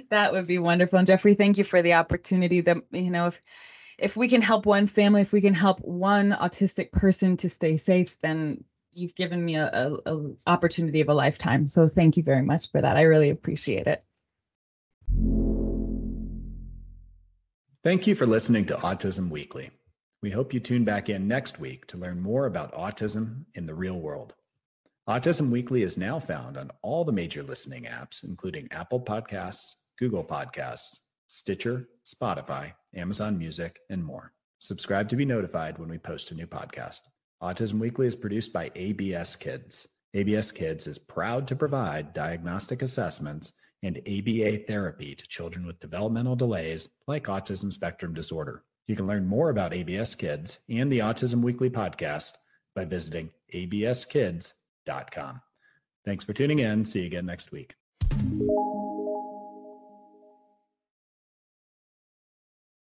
That 0.08 0.32
would 0.32 0.46
be 0.46 0.58
wonderful. 0.58 0.98
And 0.98 1.06
Jeffrey, 1.06 1.34
thank 1.34 1.58
you 1.58 1.64
for 1.64 1.82
the 1.82 1.94
opportunity. 1.94 2.62
That 2.62 2.78
you 2.92 3.10
know, 3.10 3.26
if 3.26 3.40
if 3.98 4.16
we 4.16 4.28
can 4.28 4.40
help 4.40 4.64
one 4.64 4.86
family, 4.86 5.20
if 5.20 5.32
we 5.32 5.42
can 5.42 5.54
help 5.54 5.80
one 5.80 6.30
autistic 6.32 6.92
person 6.92 7.36
to 7.38 7.48
stay 7.50 7.76
safe, 7.76 8.18
then 8.20 8.64
you've 8.92 9.14
given 9.14 9.44
me 9.44 9.56
a, 9.56 9.66
a, 9.66 10.14
a 10.14 10.30
opportunity 10.46 11.00
of 11.00 11.08
a 11.08 11.14
lifetime. 11.14 11.68
So 11.68 11.86
thank 11.86 12.16
you 12.16 12.22
very 12.22 12.42
much 12.42 12.70
for 12.70 12.80
that. 12.80 12.96
I 12.96 13.02
really 13.02 13.30
appreciate 13.30 13.86
it. 13.86 14.04
Thank 17.82 18.06
you 18.06 18.14
for 18.14 18.26
listening 18.26 18.66
to 18.66 18.74
Autism 18.76 19.30
Weekly. 19.30 19.70
We 20.22 20.30
hope 20.30 20.52
you 20.52 20.60
tune 20.60 20.84
back 20.84 21.08
in 21.08 21.26
next 21.26 21.58
week 21.58 21.86
to 21.86 21.96
learn 21.96 22.20
more 22.20 22.44
about 22.44 22.74
autism 22.74 23.46
in 23.54 23.64
the 23.64 23.74
real 23.74 23.98
world. 23.98 24.34
Autism 25.08 25.50
Weekly 25.50 25.82
is 25.82 25.96
now 25.96 26.20
found 26.20 26.58
on 26.58 26.70
all 26.82 27.04
the 27.06 27.12
major 27.12 27.42
listening 27.42 27.84
apps, 27.84 28.22
including 28.22 28.68
Apple 28.70 29.00
Podcasts, 29.00 29.76
Google 29.98 30.22
Podcasts, 30.22 30.98
Stitcher, 31.26 31.88
Spotify, 32.04 32.74
Amazon 32.94 33.38
Music, 33.38 33.78
and 33.88 34.04
more. 34.04 34.32
Subscribe 34.58 35.08
to 35.08 35.16
be 35.16 35.24
notified 35.24 35.78
when 35.78 35.88
we 35.88 35.96
post 35.96 36.32
a 36.32 36.34
new 36.34 36.46
podcast. 36.46 37.00
Autism 37.42 37.78
Weekly 37.78 38.06
is 38.06 38.16
produced 38.16 38.52
by 38.52 38.70
ABS 38.74 39.34
Kids. 39.34 39.88
ABS 40.12 40.52
Kids 40.52 40.86
is 40.86 40.98
proud 40.98 41.48
to 41.48 41.56
provide 41.56 42.12
diagnostic 42.12 42.82
assessments 42.82 43.52
and 43.82 43.96
ABA 43.98 44.64
therapy 44.66 45.14
to 45.14 45.26
children 45.26 45.66
with 45.66 45.80
developmental 45.80 46.36
delays 46.36 46.88
like 47.06 47.24
autism 47.24 47.72
spectrum 47.72 48.12
disorder. 48.12 48.62
You 48.88 48.96
can 48.96 49.06
learn 49.06 49.26
more 49.26 49.48
about 49.48 49.72
ABS 49.72 50.14
Kids 50.14 50.58
and 50.68 50.92
the 50.92 50.98
Autism 50.98 51.40
Weekly 51.42 51.70
podcast 51.70 52.32
by 52.74 52.84
visiting 52.84 53.30
abskids.com. 53.54 55.40
Thanks 56.04 56.24
for 56.24 56.34
tuning 56.34 56.58
in. 56.58 56.84
See 56.84 57.00
you 57.00 57.06
again 57.06 57.24
next 57.24 57.52
week. 57.52 57.74